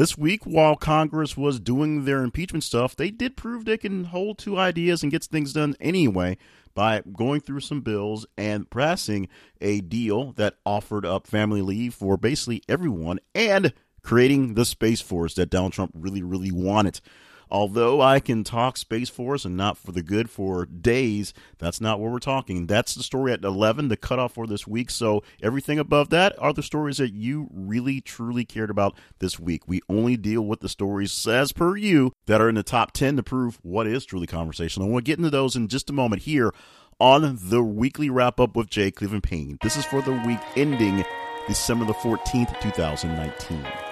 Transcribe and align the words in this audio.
This 0.00 0.16
week, 0.16 0.46
while 0.46 0.76
Congress 0.76 1.36
was 1.36 1.60
doing 1.60 2.06
their 2.06 2.22
impeachment 2.22 2.64
stuff, 2.64 2.96
they 2.96 3.10
did 3.10 3.36
prove 3.36 3.66
they 3.66 3.76
can 3.76 4.04
hold 4.04 4.38
two 4.38 4.56
ideas 4.56 5.02
and 5.02 5.12
get 5.12 5.24
things 5.24 5.52
done 5.52 5.76
anyway 5.78 6.38
by 6.72 7.02
going 7.02 7.42
through 7.42 7.60
some 7.60 7.82
bills 7.82 8.24
and 8.38 8.70
passing 8.70 9.28
a 9.60 9.82
deal 9.82 10.32
that 10.38 10.54
offered 10.64 11.04
up 11.04 11.26
family 11.26 11.60
leave 11.60 11.92
for 11.92 12.16
basically 12.16 12.62
everyone 12.66 13.20
and 13.34 13.74
creating 14.02 14.54
the 14.54 14.64
Space 14.64 15.02
Force 15.02 15.34
that 15.34 15.50
Donald 15.50 15.74
Trump 15.74 15.92
really, 15.94 16.22
really 16.22 16.50
wanted. 16.50 17.02
Although 17.50 18.00
I 18.00 18.20
can 18.20 18.44
talk 18.44 18.76
Space 18.76 19.08
Force 19.08 19.44
and 19.44 19.56
not 19.56 19.76
for 19.76 19.92
the 19.92 20.02
good 20.02 20.30
for 20.30 20.66
days, 20.66 21.34
that's 21.58 21.80
not 21.80 21.98
what 21.98 22.12
we're 22.12 22.18
talking. 22.18 22.66
That's 22.66 22.94
the 22.94 23.02
story 23.02 23.32
at 23.32 23.44
11, 23.44 23.88
the 23.88 23.96
cutoff 23.96 24.34
for 24.34 24.46
this 24.46 24.66
week. 24.66 24.90
So 24.90 25.22
everything 25.42 25.78
above 25.78 26.10
that 26.10 26.34
are 26.38 26.52
the 26.52 26.62
stories 26.62 26.98
that 26.98 27.12
you 27.12 27.48
really, 27.52 28.00
truly 28.00 28.44
cared 28.44 28.70
about 28.70 28.96
this 29.18 29.40
week. 29.40 29.62
We 29.66 29.80
only 29.88 30.16
deal 30.16 30.42
with 30.42 30.60
the 30.60 30.68
stories, 30.68 31.26
as 31.26 31.52
per 31.52 31.76
you, 31.76 32.12
that 32.26 32.40
are 32.40 32.48
in 32.48 32.54
the 32.54 32.62
top 32.62 32.92
10 32.92 33.16
to 33.16 33.22
prove 33.22 33.58
what 33.62 33.86
is 33.86 34.04
truly 34.04 34.26
conversational. 34.26 34.86
And 34.86 34.94
we'll 34.94 35.02
get 35.02 35.18
into 35.18 35.30
those 35.30 35.56
in 35.56 35.68
just 35.68 35.90
a 35.90 35.94
moment 35.94 36.22
here 36.22 36.52
on 37.00 37.38
the 37.42 37.62
weekly 37.62 38.10
wrap 38.10 38.38
up 38.38 38.54
with 38.54 38.68
Jay 38.68 38.90
Cleveland 38.90 39.22
Payne. 39.22 39.58
This 39.62 39.76
is 39.76 39.84
for 39.84 40.02
the 40.02 40.12
week 40.26 40.40
ending 40.54 41.04
December 41.48 41.84
the 41.84 41.94
14th, 41.94 42.60
2019. 42.60 43.89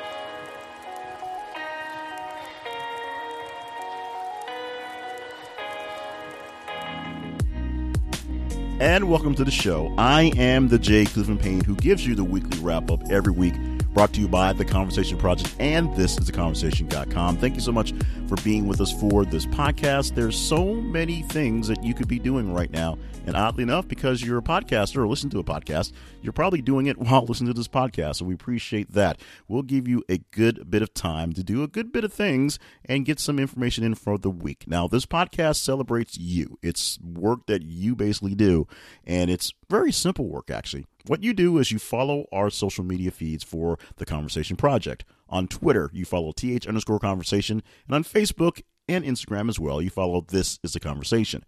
And 8.80 9.09
welcome 9.09 9.34
to 9.34 9.45
the 9.45 9.50
show. 9.50 9.92
I 9.98 10.32
am 10.37 10.68
the 10.68 10.78
Jay 10.78 11.05
Cleveland 11.05 11.41
Payne 11.41 11.64
who 11.64 11.74
gives 11.74 12.06
you 12.06 12.14
the 12.14 12.23
weekly 12.23 12.59
wrap 12.60 12.91
up 12.91 13.00
every 13.10 13.32
week, 13.32 13.55
brought 13.95 14.12
to 14.15 14.20
you 14.20 14.28
by 14.28 14.52
The 14.52 14.65
Conversation 14.65 15.19
Project, 15.19 15.55
and 15.59 15.95
this 15.97 16.19
is 16.19 16.30
theconversation.com. 16.30 17.38
Thank 17.38 17.55
you 17.55 17.60
so 17.60 17.73
much 17.73 17.92
for 18.28 18.37
being 18.42 18.66
with 18.66 18.80
us 18.80 18.92
for 18.92 19.24
this 19.24 19.47
podcast. 19.47 20.14
There's 20.14 20.39
so 20.39 20.75
many 20.75 21.22
things 21.22 21.69
that 21.69 21.83
you 21.83 21.95
could 21.95 22.08
be 22.08 22.19
doing 22.19 22.53
right 22.53 22.70
now. 22.70 22.98
And 23.27 23.36
oddly 23.36 23.62
enough, 23.62 23.86
because 23.86 24.22
you're 24.22 24.39
a 24.39 24.42
podcaster 24.42 24.97
or 24.97 25.06
listen 25.06 25.28
to 25.30 25.39
a 25.39 25.45
podcast, 25.45 25.92
you're 26.22 26.33
probably 26.33 26.62
doing 26.62 26.86
it 26.86 26.97
while 26.97 27.25
listening 27.28 27.53
to 27.53 27.58
this 27.58 27.69
podcast. 27.69 28.17
So 28.17 28.25
we 28.25 28.34
appreciate 28.34 28.92
that. 28.92 29.20
We'll 29.48 29.62
give 29.62 29.86
you 29.86 30.02
a 30.08 30.19
good 30.30 30.70
bit 30.70 30.80
of 30.83 30.95
time 30.95 31.33
to 31.34 31.42
do 31.42 31.62
a 31.62 31.69
good 31.69 31.92
bit 31.92 32.05
of 32.05 32.12
things 32.12 32.58
and 32.84 33.05
get 33.05 33.20
some 33.20 33.39
information 33.39 33.84
in 33.84 33.95
for 33.95 34.17
the 34.17 34.30
week. 34.30 34.64
Now, 34.67 34.89
this 34.89 35.06
podcast 35.06 35.56
celebrates 35.56 36.17
you. 36.17 36.58
It's 36.62 36.98
work 37.00 37.47
that 37.47 37.62
you 37.62 37.95
basically 37.95 38.34
do, 38.34 38.67
and 39.05 39.30
it's 39.30 39.52
very 39.70 39.92
simple 39.92 40.27
work, 40.27 40.50
actually. 40.50 40.86
What 41.06 41.22
you 41.22 41.33
do 41.33 41.58
is 41.58 41.70
you 41.70 41.78
follow 41.78 42.27
our 42.33 42.50
social 42.50 42.84
media 42.84 43.11
feeds 43.11 43.44
for 43.44 43.78
the 43.97 44.06
Conversation 44.06 44.56
Project. 44.56 45.05
On 45.28 45.47
Twitter, 45.47 45.91
you 45.92 46.05
follow 46.05 46.33
th 46.33 46.66
underscore 46.66 46.98
conversation, 46.98 47.62
and 47.86 47.94
on 47.94 48.05
Facebook 48.05 48.62
and 48.89 49.05
Instagram 49.05 49.48
as 49.48 49.61
well, 49.61 49.83
you 49.83 49.91
follow 49.91 50.22
This 50.22 50.58
is 50.62 50.74
a 50.74 50.80
Conversation. 50.80 51.44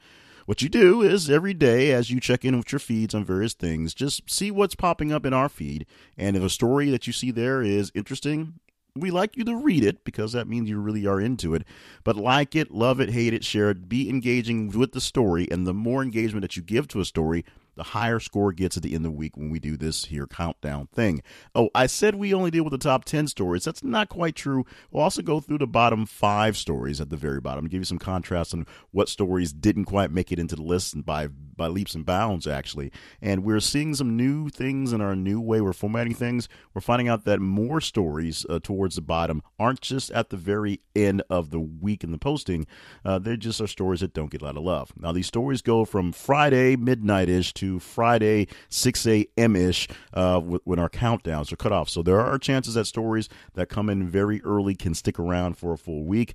What 0.46 0.62
you 0.62 0.68
do 0.68 1.02
is 1.02 1.30
every 1.30 1.54
day 1.54 1.92
as 1.92 2.10
you 2.10 2.20
check 2.20 2.44
in 2.44 2.56
with 2.56 2.72
your 2.72 2.78
feeds 2.78 3.14
on 3.14 3.24
various 3.24 3.54
things, 3.54 3.94
just 3.94 4.28
see 4.28 4.50
what's 4.50 4.74
popping 4.74 5.12
up 5.12 5.24
in 5.24 5.32
our 5.32 5.48
feed. 5.48 5.86
And 6.18 6.36
if 6.36 6.42
a 6.42 6.50
story 6.50 6.90
that 6.90 7.06
you 7.06 7.12
see 7.12 7.30
there 7.30 7.62
is 7.62 7.92
interesting, 7.94 8.54
we 8.96 9.10
like 9.10 9.36
you 9.36 9.44
to 9.44 9.54
read 9.54 9.84
it 9.84 10.04
because 10.04 10.32
that 10.32 10.48
means 10.48 10.68
you 10.68 10.80
really 10.80 11.06
are 11.06 11.20
into 11.20 11.54
it. 11.54 11.64
But 12.04 12.16
like 12.16 12.56
it, 12.56 12.70
love 12.70 13.00
it, 13.00 13.10
hate 13.10 13.32
it, 13.32 13.44
share 13.44 13.70
it, 13.70 13.88
be 13.88 14.10
engaging 14.10 14.70
with 14.70 14.92
the 14.92 15.00
story. 15.00 15.46
And 15.50 15.66
the 15.66 15.74
more 15.74 16.02
engagement 16.02 16.42
that 16.42 16.56
you 16.56 16.62
give 16.62 16.88
to 16.88 17.00
a 17.00 17.04
story, 17.04 17.44
the 17.80 17.84
higher 17.84 18.20
score 18.20 18.52
gets 18.52 18.76
at 18.76 18.82
the 18.82 18.90
end 18.90 19.06
of 19.06 19.12
the 19.12 19.16
week 19.16 19.38
when 19.38 19.48
we 19.48 19.58
do 19.58 19.74
this 19.74 20.04
here 20.04 20.26
countdown 20.26 20.86
thing. 20.92 21.22
Oh, 21.54 21.70
I 21.74 21.86
said 21.86 22.14
we 22.14 22.34
only 22.34 22.50
deal 22.50 22.62
with 22.62 22.72
the 22.72 22.78
top 22.78 23.06
10 23.06 23.26
stories. 23.26 23.64
That's 23.64 23.82
not 23.82 24.10
quite 24.10 24.36
true. 24.36 24.66
We'll 24.90 25.02
also 25.02 25.22
go 25.22 25.40
through 25.40 25.58
the 25.58 25.66
bottom 25.66 26.04
five 26.04 26.58
stories 26.58 27.00
at 27.00 27.08
the 27.08 27.16
very 27.16 27.40
bottom, 27.40 27.64
to 27.64 27.70
give 27.70 27.80
you 27.80 27.86
some 27.86 27.98
contrast 27.98 28.52
on 28.52 28.66
what 28.90 29.08
stories 29.08 29.54
didn't 29.54 29.86
quite 29.86 30.10
make 30.10 30.30
it 30.30 30.38
into 30.38 30.56
the 30.56 30.62
list 30.62 31.06
by, 31.06 31.28
by 31.28 31.68
leaps 31.68 31.94
and 31.94 32.04
bounds, 32.04 32.46
actually. 32.46 32.92
And 33.22 33.44
we're 33.44 33.60
seeing 33.60 33.94
some 33.94 34.14
new 34.14 34.50
things 34.50 34.92
in 34.92 35.00
our 35.00 35.16
new 35.16 35.40
way 35.40 35.62
we're 35.62 35.72
formatting 35.72 36.12
things. 36.14 36.50
We're 36.74 36.82
finding 36.82 37.08
out 37.08 37.24
that 37.24 37.40
more 37.40 37.80
stories 37.80 38.44
uh, 38.50 38.60
towards 38.62 38.96
the 38.96 39.00
bottom 39.00 39.40
aren't 39.58 39.80
just 39.80 40.10
at 40.10 40.28
the 40.28 40.36
very 40.36 40.80
end 40.94 41.22
of 41.30 41.48
the 41.48 41.60
week 41.60 42.04
in 42.04 42.12
the 42.12 42.18
posting, 42.18 42.66
uh, 43.06 43.18
they 43.18 43.38
just 43.38 43.58
are 43.62 43.66
stories 43.66 44.00
that 44.00 44.12
don't 44.12 44.30
get 44.30 44.42
a 44.42 44.44
lot 44.44 44.58
of 44.58 44.64
love. 44.64 44.92
Now, 44.98 45.12
these 45.12 45.28
stories 45.28 45.62
go 45.62 45.86
from 45.86 46.12
Friday 46.12 46.76
midnight 46.76 47.30
ish 47.30 47.54
to 47.54 47.69
Friday 47.78 48.48
6 48.68 49.06
a.m. 49.06 49.56
ish 49.56 49.88
uh, 50.14 50.40
when 50.40 50.78
our 50.78 50.88
countdowns 50.88 51.52
are 51.52 51.56
cut 51.56 51.72
off. 51.72 51.88
So 51.88 52.02
there 52.02 52.20
are 52.20 52.38
chances 52.38 52.74
that 52.74 52.86
stories 52.86 53.28
that 53.54 53.68
come 53.68 53.88
in 53.88 54.08
very 54.08 54.42
early 54.42 54.74
can 54.74 54.94
stick 54.94 55.18
around 55.18 55.56
for 55.56 55.72
a 55.72 55.78
full 55.78 56.04
week. 56.04 56.34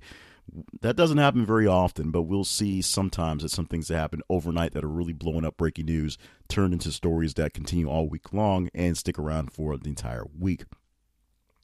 That 0.80 0.96
doesn't 0.96 1.18
happen 1.18 1.44
very 1.44 1.66
often, 1.66 2.12
but 2.12 2.22
we'll 2.22 2.44
see 2.44 2.80
sometimes 2.80 3.42
that 3.42 3.50
some 3.50 3.66
things 3.66 3.88
that 3.88 3.96
happen 3.96 4.22
overnight 4.30 4.72
that 4.72 4.84
are 4.84 4.88
really 4.88 5.12
blowing 5.12 5.44
up 5.44 5.56
breaking 5.56 5.86
news 5.86 6.18
turn 6.48 6.72
into 6.72 6.92
stories 6.92 7.34
that 7.34 7.52
continue 7.52 7.88
all 7.88 8.08
week 8.08 8.32
long 8.32 8.70
and 8.72 8.96
stick 8.96 9.18
around 9.18 9.52
for 9.52 9.76
the 9.76 9.88
entire 9.88 10.24
week. 10.38 10.64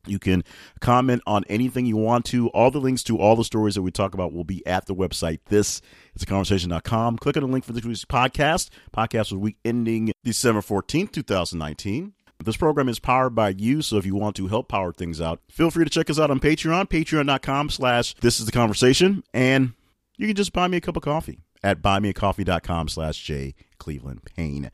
You 0.06 0.18
can 0.18 0.42
comment 0.80 1.22
on 1.26 1.44
anything 1.48 1.86
you 1.86 1.96
want 1.96 2.24
to. 2.26 2.48
All 2.48 2.70
the 2.70 2.80
links 2.80 3.04
to 3.04 3.18
all 3.18 3.36
the 3.36 3.44
stories 3.44 3.76
that 3.76 3.82
we 3.82 3.92
talk 3.92 4.14
about 4.14 4.32
will 4.32 4.44
be 4.44 4.66
at 4.66 4.86
the 4.86 4.94
website. 4.94 5.38
This 5.46 5.80
is 6.16 6.22
a 6.22 6.26
conversation.com. 6.26 7.18
Click 7.18 7.36
on 7.36 7.42
the 7.42 7.48
link 7.48 7.64
for 7.64 7.72
this 7.72 7.84
week's 7.84 8.04
podcast. 8.04 8.68
Podcast 8.96 9.30
was 9.30 9.34
week 9.34 9.58
ending 9.64 10.12
December 10.24 10.60
14th, 10.60 11.12
2019. 11.12 12.14
This 12.44 12.56
program 12.56 12.88
is 12.88 12.98
powered 12.98 13.36
by 13.36 13.50
you, 13.50 13.82
so 13.82 13.98
if 13.98 14.04
you 14.04 14.16
want 14.16 14.34
to 14.36 14.48
help 14.48 14.66
power 14.68 14.92
things 14.92 15.20
out, 15.20 15.40
feel 15.48 15.70
free 15.70 15.84
to 15.84 15.90
check 15.90 16.10
us 16.10 16.18
out 16.18 16.30
on 16.30 16.40
Patreon, 16.40 16.88
patreon.com 16.88 17.70
slash 17.70 18.14
this 18.14 18.40
is 18.40 18.46
the 18.46 18.52
conversation, 18.52 19.22
and 19.32 19.74
you 20.16 20.26
can 20.26 20.34
just 20.34 20.52
buy 20.52 20.66
me 20.66 20.78
a 20.78 20.80
cup 20.80 20.96
of 20.96 21.04
coffee 21.04 21.38
at 21.62 21.80
buymeacoffee.com 21.80 22.88
slash 22.88 23.22
J 23.22 23.54
Cleveland 23.78 24.22
Payne. 24.24 24.72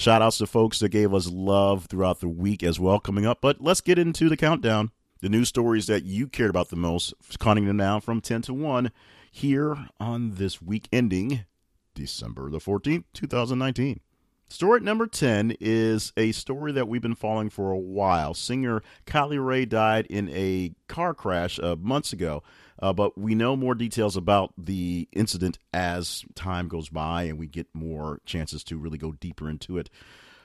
Shout 0.00 0.22
outs 0.22 0.38
to 0.38 0.46
folks 0.46 0.78
that 0.78 0.88
gave 0.88 1.12
us 1.12 1.28
love 1.28 1.84
throughout 1.84 2.20
the 2.20 2.28
week 2.28 2.62
as 2.62 2.80
well 2.80 2.98
coming 3.00 3.26
up. 3.26 3.42
But 3.42 3.60
let's 3.60 3.82
get 3.82 3.98
into 3.98 4.30
the 4.30 4.36
countdown. 4.38 4.92
The 5.20 5.28
news 5.28 5.50
stories 5.50 5.88
that 5.88 6.04
you 6.04 6.26
cared 6.26 6.48
about 6.48 6.70
the 6.70 6.76
most, 6.76 7.12
counting 7.38 7.66
them 7.66 7.76
down 7.76 8.00
from 8.00 8.22
10 8.22 8.40
to 8.42 8.54
1 8.54 8.92
here 9.30 9.88
on 10.00 10.36
this 10.36 10.62
week 10.62 10.88
ending 10.90 11.44
December 11.92 12.48
the 12.48 12.60
14th, 12.60 13.04
2019. 13.12 14.00
Story 14.48 14.80
number 14.80 15.06
10 15.06 15.54
is 15.60 16.14
a 16.16 16.32
story 16.32 16.72
that 16.72 16.88
we've 16.88 17.02
been 17.02 17.14
following 17.14 17.50
for 17.50 17.70
a 17.70 17.78
while. 17.78 18.32
Singer 18.32 18.82
Kylie 19.06 19.44
Rae 19.44 19.66
died 19.66 20.06
in 20.06 20.30
a 20.30 20.72
car 20.88 21.12
crash 21.12 21.60
uh, 21.60 21.76
months 21.78 22.14
ago, 22.14 22.42
uh, 22.80 22.92
but 22.92 23.16
we 23.18 23.34
know 23.34 23.56
more 23.56 23.74
details 23.74 24.16
about 24.16 24.52
the 24.56 25.08
incident 25.12 25.58
as 25.72 26.24
time 26.34 26.68
goes 26.68 26.88
by 26.88 27.24
and 27.24 27.38
we 27.38 27.46
get 27.46 27.66
more 27.74 28.20
chances 28.24 28.64
to 28.64 28.78
really 28.78 28.98
go 28.98 29.12
deeper 29.12 29.48
into 29.48 29.78
it. 29.78 29.90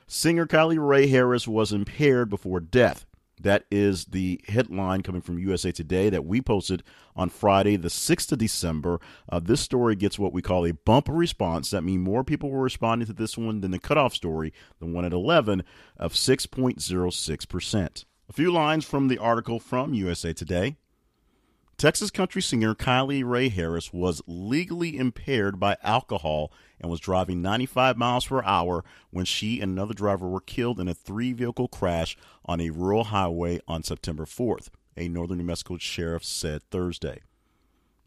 Singer 0.08 0.46
Kylie 0.46 0.78
Rae 0.80 1.08
Harris 1.08 1.48
was 1.48 1.72
impaired 1.72 2.30
before 2.30 2.60
death. 2.60 3.06
That 3.42 3.66
is 3.70 4.06
the 4.06 4.40
headline 4.48 5.02
coming 5.02 5.22
from 5.22 5.40
USA 5.40 5.72
Today 5.72 6.10
that 6.10 6.26
we 6.26 6.42
posted 6.42 6.84
on 7.16 7.30
Friday, 7.30 7.76
the 7.76 7.90
6th 7.90 8.32
of 8.32 8.38
December. 8.38 9.00
Uh, 9.28 9.40
this 9.40 9.60
story 9.60 9.96
gets 9.96 10.18
what 10.18 10.32
we 10.32 10.42
call 10.42 10.66
a 10.66 10.72
bumper 10.72 11.12
response. 11.12 11.72
That 11.72 11.84
means 11.84 12.06
more 12.06 12.24
people 12.24 12.50
were 12.50 12.62
responding 12.62 13.08
to 13.08 13.14
this 13.14 13.38
one 13.38 13.60
than 13.62 13.72
the 13.72 13.80
cutoff 13.80 14.14
story, 14.14 14.54
the 14.80 14.86
one 14.86 15.04
at 15.04 15.12
11, 15.12 15.64
of 15.98 16.14
6.06%. 16.14 18.06
A 18.28 18.34
few 18.34 18.52
lines 18.52 18.86
from 18.86 19.10
the 19.10 19.18
article 19.18 19.60
from 19.60 19.94
USA 19.94 20.32
Today. 20.32 20.78
Texas 21.78 22.10
country 22.10 22.42
singer 22.42 22.74
Kylie 22.74 23.28
Rae 23.28 23.50
Harris 23.50 23.92
was 23.92 24.22
legally 24.26 24.98
impaired 24.98 25.60
by 25.60 25.76
alcohol 25.84 26.50
and 26.80 26.90
was 26.90 27.02
driving 27.02 27.42
95 27.42 27.98
miles 27.98 28.28
per 28.28 28.42
hour 28.44 28.86
when 29.12 29.26
she 29.26 29.60
and 29.60 29.74
another 29.74 29.94
driver 29.94 30.26
were 30.26 30.40
killed 30.40 30.80
in 30.80 30.88
a 30.88 30.94
three 30.94 31.34
vehicle 31.34 31.68
crash 31.68 32.16
on 32.46 32.62
a 32.62 32.70
rural 32.70 33.06
highway 33.06 33.60
on 33.68 33.84
September 33.84 34.24
4th, 34.24 34.70
a 34.96 35.10
northern 35.10 35.40
New 35.40 35.44
Mexico 35.44 35.78
sheriff 35.78 36.24
said 36.24 36.64
Thursday. 36.72 37.22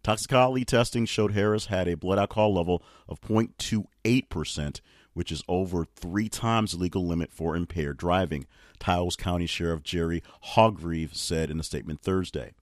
Toxicology 0.03 0.65
testing 0.65 1.05
showed 1.05 1.33
Harris 1.33 1.67
had 1.67 1.89
a 1.89 1.95
blood 1.95 2.19
alcohol 2.19 2.55
level 2.55 2.83
of 3.07 3.21
0.28%, 3.21 4.81
which 5.13 5.31
is 5.31 5.43
over 5.47 5.85
three 5.85 6.31
times 6.31 6.73
the 6.73 6.79
legal 6.79 7.07
limit 7.07 7.31
for 7.35 7.55
impaired 7.55 7.99
driving, 7.99 8.47
Taos 8.79 9.15
County 9.15 9.47
Sheriff 9.47 9.83
Jerry 9.83 10.23
Hargreaves 10.41 11.21
said 11.21 11.51
in 11.51 11.61
a 11.61 11.65
statement 11.65 12.01
Thursday. 12.01 12.53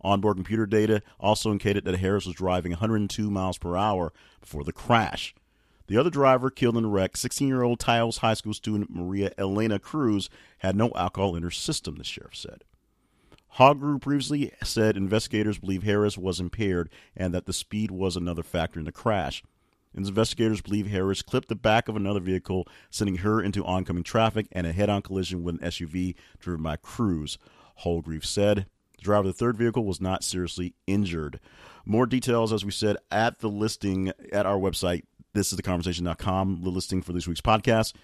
Onboard 0.00 0.36
computer 0.36 0.66
data 0.66 1.02
also 1.18 1.50
indicated 1.50 1.84
that 1.84 1.98
Harris 1.98 2.26
was 2.26 2.34
driving 2.34 2.72
102 2.72 3.30
miles 3.30 3.58
per 3.58 3.76
hour 3.76 4.12
before 4.40 4.64
the 4.64 4.72
crash. 4.72 5.34
The 5.88 5.96
other 5.96 6.10
driver 6.10 6.50
killed 6.50 6.76
in 6.76 6.82
the 6.82 6.88
wreck, 6.88 7.16
16 7.16 7.48
year 7.48 7.62
old 7.62 7.80
Taos 7.80 8.18
High 8.18 8.34
School 8.34 8.54
student 8.54 8.90
Maria 8.90 9.32
Elena 9.38 9.78
Cruz, 9.78 10.28
had 10.58 10.76
no 10.76 10.92
alcohol 10.94 11.34
in 11.34 11.42
her 11.42 11.50
system, 11.50 11.96
the 11.96 12.04
sheriff 12.04 12.36
said. 12.36 12.64
Hogru 13.56 14.00
previously 14.00 14.52
said 14.62 14.96
investigators 14.96 15.58
believe 15.58 15.82
Harris 15.82 16.18
was 16.18 16.38
impaired 16.38 16.90
and 17.16 17.32
that 17.32 17.46
the 17.46 17.52
speed 17.52 17.90
was 17.90 18.16
another 18.16 18.42
factor 18.42 18.78
in 18.78 18.84
the 18.84 18.92
crash. 18.92 19.42
Investigators 19.94 20.60
believe 20.60 20.86
Harris 20.86 21.22
clipped 21.22 21.48
the 21.48 21.56
back 21.56 21.88
of 21.88 21.96
another 21.96 22.20
vehicle, 22.20 22.68
sending 22.90 23.16
her 23.16 23.42
into 23.42 23.64
oncoming 23.64 24.04
traffic 24.04 24.46
and 24.52 24.66
a 24.66 24.72
head 24.72 24.90
on 24.90 25.02
collision 25.02 25.42
with 25.42 25.56
an 25.56 25.66
SUV 25.66 26.14
driven 26.38 26.62
by 26.62 26.76
Cruz, 26.76 27.38
Holgrave 27.82 28.24
said. 28.24 28.66
The 28.98 29.04
driver 29.04 29.20
of 29.20 29.26
the 29.26 29.32
third 29.32 29.56
vehicle 29.56 29.84
was 29.84 30.00
not 30.00 30.24
seriously 30.24 30.74
injured. 30.86 31.40
More 31.86 32.06
details, 32.06 32.52
as 32.52 32.64
we 32.64 32.70
said, 32.70 32.96
at 33.10 33.38
the 33.38 33.48
listing 33.48 34.12
at 34.32 34.44
our 34.44 34.58
website. 34.58 35.04
This 35.34 35.52
is 35.52 35.58
theconversation.com, 35.58 36.62
the 36.62 36.70
listing 36.70 37.02
for 37.02 37.12
this 37.12 37.28
week's 37.28 37.40
podcast, 37.40 37.94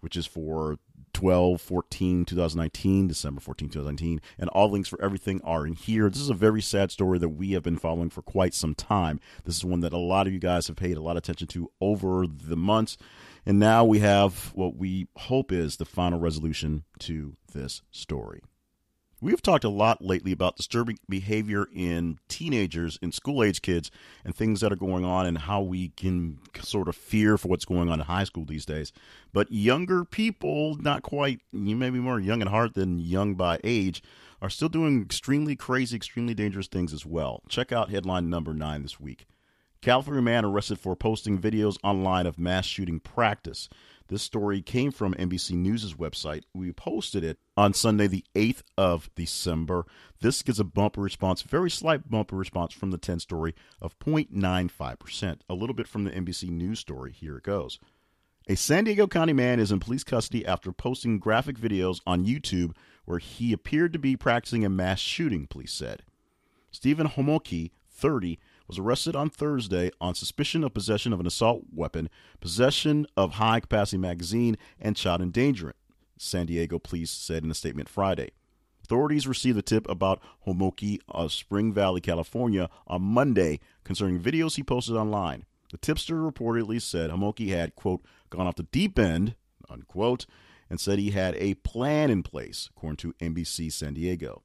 which 0.00 0.16
is 0.16 0.26
for 0.26 0.78
12 1.12 1.60
14 1.60 2.24
2019 2.24 3.06
december 3.06 3.40
14 3.40 3.68
2019 3.68 4.20
and 4.36 4.50
all 4.50 4.68
links 4.68 4.88
for 4.88 5.00
everything 5.00 5.40
are 5.44 5.66
in 5.66 5.72
here. 5.72 6.08
This 6.10 6.20
is 6.20 6.30
a 6.30 6.34
very 6.34 6.60
sad 6.60 6.90
story 6.90 7.18
that 7.18 7.28
we 7.30 7.52
have 7.52 7.62
been 7.62 7.78
following 7.78 8.10
for 8.10 8.22
quite 8.22 8.52
some 8.52 8.74
time. 8.74 9.20
This 9.44 9.56
is 9.56 9.64
one 9.64 9.80
that 9.80 9.92
a 9.92 9.98
lot 9.98 10.26
of 10.26 10.32
you 10.32 10.40
guys 10.40 10.66
have 10.66 10.76
paid 10.76 10.96
a 10.96 11.02
lot 11.02 11.12
of 11.12 11.18
attention 11.18 11.48
to 11.48 11.70
over 11.80 12.26
the 12.26 12.56
months. 12.56 12.96
And 13.46 13.58
now 13.58 13.84
we 13.84 14.00
have 14.00 14.52
what 14.54 14.76
we 14.76 15.06
hope 15.16 15.52
is 15.52 15.76
the 15.76 15.84
final 15.84 16.18
resolution 16.18 16.84
to 17.00 17.36
this 17.52 17.82
story 17.90 18.40
We've 19.24 19.40
talked 19.40 19.64
a 19.64 19.70
lot 19.70 20.04
lately 20.04 20.32
about 20.32 20.58
disturbing 20.58 20.98
behavior 21.08 21.66
in 21.74 22.18
teenagers 22.28 22.98
in 23.00 23.10
school 23.10 23.42
age 23.42 23.62
kids 23.62 23.90
and 24.22 24.36
things 24.36 24.60
that 24.60 24.70
are 24.70 24.76
going 24.76 25.02
on 25.02 25.24
and 25.24 25.38
how 25.38 25.62
we 25.62 25.88
can 25.96 26.40
sort 26.60 26.88
of 26.88 26.94
fear 26.94 27.38
for 27.38 27.48
what's 27.48 27.64
going 27.64 27.88
on 27.88 28.00
in 28.00 28.04
high 28.04 28.24
school 28.24 28.44
these 28.44 28.66
days. 28.66 28.92
But 29.32 29.50
younger 29.50 30.04
people, 30.04 30.76
not 30.76 31.02
quite, 31.02 31.40
you 31.54 31.74
may 31.74 31.88
be 31.88 32.00
more 32.00 32.20
young 32.20 32.42
at 32.42 32.48
heart 32.48 32.74
than 32.74 32.98
young 32.98 33.34
by 33.34 33.60
age, 33.64 34.02
are 34.42 34.50
still 34.50 34.68
doing 34.68 35.00
extremely 35.00 35.56
crazy, 35.56 35.96
extremely 35.96 36.34
dangerous 36.34 36.68
things 36.68 36.92
as 36.92 37.06
well. 37.06 37.40
Check 37.48 37.72
out 37.72 37.88
headline 37.88 38.28
number 38.28 38.52
nine 38.52 38.82
this 38.82 39.00
week. 39.00 39.24
California 39.80 40.20
man 40.22 40.44
arrested 40.44 40.78
for 40.78 40.96
posting 40.96 41.38
videos 41.38 41.78
online 41.82 42.26
of 42.26 42.38
mass 42.38 42.66
shooting 42.66 43.00
practice. 43.00 43.70
This 44.08 44.22
story 44.22 44.60
came 44.60 44.90
from 44.90 45.14
NBC 45.14 45.52
News' 45.52 45.94
website. 45.94 46.42
We 46.52 46.72
posted 46.72 47.24
it 47.24 47.38
on 47.56 47.72
Sunday, 47.72 48.06
the 48.06 48.24
8th 48.34 48.62
of 48.76 49.08
December. 49.14 49.86
This 50.20 50.42
gets 50.42 50.58
a 50.58 50.64
bumper 50.64 51.00
response, 51.00 51.40
very 51.40 51.70
slight 51.70 52.10
bumper 52.10 52.36
response 52.36 52.74
from 52.74 52.90
the 52.90 52.98
10 52.98 53.20
story 53.20 53.54
of 53.80 53.98
0.95%. 53.98 55.40
A 55.48 55.54
little 55.54 55.74
bit 55.74 55.88
from 55.88 56.04
the 56.04 56.10
NBC 56.10 56.50
News 56.50 56.80
story. 56.80 57.12
Here 57.12 57.38
it 57.38 57.44
goes. 57.44 57.78
A 58.46 58.56
San 58.56 58.84
Diego 58.84 59.06
County 59.06 59.32
man 59.32 59.58
is 59.58 59.72
in 59.72 59.80
police 59.80 60.04
custody 60.04 60.44
after 60.44 60.70
posting 60.70 61.18
graphic 61.18 61.56
videos 61.56 62.00
on 62.06 62.26
YouTube 62.26 62.76
where 63.06 63.18
he 63.18 63.54
appeared 63.54 63.94
to 63.94 63.98
be 63.98 64.16
practicing 64.16 64.66
a 64.66 64.68
mass 64.68 65.00
shooting, 65.00 65.46
police 65.46 65.72
said. 65.72 66.02
Stephen 66.70 67.08
Homoki, 67.08 67.70
30, 67.90 68.38
was 68.66 68.78
arrested 68.78 69.14
on 69.14 69.30
Thursday 69.30 69.90
on 70.00 70.14
suspicion 70.14 70.64
of 70.64 70.74
possession 70.74 71.12
of 71.12 71.20
an 71.20 71.26
assault 71.26 71.62
weapon, 71.72 72.08
possession 72.40 73.06
of 73.16 73.32
high 73.32 73.60
capacity 73.60 73.98
magazine, 73.98 74.56
and 74.80 74.96
child 74.96 75.20
endangerment, 75.20 75.76
San 76.18 76.46
Diego 76.46 76.78
police 76.78 77.10
said 77.10 77.44
in 77.44 77.50
a 77.50 77.54
statement 77.54 77.88
Friday. 77.88 78.30
Authorities 78.84 79.26
received 79.26 79.58
a 79.58 79.62
tip 79.62 79.88
about 79.88 80.22
Homoki 80.46 80.98
of 81.08 81.32
Spring 81.32 81.72
Valley, 81.72 82.00
California 82.00 82.68
on 82.86 83.02
Monday 83.02 83.60
concerning 83.82 84.20
videos 84.20 84.56
he 84.56 84.62
posted 84.62 84.94
online. 84.94 85.46
The 85.70 85.78
tipster 85.78 86.16
reportedly 86.16 86.80
said 86.80 87.10
Homoki 87.10 87.48
had, 87.48 87.74
quote, 87.74 88.04
gone 88.30 88.46
off 88.46 88.56
the 88.56 88.62
deep 88.64 88.98
end, 88.98 89.34
unquote, 89.68 90.26
and 90.70 90.78
said 90.78 90.98
he 90.98 91.10
had 91.10 91.34
a 91.36 91.54
plan 91.54 92.10
in 92.10 92.22
place, 92.22 92.70
according 92.76 92.98
to 92.98 93.12
NBC 93.14 93.72
San 93.72 93.94
Diego. 93.94 94.43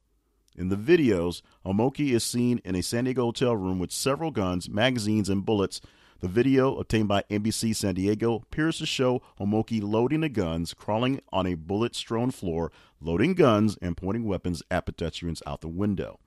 In 0.56 0.68
the 0.68 0.76
videos, 0.76 1.42
Homoki 1.64 2.10
is 2.10 2.24
seen 2.24 2.60
in 2.64 2.74
a 2.74 2.82
San 2.82 3.04
Diego 3.04 3.24
hotel 3.24 3.56
room 3.56 3.78
with 3.78 3.92
several 3.92 4.30
guns, 4.30 4.68
magazines, 4.68 5.28
and 5.28 5.44
bullets. 5.44 5.80
The 6.20 6.28
video, 6.28 6.76
obtained 6.76 7.08
by 7.08 7.24
NBC 7.30 7.74
San 7.74 7.94
Diego, 7.94 8.34
appears 8.34 8.78
to 8.78 8.86
show 8.86 9.22
Homoki 9.38 9.80
loading 9.82 10.20
the 10.20 10.28
guns, 10.28 10.74
crawling 10.74 11.20
on 11.32 11.46
a 11.46 11.54
bullet 11.54 11.94
strewn 11.94 12.30
floor, 12.30 12.70
loading 13.00 13.34
guns, 13.34 13.78
and 13.80 13.96
pointing 13.96 14.24
weapons 14.24 14.62
at 14.70 14.86
pedestrians 14.86 15.42
out 15.46 15.60
the 15.60 15.68
window. 15.68 16.18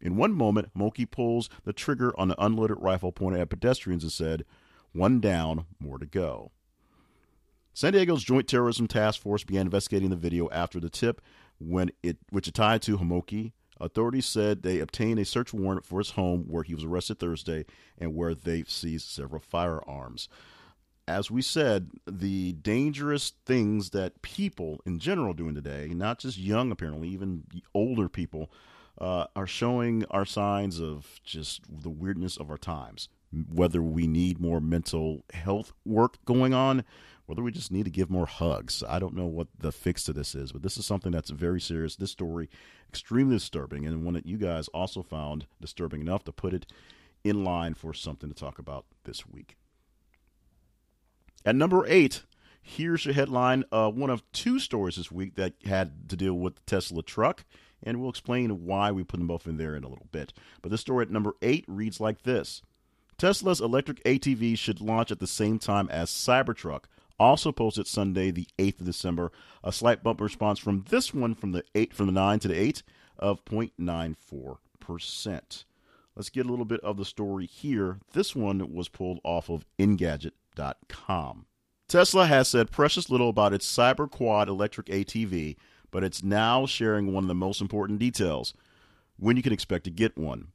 In 0.00 0.16
one 0.16 0.32
moment, 0.32 0.72
Homoki 0.74 1.08
pulls 1.10 1.50
the 1.64 1.72
trigger 1.72 2.18
on 2.18 2.28
the 2.28 2.42
unloaded 2.42 2.78
rifle 2.80 3.12
pointed 3.12 3.40
at 3.40 3.50
pedestrians 3.50 4.02
and 4.02 4.12
said, 4.12 4.44
One 4.92 5.20
down, 5.20 5.66
more 5.78 5.98
to 5.98 6.06
go. 6.06 6.50
San 7.74 7.92
Diego's 7.92 8.24
Joint 8.24 8.48
Terrorism 8.48 8.86
Task 8.86 9.20
Force 9.20 9.44
began 9.44 9.66
investigating 9.66 10.10
the 10.10 10.16
video 10.16 10.48
after 10.50 10.80
the 10.80 10.90
tip, 10.90 11.20
when 11.58 11.90
it, 12.02 12.18
which 12.30 12.48
it 12.48 12.54
tied 12.54 12.82
to 12.82 12.98
Homoki, 12.98 13.52
Authorities 13.82 14.26
said 14.26 14.62
they 14.62 14.78
obtained 14.78 15.18
a 15.18 15.24
search 15.24 15.52
warrant 15.52 15.84
for 15.84 15.98
his 15.98 16.10
home 16.10 16.44
where 16.48 16.62
he 16.62 16.74
was 16.74 16.84
arrested 16.84 17.18
Thursday 17.18 17.64
and 17.98 18.14
where 18.14 18.32
they 18.32 18.62
seized 18.66 19.08
several 19.08 19.40
firearms. 19.40 20.28
As 21.08 21.32
we 21.32 21.42
said, 21.42 21.90
the 22.06 22.52
dangerous 22.52 23.32
things 23.44 23.90
that 23.90 24.22
people 24.22 24.80
in 24.86 25.00
general 25.00 25.34
doing 25.34 25.56
today, 25.56 25.88
not 25.88 26.20
just 26.20 26.38
young 26.38 26.70
apparently, 26.70 27.08
even 27.08 27.42
older 27.74 28.08
people, 28.08 28.52
uh, 29.00 29.26
are 29.34 29.48
showing 29.48 30.04
our 30.12 30.24
signs 30.24 30.80
of 30.80 31.20
just 31.24 31.62
the 31.68 31.90
weirdness 31.90 32.36
of 32.36 32.50
our 32.50 32.58
times. 32.58 33.08
Whether 33.32 33.82
we 33.82 34.06
need 34.06 34.38
more 34.38 34.60
mental 34.60 35.24
health 35.32 35.72
work 35.84 36.18
going 36.24 36.54
on, 36.54 36.84
whether 37.26 37.42
we 37.42 37.50
just 37.50 37.72
need 37.72 37.84
to 37.84 37.90
give 37.90 38.10
more 38.10 38.26
hugs. 38.26 38.84
I 38.86 38.98
don't 38.98 39.16
know 39.16 39.26
what 39.26 39.48
the 39.58 39.72
fix 39.72 40.04
to 40.04 40.12
this 40.12 40.34
is, 40.34 40.52
but 40.52 40.62
this 40.62 40.76
is 40.76 40.86
something 40.86 41.10
that's 41.12 41.30
very 41.30 41.60
serious. 41.60 41.96
This 41.96 42.10
story 42.10 42.48
extremely 42.92 43.36
disturbing, 43.36 43.86
and 43.86 44.04
one 44.04 44.12
that 44.12 44.26
you 44.26 44.36
guys 44.36 44.68
also 44.68 45.02
found 45.02 45.46
disturbing 45.62 46.02
enough 46.02 46.24
to 46.24 46.32
put 46.32 46.52
it 46.52 46.66
in 47.24 47.42
line 47.42 47.72
for 47.72 47.94
something 47.94 48.28
to 48.28 48.34
talk 48.34 48.58
about 48.58 48.84
this 49.04 49.26
week. 49.26 49.56
At 51.46 51.56
number 51.56 51.86
eight, 51.86 52.22
here's 52.60 53.06
your 53.06 53.14
headline 53.14 53.64
uh, 53.72 53.90
one 53.90 54.10
of 54.10 54.30
two 54.32 54.58
stories 54.58 54.96
this 54.96 55.10
week 55.10 55.36
that 55.36 55.54
had 55.64 56.10
to 56.10 56.16
deal 56.16 56.34
with 56.34 56.56
the 56.56 56.60
Tesla 56.66 57.02
truck, 57.02 57.46
and 57.82 57.98
we'll 57.98 58.10
explain 58.10 58.66
why 58.66 58.92
we 58.92 59.04
put 59.04 59.16
them 59.16 59.26
both 59.26 59.46
in 59.46 59.56
there 59.56 59.74
in 59.74 59.84
a 59.84 59.88
little 59.88 60.08
bit. 60.12 60.34
But 60.60 60.70
this 60.70 60.82
story 60.82 61.06
at 61.06 61.10
number 61.10 61.34
eight 61.40 61.64
reads 61.66 61.98
like 61.98 62.24
this 62.24 62.60
Tesla's 63.16 63.62
electric 63.62 64.04
ATV 64.04 64.58
should 64.58 64.82
launch 64.82 65.10
at 65.10 65.18
the 65.18 65.26
same 65.26 65.58
time 65.58 65.88
as 65.88 66.10
Cybertruck, 66.10 66.84
also 67.22 67.52
posted 67.52 67.86
Sunday, 67.86 68.30
the 68.30 68.48
8th 68.58 68.80
of 68.80 68.86
December. 68.86 69.32
A 69.64 69.72
slight 69.72 70.02
bump 70.02 70.20
response 70.20 70.58
from 70.58 70.84
this 70.88 71.14
one 71.14 71.34
from 71.34 71.52
the 71.52 71.64
8 71.74 71.94
from 71.94 72.06
the 72.06 72.12
9 72.12 72.38
to 72.40 72.48
the 72.48 72.58
8 72.58 72.82
of 73.18 73.44
0.94%. 73.44 75.64
Let's 76.14 76.28
get 76.28 76.44
a 76.44 76.50
little 76.50 76.66
bit 76.66 76.80
of 76.80 76.98
the 76.98 77.04
story 77.04 77.46
here. 77.46 78.00
This 78.12 78.36
one 78.36 78.74
was 78.74 78.88
pulled 78.88 79.20
off 79.24 79.48
of 79.48 79.64
Engadget.com. 79.78 81.46
Tesla 81.88 82.26
has 82.26 82.48
said 82.48 82.70
precious 82.70 83.10
little 83.10 83.28
about 83.28 83.52
its 83.52 83.70
Cyber 83.70 84.10
Quad 84.10 84.48
electric 84.48 84.86
ATV, 84.86 85.56
but 85.90 86.04
it's 86.04 86.22
now 86.22 86.66
sharing 86.66 87.12
one 87.12 87.24
of 87.24 87.28
the 87.28 87.34
most 87.34 87.60
important 87.60 87.98
details 87.98 88.54
when 89.18 89.36
you 89.36 89.42
can 89.42 89.52
expect 89.52 89.84
to 89.84 89.90
get 89.90 90.18
one. 90.18 90.48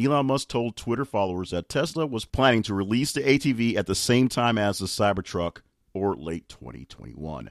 Elon 0.00 0.26
Musk 0.26 0.48
told 0.48 0.76
Twitter 0.76 1.04
followers 1.04 1.50
that 1.50 1.68
Tesla 1.68 2.06
was 2.06 2.24
planning 2.24 2.62
to 2.64 2.74
release 2.74 3.12
the 3.12 3.20
ATV 3.20 3.76
at 3.76 3.86
the 3.86 3.94
same 3.94 4.28
time 4.28 4.58
as 4.58 4.78
the 4.78 4.86
Cybertruck 4.86 5.58
or 5.94 6.14
late 6.14 6.48
2021. 6.48 7.50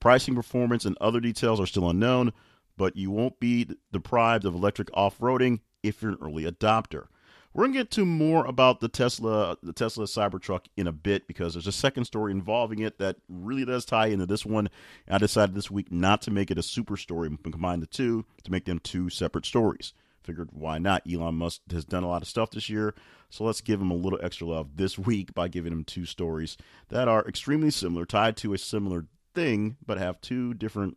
Pricing, 0.00 0.34
performance, 0.34 0.84
and 0.84 0.96
other 1.00 1.20
details 1.20 1.60
are 1.60 1.66
still 1.66 1.88
unknown, 1.88 2.32
but 2.76 2.96
you 2.96 3.10
won't 3.10 3.38
be 3.38 3.68
deprived 3.92 4.44
of 4.44 4.54
electric 4.54 4.88
off-roading 4.94 5.60
if 5.82 6.02
you're 6.02 6.12
an 6.12 6.18
early 6.20 6.44
adopter. 6.44 7.06
We're 7.54 7.66
gonna 7.66 7.78
get 7.78 7.90
to 7.92 8.06
more 8.06 8.46
about 8.46 8.80
the 8.80 8.88
Tesla, 8.88 9.58
the 9.62 9.74
Tesla 9.74 10.06
Cybertruck 10.06 10.64
in 10.76 10.86
a 10.86 10.92
bit 10.92 11.26
because 11.26 11.52
there's 11.52 11.66
a 11.66 11.72
second 11.72 12.06
story 12.06 12.32
involving 12.32 12.78
it 12.78 12.98
that 12.98 13.16
really 13.28 13.66
does 13.66 13.84
tie 13.84 14.06
into 14.06 14.24
this 14.24 14.46
one. 14.46 14.70
I 15.06 15.18
decided 15.18 15.54
this 15.54 15.70
week 15.70 15.92
not 15.92 16.22
to 16.22 16.30
make 16.30 16.50
it 16.50 16.56
a 16.56 16.62
super 16.62 16.96
story, 16.96 17.28
but 17.28 17.52
combine 17.52 17.80
the 17.80 17.86
two 17.86 18.24
to 18.44 18.50
make 18.50 18.64
them 18.64 18.78
two 18.78 19.10
separate 19.10 19.44
stories. 19.44 19.92
Figured 20.22 20.50
why 20.52 20.78
not? 20.78 21.02
Elon 21.10 21.34
Musk 21.36 21.60
has 21.70 21.84
done 21.84 22.04
a 22.04 22.08
lot 22.08 22.22
of 22.22 22.28
stuff 22.28 22.50
this 22.50 22.70
year, 22.70 22.94
so 23.30 23.44
let's 23.44 23.60
give 23.60 23.80
him 23.80 23.90
a 23.90 23.94
little 23.94 24.20
extra 24.22 24.46
love 24.46 24.76
this 24.76 24.98
week 24.98 25.34
by 25.34 25.48
giving 25.48 25.72
him 25.72 25.84
two 25.84 26.06
stories 26.06 26.56
that 26.88 27.08
are 27.08 27.26
extremely 27.26 27.70
similar, 27.70 28.06
tied 28.06 28.36
to 28.38 28.52
a 28.52 28.58
similar 28.58 29.06
thing, 29.34 29.76
but 29.84 29.98
have 29.98 30.20
two 30.20 30.54
different 30.54 30.96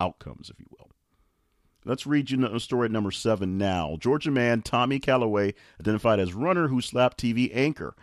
outcomes, 0.00 0.50
if 0.50 0.58
you 0.58 0.66
will. 0.70 0.90
Let's 1.84 2.06
read 2.06 2.30
you 2.30 2.58
story 2.58 2.88
number 2.90 3.10
seven 3.10 3.56
now. 3.56 3.96
Georgia 3.98 4.30
man 4.30 4.60
Tommy 4.60 4.98
Calloway, 4.98 5.54
identified 5.80 6.20
as 6.20 6.34
runner 6.34 6.68
who 6.68 6.80
slapped 6.80 7.18
TV 7.18 7.50
anchor. 7.54 7.94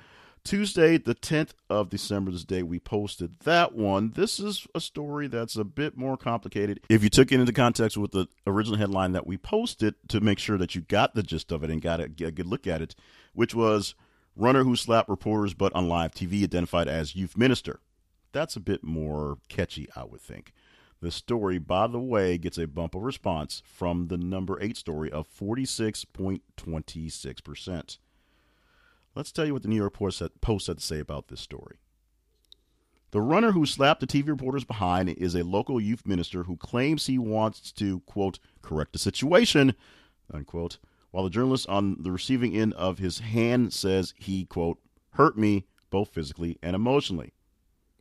Tuesday, 0.47 0.97
the 0.97 1.13
10th 1.13 1.51
of 1.69 1.89
December, 1.89 2.31
this 2.31 2.45
day, 2.45 2.63
we 2.63 2.79
posted 2.79 3.37
that 3.41 3.75
one. 3.75 4.13
This 4.15 4.39
is 4.39 4.65
a 4.73 4.79
story 4.79 5.27
that's 5.27 5.57
a 5.57 5.65
bit 5.65 5.97
more 5.97 6.15
complicated. 6.15 6.79
If 6.87 7.03
you 7.03 7.09
took 7.09 7.33
it 7.33 7.41
into 7.41 7.51
context 7.51 7.97
with 7.97 8.11
the 8.11 8.29
original 8.47 8.77
headline 8.77 9.11
that 9.11 9.27
we 9.27 9.35
posted 9.35 9.95
to 10.07 10.21
make 10.21 10.39
sure 10.39 10.57
that 10.57 10.73
you 10.73 10.79
got 10.79 11.15
the 11.15 11.23
gist 11.23 11.51
of 11.51 11.65
it 11.65 11.69
and 11.69 11.81
got 11.81 11.99
a, 11.99 12.05
a 12.05 12.31
good 12.31 12.45
look 12.45 12.65
at 12.65 12.81
it, 12.81 12.95
which 13.33 13.53
was 13.53 13.93
runner 14.37 14.63
who 14.63 14.77
slapped 14.77 15.09
reporters 15.09 15.53
but 15.53 15.75
on 15.75 15.89
live 15.89 16.13
TV 16.13 16.43
identified 16.43 16.87
as 16.87 17.13
youth 17.13 17.35
minister. 17.35 17.81
That's 18.31 18.55
a 18.55 18.61
bit 18.61 18.85
more 18.85 19.39
catchy, 19.49 19.89
I 19.97 20.05
would 20.05 20.21
think. 20.21 20.53
The 21.01 21.11
story, 21.11 21.57
by 21.57 21.87
the 21.87 21.99
way, 21.99 22.37
gets 22.37 22.57
a 22.57 22.67
bump 22.67 22.95
of 22.95 23.01
response 23.01 23.61
from 23.65 24.07
the 24.07 24.15
number 24.15 24.57
eight 24.61 24.77
story 24.77 25.11
of 25.11 25.27
46.26%. 25.27 27.97
Let's 29.17 29.31
tell 29.31 29.47
you 29.47 29.53
what 29.53 29.63
the 29.63 29.67
New 29.67 29.75
York 29.75 29.93
Post 29.93 30.19
had, 30.19 30.29
to 30.43 30.75
say 30.77 30.99
about 30.99 31.27
this 31.27 31.41
story. 31.41 31.77
The 33.09 33.19
runner 33.19 33.51
who 33.51 33.65
slapped 33.65 33.99
the 33.99 34.05
TV 34.05 34.27
reporters 34.27 34.63
behind 34.63 35.09
is 35.09 35.33
a 35.33 35.43
local 35.43 35.81
youth 35.81 36.05
minister 36.05 36.43
who 36.43 36.55
claims 36.55 37.07
he 37.07 37.17
wants 37.17 37.71
to, 37.71 38.01
quote, 38.01 38.37
correct 38.61 38.93
the 38.93 38.99
situation. 38.99 39.73
unquote. 40.31 40.77
While 41.09 41.23
the 41.23 41.31
journalist 41.31 41.67
on 41.67 42.03
the 42.03 42.11
receiving 42.11 42.55
end 42.55 42.75
of 42.75 42.99
his 42.99 43.17
hand 43.17 43.73
says 43.73 44.13
he, 44.17 44.45
quote, 44.45 44.77
hurt 45.13 45.35
me 45.35 45.65
both 45.89 46.09
physically 46.09 46.59
and 46.61 46.75
emotionally. 46.75 47.33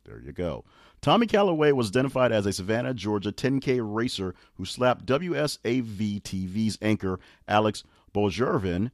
There 0.05 0.21
you 0.21 0.33
go. 0.33 0.65
Tommy 1.01 1.25
Calloway 1.25 1.71
was 1.71 1.89
identified 1.89 2.31
as 2.31 2.45
a 2.45 2.53
Savannah, 2.53 2.93
Georgia 2.93 3.31
10K 3.31 3.79
racer 3.81 4.35
who 4.53 4.65
slapped 4.65 5.07
WSAV 5.07 6.21
TV's 6.21 6.77
anchor 6.79 7.19
Alex 7.47 7.83
Bozarjian 8.13 8.91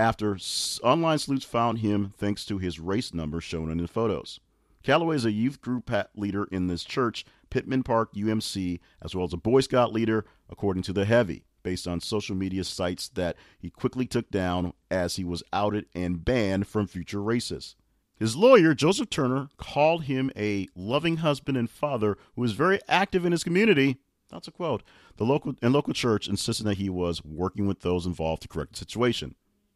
after 0.00 0.38
online 0.82 1.18
sleuths 1.18 1.44
found 1.44 1.80
him 1.80 2.14
thanks 2.16 2.46
to 2.46 2.56
his 2.56 2.80
race 2.80 3.12
number 3.12 3.38
shown 3.38 3.70
in 3.70 3.76
the 3.76 3.86
photos. 3.86 4.40
Calloway 4.82 5.16
is 5.16 5.26
a 5.26 5.30
youth 5.30 5.60
group 5.60 5.90
leader 6.16 6.44
in 6.44 6.68
this 6.68 6.84
church, 6.84 7.26
Pittman 7.50 7.82
Park 7.82 8.14
UMC, 8.14 8.80
as 9.02 9.14
well 9.14 9.26
as 9.26 9.34
a 9.34 9.36
Boy 9.36 9.60
Scout 9.60 9.92
leader, 9.92 10.24
according 10.48 10.84
to 10.84 10.94
The 10.94 11.04
Heavy, 11.04 11.44
based 11.62 11.86
on 11.86 12.00
social 12.00 12.34
media 12.34 12.64
sites 12.64 13.08
that 13.10 13.36
he 13.58 13.68
quickly 13.68 14.06
took 14.06 14.30
down 14.30 14.72
as 14.90 15.16
he 15.16 15.24
was 15.24 15.42
outed 15.52 15.84
and 15.94 16.24
banned 16.24 16.66
from 16.66 16.86
future 16.86 17.22
races. 17.22 17.76
His 18.16 18.36
lawyer, 18.36 18.72
Joseph 18.72 19.10
Turner, 19.10 19.50
called 19.58 20.04
him 20.04 20.30
a 20.34 20.66
loving 20.74 21.18
husband 21.18 21.58
and 21.58 21.68
father 21.68 22.16
who 22.36 22.40
was 22.40 22.52
very 22.52 22.80
active 22.88 23.26
in 23.26 23.32
his 23.32 23.44
community. 23.44 23.98
That's 24.30 24.48
a 24.48 24.52
quote. 24.52 24.82
The 25.18 25.24
local 25.24 25.56
and 25.60 25.74
local 25.74 25.92
church 25.92 26.26
insisted 26.26 26.64
that 26.64 26.78
he 26.78 26.88
was 26.88 27.22
working 27.22 27.66
with 27.66 27.80
those 27.80 28.06
involved 28.06 28.40
to 28.42 28.48
correct 28.48 28.72
the 28.72 28.78
situation. 28.78 29.34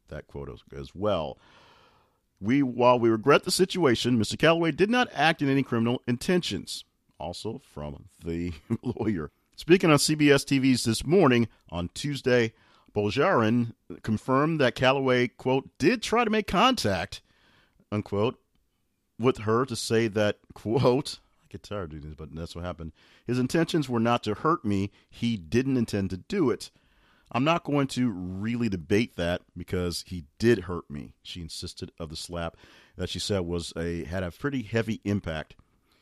That 0.09 0.27
quote 0.27 0.49
as 0.75 0.93
well. 0.93 1.37
We, 2.39 2.61
while 2.61 2.99
we 2.99 3.09
regret 3.09 3.43
the 3.43 3.51
situation, 3.51 4.19
Mr. 4.19 4.37
Calloway 4.37 4.71
did 4.71 4.89
not 4.89 5.09
act 5.13 5.41
in 5.41 5.49
any 5.49 5.63
criminal 5.63 6.01
intentions. 6.07 6.83
Also 7.17 7.61
from 7.63 8.05
the 8.23 8.53
lawyer. 8.83 9.31
Speaking 9.55 9.89
on 9.89 9.97
CBS 9.97 10.43
TV's 10.43 10.83
this 10.83 11.05
morning 11.05 11.47
on 11.69 11.89
Tuesday, 11.93 12.53
Bozarjian 12.93 13.73
confirmed 14.03 14.59
that 14.59 14.75
Calloway, 14.75 15.29
quote, 15.29 15.69
did 15.77 16.01
try 16.01 16.25
to 16.25 16.29
make 16.29 16.45
contact 16.45 17.21
unquote, 17.91 18.39
with 19.19 19.39
her 19.39 19.65
to 19.65 19.75
say 19.75 20.07
that, 20.09 20.37
quote, 20.53 21.19
I 21.43 21.47
get 21.49 21.63
tired 21.63 21.85
of 21.85 22.01
doing 22.01 22.03
this, 22.03 22.15
but 22.15 22.35
that's 22.35 22.55
what 22.55 22.65
happened. 22.65 22.91
His 23.25 23.39
intentions 23.39 23.89
were 23.89 23.99
not 23.99 24.23
to 24.23 24.35
hurt 24.35 24.63
me. 24.63 24.91
He 25.09 25.37
didn't 25.37 25.77
intend 25.77 26.11
to 26.11 26.17
do 26.17 26.49
it. 26.51 26.69
I'm 27.31 27.43
not 27.43 27.63
going 27.63 27.87
to 27.87 28.09
really 28.11 28.69
debate 28.69 29.15
that 29.15 29.41
because 29.57 30.03
he 30.07 30.25
did 30.39 30.59
hurt 30.61 30.89
me. 30.89 31.13
She 31.23 31.41
insisted 31.41 31.91
of 31.99 32.09
the 32.09 32.15
slap 32.15 32.55
that 32.97 33.09
she 33.09 33.19
said 33.19 33.41
was 33.41 33.73
a 33.75 34.05
had 34.05 34.23
a 34.23 34.31
pretty 34.31 34.63
heavy 34.63 35.01
impact. 35.03 35.55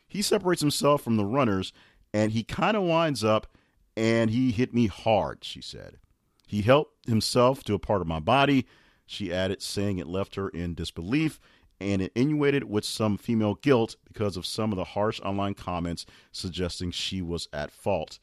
He 0.07 0.21
separates 0.21 0.61
himself 0.61 1.01
from 1.01 1.17
the 1.17 1.25
runners 1.25 1.73
and 2.13 2.31
he 2.31 2.43
kind 2.43 2.77
of 2.77 2.83
winds 2.83 3.23
up 3.23 3.47
and 3.95 4.29
he 4.29 4.51
hit 4.51 4.73
me 4.73 4.87
hard, 4.87 5.43
she 5.43 5.61
said. 5.61 5.97
He 6.45 6.61
helped 6.61 7.07
himself 7.07 7.63
to 7.63 7.73
a 7.73 7.79
part 7.79 8.01
of 8.01 8.07
my 8.07 8.19
body, 8.19 8.67
she 9.05 9.33
added, 9.33 9.61
saying 9.61 9.97
it 9.97 10.07
left 10.07 10.35
her 10.35 10.49
in 10.49 10.75
disbelief 10.75 11.39
and 11.79 12.01
it 12.01 12.11
insinuated 12.15 12.63
with 12.63 12.85
some 12.85 13.17
female 13.17 13.55
guilt 13.55 13.95
because 14.05 14.37
of 14.37 14.45
some 14.45 14.71
of 14.71 14.77
the 14.77 14.83
harsh 14.83 15.19
online 15.21 15.53
comments 15.53 16.05
suggesting 16.31 16.91
she 16.91 17.21
was 17.21 17.47
at 17.51 17.71
fault. 17.71 18.19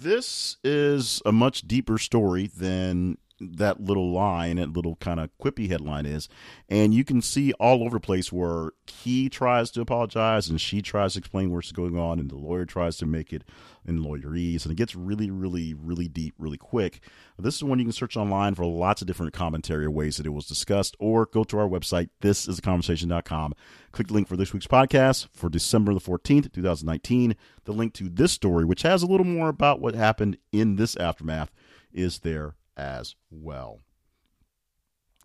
This 0.00 0.58
is 0.62 1.20
a 1.26 1.32
much 1.32 1.62
deeper 1.62 1.98
story 1.98 2.46
than 2.46 3.18
that 3.40 3.80
little 3.80 4.12
line, 4.12 4.56
that 4.56 4.72
little 4.72 4.96
kind 4.96 5.20
of 5.20 5.30
quippy 5.38 5.68
headline 5.68 6.06
is. 6.06 6.28
And 6.68 6.92
you 6.92 7.04
can 7.04 7.22
see 7.22 7.52
all 7.54 7.84
over 7.84 7.96
the 7.96 8.00
place 8.00 8.32
where 8.32 8.72
he 8.86 9.28
tries 9.28 9.70
to 9.72 9.80
apologize 9.80 10.48
and 10.48 10.60
she 10.60 10.82
tries 10.82 11.12
to 11.14 11.20
explain 11.20 11.52
what's 11.52 11.72
going 11.72 11.98
on, 11.98 12.18
and 12.18 12.30
the 12.30 12.36
lawyer 12.36 12.64
tries 12.64 12.96
to 12.98 13.06
make 13.06 13.32
it 13.32 13.44
in 13.86 14.02
lawyerese. 14.02 14.64
And 14.64 14.72
it 14.72 14.76
gets 14.76 14.94
really, 14.94 15.30
really, 15.30 15.74
really 15.74 16.08
deep 16.08 16.34
really 16.38 16.58
quick. 16.58 17.00
This 17.38 17.56
is 17.56 17.64
one 17.64 17.78
you 17.78 17.84
can 17.84 17.92
search 17.92 18.16
online 18.16 18.54
for 18.54 18.64
lots 18.64 19.00
of 19.00 19.06
different 19.06 19.32
commentary 19.32 19.84
or 19.84 19.90
ways 19.90 20.16
that 20.16 20.26
it 20.26 20.30
was 20.30 20.46
discussed, 20.46 20.96
or 20.98 21.26
go 21.26 21.44
to 21.44 21.58
our 21.58 21.68
website, 21.68 22.10
thisisaconversation.com. 22.20 23.54
Click 23.92 24.08
the 24.08 24.14
link 24.14 24.28
for 24.28 24.36
this 24.36 24.52
week's 24.52 24.66
podcast 24.66 25.28
for 25.32 25.48
December 25.48 25.94
the 25.94 26.00
14th, 26.00 26.52
2019. 26.52 27.36
The 27.64 27.72
link 27.72 27.94
to 27.94 28.08
this 28.08 28.32
story, 28.32 28.64
which 28.64 28.82
has 28.82 29.02
a 29.02 29.06
little 29.06 29.26
more 29.26 29.48
about 29.48 29.80
what 29.80 29.94
happened 29.94 30.36
in 30.52 30.76
this 30.76 30.96
aftermath, 30.96 31.50
is 31.92 32.18
there 32.20 32.54
as 32.78 33.16
well. 33.30 33.80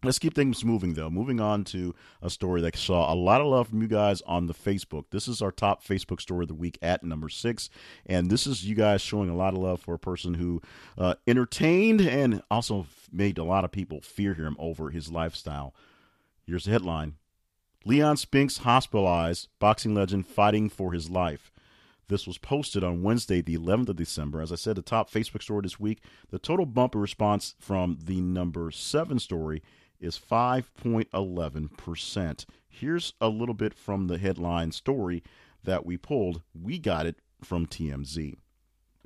Let's 0.04 0.20
keep 0.20 0.34
things 0.34 0.66
moving, 0.66 0.96
though. 0.96 1.10
Moving 1.10 1.40
on 1.40 1.64
to 1.66 1.96
a 2.22 2.30
story 2.30 2.60
that 2.62 2.76
saw 2.76 3.12
a 3.12 3.16
lot 3.16 3.40
of 3.40 3.48
love 3.48 3.70
from 3.70 3.82
you 3.82 3.88
guys 3.88 4.22
on 4.24 4.48
the 4.48 4.54
Facebook. 4.54 5.06
This 5.12 5.30
is 5.30 5.42
our 5.42 5.52
top 5.52 5.82
Facebook 5.82 6.20
story 6.20 6.44
of 6.44 6.50
the 6.50 6.54
week 6.54 6.78
at 6.82 7.06
number 7.06 7.30
six. 7.30 7.70
And 8.06 8.30
this 8.30 8.46
is 8.46 8.66
you 8.66 8.76
guys 8.76 9.02
showing 9.02 9.30
a 9.30 9.36
lot 9.36 9.54
of 9.54 9.60
love 9.60 9.80
for 9.80 9.94
a 9.94 10.00
person 10.00 10.34
who 10.34 10.62
uh, 10.98 11.16
entertained 11.26 12.02
and 12.02 12.42
also 12.52 12.86
made 13.14 13.38
a 13.38 13.46
lot 13.46 13.64
of 13.64 13.72
people 13.72 14.02
fear 14.02 14.34
him 14.34 14.58
over 14.60 14.90
his 14.90 15.10
lifestyle. 15.10 15.74
Here's 16.46 16.66
the 16.66 16.72
headline 16.72 17.14
Leon 17.86 18.18
Spinks 18.18 18.58
hospitalized, 18.58 19.48
boxing 19.60 19.94
legend 19.94 20.28
fighting 20.28 20.70
for 20.70 20.92
his 20.92 21.10
life. 21.10 21.53
This 22.08 22.28
was 22.28 22.38
posted 22.38 22.84
on 22.84 23.02
Wednesday, 23.02 23.42
the 23.42 23.58
11th 23.58 23.90
of 23.90 23.96
December. 23.96 24.42
As 24.42 24.52
I 24.52 24.56
said, 24.56 24.76
the 24.76 24.82
top 24.82 25.10
Facebook 25.10 25.42
story 25.42 25.62
this 25.64 25.80
week, 25.80 26.02
the 26.30 26.40
total 26.40 26.66
bump 26.66 26.96
in 26.96 27.02
response 27.02 27.56
from 27.60 27.98
the 28.04 28.22
number 28.22 28.72
seven 28.72 29.20
story 29.20 29.64
is 30.00 30.20
5.11%. 30.20 32.46
Here's 32.68 33.14
a 33.22 33.30
little 33.30 33.56
bit 33.56 33.74
from 33.74 34.08
the 34.08 34.18
headline 34.18 34.72
story 34.72 35.24
that 35.64 35.86
we 35.86 35.98
pulled. 35.98 36.42
We 36.54 36.78
got 36.78 37.06
it 37.06 37.16
from 37.42 37.66
TMZ. 37.66 38.36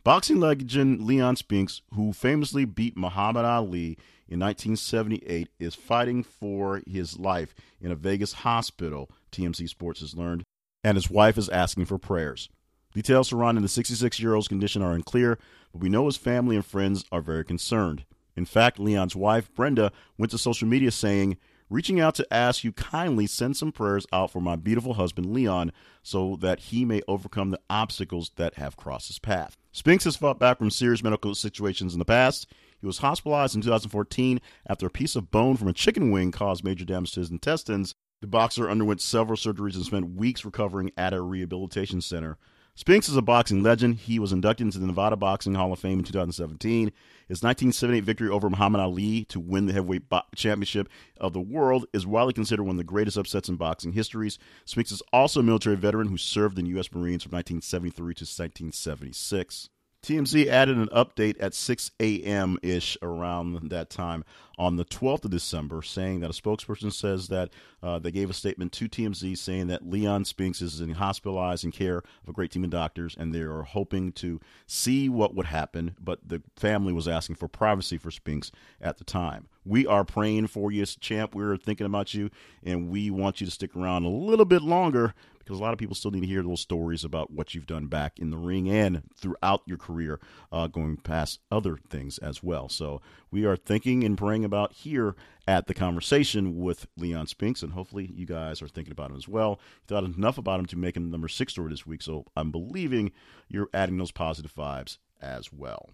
Boxing 0.03 0.39
legend 0.39 1.01
Leon 1.01 1.35
Spinks, 1.35 1.81
who 1.93 2.13
famously 2.13 2.65
beat 2.65 2.97
Muhammad 2.97 3.45
Ali 3.45 3.97
in 4.27 4.39
1978, 4.39 5.49
is 5.59 5.75
fighting 5.75 6.23
for 6.23 6.81
his 6.87 7.19
life 7.19 7.53
in 7.81 7.91
a 7.91 7.95
Vegas 7.95 8.33
hospital, 8.33 9.11
TMZ 9.31 9.67
Sports 9.67 9.99
has 9.99 10.15
learned, 10.15 10.43
and 10.83 10.95
his 10.95 11.09
wife 11.09 11.37
is 11.37 11.49
asking 11.49 11.85
for 11.85 11.97
prayers. 11.97 12.49
Details 12.97 13.27
surrounding 13.27 13.61
the 13.61 13.67
66 13.67 14.19
year 14.19 14.33
old's 14.33 14.47
condition 14.47 14.81
are 14.81 14.93
unclear, 14.93 15.37
but 15.71 15.83
we 15.83 15.87
know 15.87 16.07
his 16.07 16.17
family 16.17 16.55
and 16.55 16.65
friends 16.65 17.05
are 17.11 17.21
very 17.21 17.45
concerned. 17.45 18.05
In 18.35 18.43
fact, 18.43 18.79
Leon's 18.79 19.15
wife, 19.15 19.53
Brenda, 19.53 19.91
went 20.17 20.31
to 20.31 20.39
social 20.39 20.67
media 20.67 20.89
saying, 20.89 21.37
reaching 21.69 21.99
out 21.99 22.15
to 22.15 22.33
ask 22.33 22.63
you 22.63 22.71
kindly 22.71 23.27
send 23.27 23.55
some 23.55 23.71
prayers 23.71 24.07
out 24.11 24.31
for 24.31 24.41
my 24.41 24.55
beautiful 24.55 24.95
husband 24.95 25.31
Leon 25.31 25.71
so 26.01 26.37
that 26.37 26.59
he 26.59 26.85
may 26.85 27.03
overcome 27.07 27.51
the 27.51 27.59
obstacles 27.69 28.31
that 28.35 28.55
have 28.55 28.77
crossed 28.77 29.09
his 29.09 29.19
path. 29.19 29.57
Spinks 29.71 30.05
has 30.05 30.15
fought 30.15 30.39
back 30.39 30.57
from 30.57 30.71
serious 30.71 31.03
medical 31.03 31.35
situations 31.35 31.93
in 31.93 31.99
the 31.99 32.03
past. 32.03 32.47
He 32.81 32.87
was 32.87 32.97
hospitalized 32.97 33.53
in 33.53 33.61
2014 33.61 34.41
after 34.67 34.87
a 34.87 34.89
piece 34.89 35.15
of 35.15 35.29
bone 35.29 35.55
from 35.55 35.67
a 35.67 35.73
chicken 35.73 36.09
wing 36.09 36.31
caused 36.31 36.63
major 36.63 36.83
damage 36.83 37.11
to 37.11 37.19
his 37.19 37.29
intestines. 37.29 37.93
The 38.21 38.27
boxer 38.27 38.67
underwent 38.67 39.01
several 39.01 39.37
surgeries 39.37 39.75
and 39.75 39.85
spent 39.85 40.15
weeks 40.15 40.43
recovering 40.43 40.91
at 40.97 41.13
a 41.13 41.21
rehabilitation 41.21 42.01
center. 42.01 42.39
Spinks 42.77 43.09
is 43.09 43.17
a 43.17 43.23
boxing 43.23 43.63
legend. 43.63 43.95
He 43.95 44.19
was 44.19 44.31
inducted 44.31 44.67
into 44.67 44.77
the 44.77 44.85
Nevada 44.85 45.15
Boxing 45.15 45.55
Hall 45.55 45.73
of 45.73 45.79
Fame 45.79 45.97
in 45.97 46.05
2017. 46.05 46.91
His 47.27 47.41
1978 47.41 48.03
victory 48.03 48.29
over 48.29 48.51
Muhammad 48.51 48.81
Ali 48.81 49.25
to 49.29 49.39
win 49.39 49.65
the 49.65 49.73
heavyweight 49.73 50.07
bo- 50.09 50.21
championship 50.35 50.87
of 51.19 51.33
the 51.33 51.41
world 51.41 51.87
is 51.91 52.05
widely 52.05 52.33
considered 52.33 52.65
one 52.65 52.75
of 52.75 52.77
the 52.77 52.83
greatest 52.83 53.17
upsets 53.17 53.49
in 53.49 53.55
boxing 53.55 53.93
histories. 53.93 54.37
Spinks 54.63 54.91
is 54.91 55.01
also 55.11 55.39
a 55.39 55.43
military 55.43 55.75
veteran 55.75 56.09
who 56.09 56.17
served 56.17 56.59
in 56.59 56.67
U.S. 56.67 56.91
Marines 56.91 57.23
from 57.23 57.31
1973 57.31 58.13
to 58.13 58.25
1976. 58.25 59.69
TMZ 60.03 60.45
added 60.45 60.77
an 60.77 60.87
update 60.89 61.35
at 61.39 61.55
6 61.55 61.91
a.m. 61.99 62.59
ish 62.61 62.95
around 63.01 63.71
that 63.71 63.89
time 63.89 64.23
on 64.57 64.75
the 64.75 64.85
12th 64.85 65.25
of 65.25 65.31
December, 65.31 65.81
saying 65.81 66.19
that 66.21 66.29
a 66.29 66.33
spokesperson 66.33 66.91
says 66.91 67.27
that 67.27 67.49
uh, 67.83 67.99
they 67.99 68.11
gave 68.11 68.29
a 68.29 68.33
statement 68.33 68.71
to 68.73 68.89
TMZ 68.89 69.37
saying 69.37 69.67
that 69.67 69.87
Leon 69.87 70.25
Spinks 70.25 70.61
is 70.61 70.81
in 70.81 70.91
hospitalized 70.91 71.63
in 71.63 71.71
care 71.71 71.97
of 71.97 72.29
a 72.29 72.33
great 72.33 72.51
team 72.51 72.63
of 72.63 72.69
doctors, 72.69 73.15
and 73.17 73.33
they 73.33 73.41
are 73.41 73.63
hoping 73.63 74.11
to 74.13 74.39
see 74.65 75.09
what 75.09 75.35
would 75.35 75.47
happen. 75.47 75.95
But 75.99 76.27
the 76.27 76.41
family 76.55 76.93
was 76.93 77.07
asking 77.07 77.35
for 77.35 77.47
privacy 77.47 77.97
for 77.97 78.11
Spinks 78.11 78.51
at 78.81 78.97
the 78.97 79.03
time. 79.03 79.47
We 79.67 79.85
are 79.85 80.05
praying 80.05 80.47
for 80.47 80.71
you, 80.71 80.85
champ. 80.85 81.35
We're 81.35 81.57
thinking 81.57 81.85
about 81.85 82.13
you, 82.13 82.29
and 82.63 82.89
we 82.89 83.11
want 83.11 83.41
you 83.41 83.47
to 83.47 83.51
stick 83.51 83.75
around 83.75 84.05
a 84.05 84.09
little 84.09 84.45
bit 84.45 84.61
longer 84.61 85.13
because 85.39 85.59
a 85.59 85.61
lot 85.61 85.73
of 85.73 85.79
people 85.79 85.95
still 85.95 86.11
need 86.11 86.21
to 86.21 86.27
hear 86.27 86.41
little 86.41 86.55
stories 86.55 87.03
about 87.03 87.31
what 87.31 87.53
you've 87.53 87.67
done 87.67 87.87
back 87.87 88.19
in 88.19 88.29
the 88.29 88.37
ring 88.37 88.69
and 88.69 89.03
throughout 89.15 89.61
your 89.65 89.77
career, 89.77 90.19
uh, 90.51 90.67
going 90.67 90.97
past 90.97 91.39
other 91.51 91.77
things 91.89 92.17
as 92.17 92.41
well. 92.41 92.69
So 92.69 93.01
we 93.29 93.45
are 93.45 93.57
thinking 93.57 94.03
and 94.03 94.17
praying 94.17 94.45
about 94.45 94.71
here 94.71 95.15
at 95.47 95.67
the 95.67 95.73
conversation 95.73 96.57
with 96.57 96.87
Leon 96.95 97.27
Spinks, 97.27 97.61
and 97.61 97.73
hopefully 97.73 98.09
you 98.13 98.25
guys 98.25 98.61
are 98.61 98.67
thinking 98.69 98.91
about 98.91 99.11
him 99.11 99.17
as 99.17 99.27
well. 99.27 99.59
You 99.81 99.95
thought 99.95 100.03
enough 100.05 100.37
about 100.37 100.59
him 100.61 100.65
to 100.67 100.77
make 100.77 100.95
him 100.95 101.11
number 101.11 101.27
six 101.27 101.53
story 101.53 101.71
this 101.71 101.85
week, 101.85 102.01
so 102.01 102.25
I'm 102.37 102.51
believing 102.51 103.11
you're 103.49 103.69
adding 103.73 103.97
those 103.97 104.11
positive 104.11 104.53
vibes 104.53 104.97
as 105.21 105.51
well. 105.51 105.89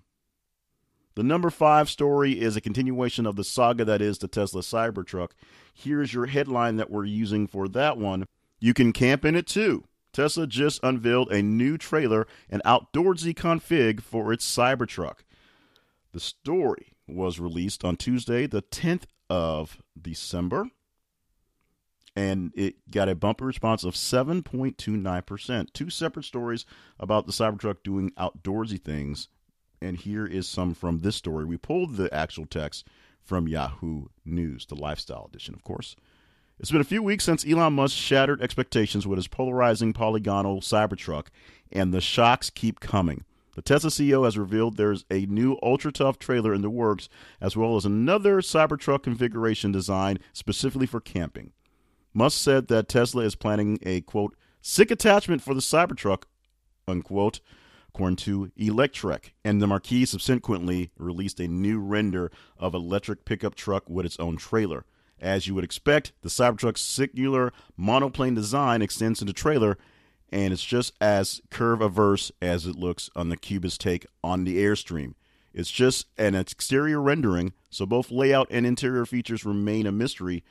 The 1.16 1.24
number 1.24 1.50
five 1.50 1.90
story 1.90 2.40
is 2.42 2.56
a 2.56 2.62
continuation 2.62 3.26
of 3.26 3.36
the 3.36 3.44
saga 3.44 3.86
that 3.86 4.02
is 4.02 4.18
the 4.18 4.28
Tesla 4.28 4.62
Cybertruck. 4.62 5.32
Here's 5.74 6.14
your 6.14 6.26
headline 6.26 6.78
that 6.78 6.90
we're 6.90 7.06
using 7.06 7.46
for 7.48 7.68
that 7.70 7.98
one. 7.98 8.26
You 8.60 8.74
can 8.74 8.94
camp 8.94 9.24
in 9.26 9.36
it 9.36 9.46
too. 9.46 9.86
Tesla 10.12 10.48
just 10.48 10.80
unveiled 10.84 11.32
a 11.32 11.42
new 11.42 11.78
trailer 11.78 12.28
and 12.50 12.62
outdoorsy 12.64 13.34
config 13.34 14.02
for 14.02 14.32
its 14.32 14.46
Cybertruck. 14.46 15.20
The 16.14 16.20
story 16.20 16.94
was 17.08 17.40
released 17.40 17.84
on 17.84 17.98
Tuesday, 17.98 18.48
the 18.48 18.62
10th 18.62 19.06
of 19.30 19.82
December, 20.00 20.68
and 22.16 22.52
it 22.56 22.76
got 22.92 23.10
a 23.10 23.16
bumper 23.16 23.46
response 23.46 23.84
of 23.84 23.96
7.29%. 23.96 25.74
Two 25.74 25.90
separate 25.90 26.26
stories 26.26 26.66
about 27.00 27.26
the 27.26 27.32
Cybertruck 27.32 27.78
doing 27.84 28.12
outdoorsy 28.12 28.80
things, 28.80 29.30
and 29.84 29.98
here 29.98 30.26
is 30.26 30.48
some 30.48 30.74
from 30.74 31.00
this 31.00 31.16
story. 31.16 31.46
We 31.46 31.58
pulled 31.58 31.98
the 31.98 32.14
actual 32.14 32.46
text 32.46 32.88
from 33.22 33.48
Yahoo 33.48 34.06
News, 34.26 34.66
the 34.66 34.76
lifestyle 34.76 35.28
edition, 35.30 35.54
of 35.54 35.64
course. 35.64 35.96
It's 36.60 36.72
been 36.72 36.82
a 36.82 36.86
few 36.86 37.04
weeks 37.04 37.24
since 37.24 37.46
Elon 37.46 37.74
Musk 37.74 37.96
shattered 37.98 38.42
expectations 38.42 39.08
with 39.08 39.18
his 39.18 39.28
polarizing 39.28 39.92
polygonal 39.92 40.62
Cybertruck, 40.62 41.28
and 41.72 41.94
the 41.94 42.02
shocks 42.02 42.50
keep 42.50 42.80
coming. 42.80 43.26
The 43.56 43.62
Tesla 43.62 43.90
CEO 43.90 44.26
has 44.26 44.38
revealed 44.38 44.78
there's 44.78 45.06
a 45.12 45.26
new 45.26 45.58
ultra 45.62 45.92
tough 45.92 46.18
trailer 46.18 46.54
in 46.54 46.62
the 46.62 46.70
works, 46.70 47.10
as 47.40 47.56
well 47.56 47.76
as 47.76 47.86
another 47.86 48.42
Cybertruck 48.42 49.04
configuration 49.04 49.72
designed 49.72 50.20
specifically 50.32 50.88
for 50.88 51.00
camping. 51.00 51.52
Musk 52.14 52.38
said 52.40 52.68
that 52.68 52.88
Tesla 52.88 53.24
is 53.24 53.36
planning 53.36 53.80
a 53.84 54.02
quote 54.02 54.36
sick 54.62 54.90
attachment 54.90 55.42
for 55.42 55.54
the 55.54 55.60
Cybertruck, 55.60 56.24
unquote, 56.88 57.42
according 57.94 58.16
to 58.16 58.52
Electrek. 58.58 59.32
And 59.46 59.62
the 59.62 59.68
Marquis 59.68 60.06
subsequently 60.06 60.92
released 60.98 61.40
a 61.40 61.48
new 61.48 61.80
render 61.80 62.32
of 62.58 62.74
electric 62.74 63.26
pickup 63.26 63.56
truck 63.56 63.90
with 63.90 64.06
its 64.06 64.20
own 64.20 64.38
trailer. 64.38 64.86
As 65.20 65.48
you 65.48 65.56
would 65.56 65.64
expect, 65.64 66.12
the 66.22 66.30
Cybertruck's 66.30 66.82
singular 66.82 67.54
monoplane 67.78 68.34
design 68.34 68.82
extends 68.82 69.22
into 69.22 69.32
trailer, 69.32 69.78
and 70.32 70.52
it's 70.52 70.64
just 70.64 70.94
as 71.00 71.42
curve 71.52 71.82
averse 71.82 72.32
as 72.42 72.66
it 72.66 72.76
looks 72.76 73.10
on 73.16 73.30
the 73.30 73.38
Cubist 73.38 73.80
take 73.80 74.06
on 74.24 74.44
the 74.44 74.58
Airstream. 74.58 75.14
It's 75.54 75.72
just 75.72 76.08
an 76.18 76.34
exterior 76.34 77.00
rendering, 77.00 77.54
so 77.70 77.86
both 77.86 78.10
layout 78.10 78.48
and 78.50 78.66
interior 78.66 79.06
features 79.06 79.46
remain 79.46 79.86
a 79.86 79.92
mystery, 79.92 80.44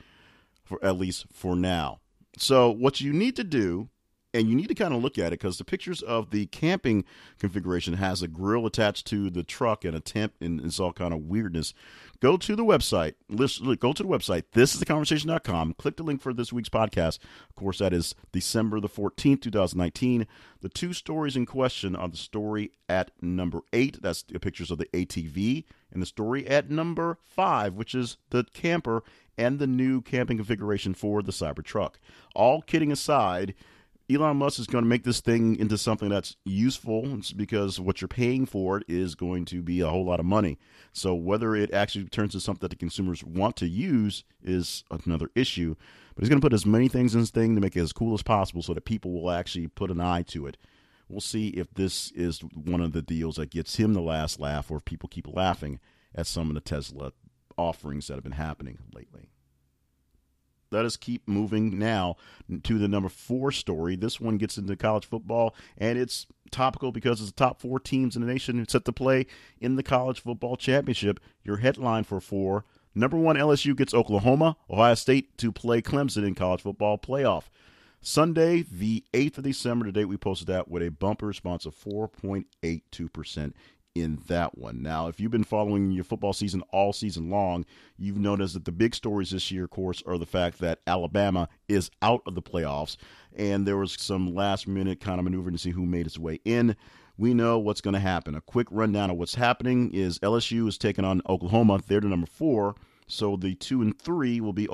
for 0.63 0.83
at 0.83 0.97
least 0.97 1.25
for 1.33 1.57
now. 1.57 1.99
So, 2.37 2.71
what 2.71 3.01
you 3.01 3.11
need 3.11 3.35
to 3.35 3.43
do 3.43 3.89
and 4.33 4.49
you 4.49 4.55
need 4.55 4.67
to 4.67 4.75
kind 4.75 4.93
of 4.93 5.01
look 5.01 5.17
at 5.17 5.27
it 5.27 5.39
because 5.39 5.57
the 5.57 5.63
pictures 5.63 6.01
of 6.01 6.31
the 6.31 6.47
camping 6.47 7.05
configuration 7.39 7.95
has 7.95 8.21
a 8.21 8.27
grill 8.27 8.65
attached 8.65 9.05
to 9.07 9.29
the 9.29 9.43
truck 9.43 9.85
and 9.85 9.95
a 9.95 9.99
tent 9.99 10.33
and 10.41 10.59
it's 10.61 10.79
all 10.79 10.93
kind 10.93 11.13
of 11.13 11.21
weirdness. 11.21 11.73
Go 12.19 12.37
to 12.37 12.55
the 12.55 12.65
website 12.65 13.15
listen, 13.29 13.73
go 13.75 13.93
to 13.93 14.03
the 14.03 14.09
website 14.09 14.45
this 14.53 14.73
is 14.73 14.79
the 14.79 14.85
conversation.com 14.85 15.75
click 15.77 15.97
the 15.97 16.03
link 16.03 16.21
for 16.21 16.33
this 16.33 16.51
week's 16.53 16.69
podcast. 16.69 17.19
Of 17.49 17.55
course 17.55 17.79
that 17.79 17.93
is 17.93 18.15
december 18.31 18.79
the 18.79 18.89
14th 18.89 19.41
2019 19.41 20.27
the 20.61 20.69
two 20.69 20.93
stories 20.93 21.35
in 21.35 21.45
question 21.45 21.95
are 21.95 22.07
the 22.07 22.17
story 22.17 22.71
at 22.87 23.11
number 23.21 23.61
eight 23.71 24.01
that's 24.01 24.23
the 24.23 24.39
pictures 24.39 24.71
of 24.71 24.77
the 24.77 24.85
atv 24.85 25.63
and 25.91 26.01
the 26.01 26.05
story 26.05 26.47
at 26.47 26.69
number 26.69 27.17
five 27.21 27.73
which 27.73 27.93
is 27.93 28.17
the 28.29 28.45
camper 28.53 29.03
and 29.37 29.59
the 29.59 29.67
new 29.67 30.01
camping 30.01 30.37
configuration 30.37 30.93
for 30.93 31.21
the 31.21 31.31
cybertruck. 31.31 31.95
All 32.35 32.61
kidding 32.61 32.91
aside 32.91 33.53
Elon 34.11 34.35
Musk 34.35 34.59
is 34.59 34.67
going 34.67 34.83
to 34.83 34.89
make 34.89 35.05
this 35.05 35.21
thing 35.21 35.55
into 35.55 35.77
something 35.77 36.09
that's 36.09 36.35
useful 36.43 37.19
because 37.37 37.79
what 37.79 38.01
you're 38.01 38.09
paying 38.09 38.45
for 38.45 38.77
it 38.77 38.83
is 38.89 39.15
going 39.15 39.45
to 39.45 39.61
be 39.61 39.79
a 39.79 39.87
whole 39.87 40.03
lot 40.03 40.19
of 40.19 40.25
money. 40.25 40.59
So 40.91 41.15
whether 41.15 41.55
it 41.55 41.73
actually 41.73 42.05
turns 42.05 42.33
into 42.33 42.43
something 42.43 42.61
that 42.61 42.69
the 42.69 42.75
consumers 42.75 43.23
want 43.23 43.55
to 43.57 43.67
use 43.67 44.25
is 44.43 44.83
another 44.91 45.29
issue. 45.35 45.75
But 46.13 46.21
he's 46.21 46.29
going 46.29 46.41
to 46.41 46.45
put 46.45 46.53
as 46.53 46.65
many 46.65 46.89
things 46.89 47.15
in 47.15 47.21
this 47.21 47.29
thing 47.29 47.55
to 47.55 47.61
make 47.61 47.77
it 47.77 47.81
as 47.81 47.93
cool 47.93 48.13
as 48.13 48.23
possible 48.23 48.61
so 48.61 48.73
that 48.73 48.83
people 48.83 49.13
will 49.13 49.31
actually 49.31 49.67
put 49.67 49.89
an 49.89 50.01
eye 50.01 50.23
to 50.23 50.47
it. 50.47 50.57
We'll 51.07 51.21
see 51.21 51.49
if 51.49 51.73
this 51.73 52.11
is 52.11 52.39
one 52.39 52.81
of 52.81 52.91
the 52.91 53.01
deals 53.01 53.37
that 53.37 53.51
gets 53.51 53.77
him 53.77 53.93
the 53.93 54.01
last 54.01 54.37
laugh 54.37 54.69
or 54.69 54.77
if 54.77 54.85
people 54.85 55.07
keep 55.07 55.27
laughing 55.33 55.79
at 56.13 56.27
some 56.27 56.49
of 56.49 56.55
the 56.55 56.61
Tesla 56.61 57.13
offerings 57.57 58.07
that 58.07 58.15
have 58.15 58.23
been 58.23 58.33
happening 58.33 58.79
lately 58.93 59.29
let 60.73 60.85
us 60.85 60.97
keep 60.97 61.27
moving 61.27 61.77
now 61.77 62.17
to 62.63 62.77
the 62.77 62.87
number 62.87 63.09
four 63.09 63.51
story. 63.51 63.95
This 63.95 64.19
one 64.19 64.37
gets 64.37 64.57
into 64.57 64.75
college 64.75 65.05
football, 65.05 65.55
and 65.77 65.97
it's 65.97 66.27
topical 66.51 66.91
because 66.91 67.21
it's 67.21 67.31
the 67.31 67.35
top 67.35 67.61
four 67.61 67.79
teams 67.79 68.15
in 68.15 68.25
the 68.25 68.31
nation 68.31 68.65
set 68.67 68.85
to 68.85 68.91
play 68.91 69.25
in 69.59 69.75
the 69.75 69.83
college 69.83 70.21
football 70.21 70.55
championship. 70.55 71.19
Your 71.43 71.57
headline 71.57 72.03
for 72.03 72.19
four 72.19 72.65
number 72.95 73.17
one 73.17 73.35
LSU 73.35 73.75
gets 73.75 73.93
Oklahoma, 73.93 74.57
Ohio 74.69 74.95
State 74.95 75.37
to 75.37 75.51
play 75.51 75.81
Clemson 75.81 76.25
in 76.25 76.35
college 76.35 76.61
football 76.61 76.97
playoff. 76.97 77.43
Sunday, 78.01 78.65
the 78.69 79.03
8th 79.13 79.37
of 79.37 79.43
December, 79.45 79.85
to 79.85 79.91
date, 79.93 80.05
we 80.05 80.17
posted 80.17 80.47
that 80.47 80.67
with 80.67 80.83
a 80.83 80.91
bumper 80.91 81.25
response 81.25 81.65
of 81.65 81.73
4.82% 81.73 83.53
in 83.95 84.19
that 84.27 84.57
one. 84.57 84.81
Now, 84.81 85.07
if 85.07 85.19
you've 85.19 85.31
been 85.31 85.43
following 85.43 85.91
your 85.91 86.03
football 86.03 86.33
season 86.33 86.63
all 86.71 86.93
season 86.93 87.29
long, 87.29 87.65
you've 87.97 88.17
noticed 88.17 88.53
that 88.55 88.65
the 88.65 88.71
big 88.71 88.95
stories 88.95 89.31
this 89.31 89.51
year, 89.51 89.65
of 89.65 89.69
course, 89.69 90.01
are 90.05 90.17
the 90.17 90.25
fact 90.25 90.59
that 90.59 90.79
Alabama 90.87 91.47
is 91.67 91.91
out 92.01 92.21
of 92.25 92.35
the 92.35 92.41
playoffs, 92.41 92.97
and 93.35 93.67
there 93.67 93.77
was 93.77 93.95
some 93.99 94.33
last 94.33 94.67
minute 94.67 94.99
kind 94.99 95.19
of 95.19 95.25
maneuvering 95.25 95.53
to 95.53 95.59
see 95.59 95.71
who 95.71 95.85
made 95.85 96.07
its 96.07 96.17
way 96.17 96.39
in. 96.45 96.75
We 97.17 97.35
know 97.35 97.59
what's 97.59 97.81
going 97.81 97.93
to 97.93 97.99
happen. 97.99 98.33
A 98.33 98.41
quick 98.41 98.67
rundown 98.71 99.11
of 99.11 99.17
what's 99.17 99.35
happening 99.35 99.91
is 99.93 100.17
LSU 100.19 100.67
is 100.67 100.79
taking 100.79 101.05
on 101.05 101.21
Oklahoma. 101.29 101.79
They're 101.87 102.01
the 102.01 102.07
number 102.07 102.25
four. 102.27 102.75
So 103.05 103.35
the 103.35 103.53
two 103.53 103.81
and 103.81 103.99
three 103.99 104.41
will 104.41 104.53
be 104.53 104.67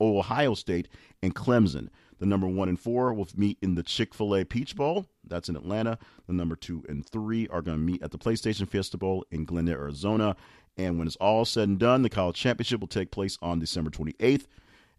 Ohio 0.00 0.54
State 0.54 0.88
and 1.22 1.34
Clemson. 1.34 1.88
The 2.18 2.26
number 2.26 2.46
one 2.46 2.68
and 2.68 2.80
four 2.80 3.12
will 3.12 3.28
meet 3.36 3.58
in 3.60 3.74
the 3.74 3.82
Chick 3.82 4.14
fil 4.14 4.34
A 4.34 4.44
Peach 4.44 4.74
Bowl. 4.74 5.06
That's 5.24 5.48
in 5.48 5.56
Atlanta. 5.56 5.98
The 6.26 6.32
number 6.32 6.56
two 6.56 6.84
and 6.88 7.06
three 7.06 7.46
are 7.48 7.62
going 7.62 7.76
to 7.76 7.82
meet 7.82 8.02
at 8.02 8.10
the 8.10 8.18
PlayStation 8.18 8.68
Fiesta 8.68 8.96
Bowl 8.96 9.24
in 9.30 9.44
Glendale, 9.44 9.74
Arizona. 9.74 10.36
And 10.76 10.98
when 10.98 11.06
it's 11.06 11.16
all 11.16 11.44
said 11.44 11.68
and 11.68 11.78
done, 11.78 12.02
the 12.02 12.10
college 12.10 12.36
championship 12.36 12.80
will 12.80 12.88
take 12.88 13.10
place 13.10 13.38
on 13.40 13.58
December 13.58 13.90
28th 13.90 14.46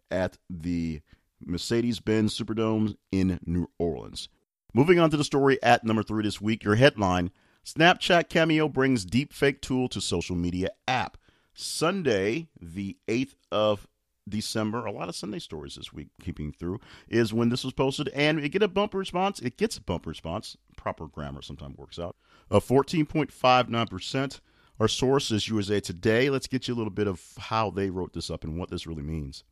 at 0.09 0.37
the 0.49 1.01
Mercedes 1.43 1.99
Benz 1.99 2.37
Superdome 2.37 2.95
in 3.11 3.39
New 3.45 3.69
Orleans. 3.77 4.29
Moving 4.73 4.99
on 4.99 5.09
to 5.11 5.17
the 5.17 5.23
story 5.23 5.61
at 5.63 5.83
number 5.83 6.03
three 6.03 6.23
this 6.23 6.41
week, 6.41 6.63
your 6.63 6.75
headline 6.75 7.31
Snapchat 7.65 8.29
Cameo 8.29 8.69
brings 8.69 9.05
deepfake 9.05 9.59
tool 9.59 9.89
to 9.89 9.99
social 9.99 10.35
media 10.35 10.69
app. 10.87 11.17
Sunday, 11.53 12.47
the 12.61 12.97
8th 13.07 13.35
of 13.51 13.87
December, 14.29 14.85
a 14.85 14.91
lot 14.91 15.09
of 15.09 15.15
Sunday 15.15 15.39
stories 15.39 15.75
this 15.75 15.93
week, 15.93 16.09
keeping 16.21 16.51
through, 16.51 16.79
is 17.07 17.33
when 17.33 17.49
this 17.49 17.63
was 17.63 17.73
posted, 17.73 18.09
and 18.09 18.39
it 18.39 18.49
get 18.49 18.63
a 18.63 18.67
bump 18.67 18.93
response. 18.93 19.39
It 19.39 19.57
gets 19.57 19.77
a 19.77 19.81
bump 19.81 20.05
response. 20.05 20.57
Proper 20.75 21.07
grammar 21.07 21.41
sometimes 21.41 21.77
works 21.77 21.99
out. 21.99 22.15
A 22.49 22.59
14.59%. 22.59 24.39
Our 24.79 24.87
source 24.87 25.31
is 25.31 25.47
USA 25.47 25.79
Today. 25.79 26.29
Let's 26.29 26.47
get 26.47 26.67
you 26.67 26.73
a 26.73 26.77
little 26.77 26.91
bit 26.91 27.07
of 27.07 27.21
how 27.37 27.71
they 27.71 27.89
wrote 27.89 28.13
this 28.13 28.29
up 28.29 28.43
and 28.43 28.59
what 28.59 28.69
this 28.69 28.85
really 28.85 29.03
means. 29.03 29.43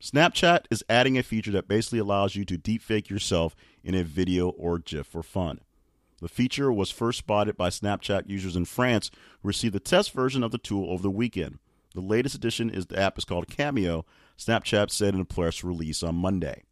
Snapchat 0.00 0.64
is 0.70 0.84
adding 0.88 1.16
a 1.16 1.22
feature 1.22 1.52
that 1.52 1.68
basically 1.68 1.98
allows 1.98 2.36
you 2.36 2.44
to 2.44 2.58
deepfake 2.58 3.08
yourself 3.08 3.56
in 3.82 3.94
a 3.94 4.04
video 4.04 4.50
or 4.50 4.78
GIF 4.78 5.06
for 5.06 5.22
fun. 5.22 5.60
The 6.20 6.28
feature 6.28 6.72
was 6.72 6.90
first 6.90 7.18
spotted 7.18 7.56
by 7.56 7.68
Snapchat 7.68 8.28
users 8.28 8.56
in 8.56 8.64
France 8.64 9.10
who 9.42 9.48
received 9.48 9.74
the 9.74 9.80
test 9.80 10.12
version 10.12 10.42
of 10.42 10.50
the 10.50 10.58
tool 10.58 10.90
over 10.90 11.02
the 11.02 11.10
weekend. 11.10 11.58
The 11.96 12.02
latest 12.02 12.34
addition 12.34 12.68
is 12.68 12.84
the 12.84 13.00
app 13.00 13.16
is 13.16 13.24
called 13.24 13.48
Cameo, 13.48 14.04
Snapchat 14.36 14.90
said 14.90 15.14
in 15.14 15.20
a 15.22 15.24
press 15.24 15.64
release 15.64 16.02
on 16.02 16.14
Monday. 16.14 16.64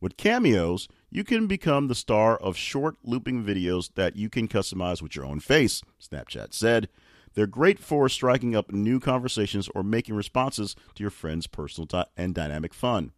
With 0.00 0.16
cameos, 0.16 0.86
you 1.10 1.24
can 1.24 1.48
become 1.48 1.88
the 1.88 1.94
star 1.96 2.36
of 2.36 2.56
short 2.56 2.94
looping 3.02 3.42
videos 3.42 3.92
that 3.96 4.14
you 4.14 4.30
can 4.30 4.46
customize 4.46 5.02
with 5.02 5.16
your 5.16 5.24
own 5.24 5.40
face, 5.40 5.82
Snapchat 6.00 6.54
said. 6.54 6.88
They're 7.34 7.48
great 7.48 7.80
for 7.80 8.08
striking 8.08 8.54
up 8.54 8.70
new 8.70 9.00
conversations 9.00 9.68
or 9.74 9.82
making 9.82 10.14
responses 10.14 10.76
to 10.94 11.02
your 11.02 11.10
friends' 11.10 11.48
personal 11.48 12.04
and 12.16 12.32
dynamic 12.32 12.72
fun. 12.72 13.10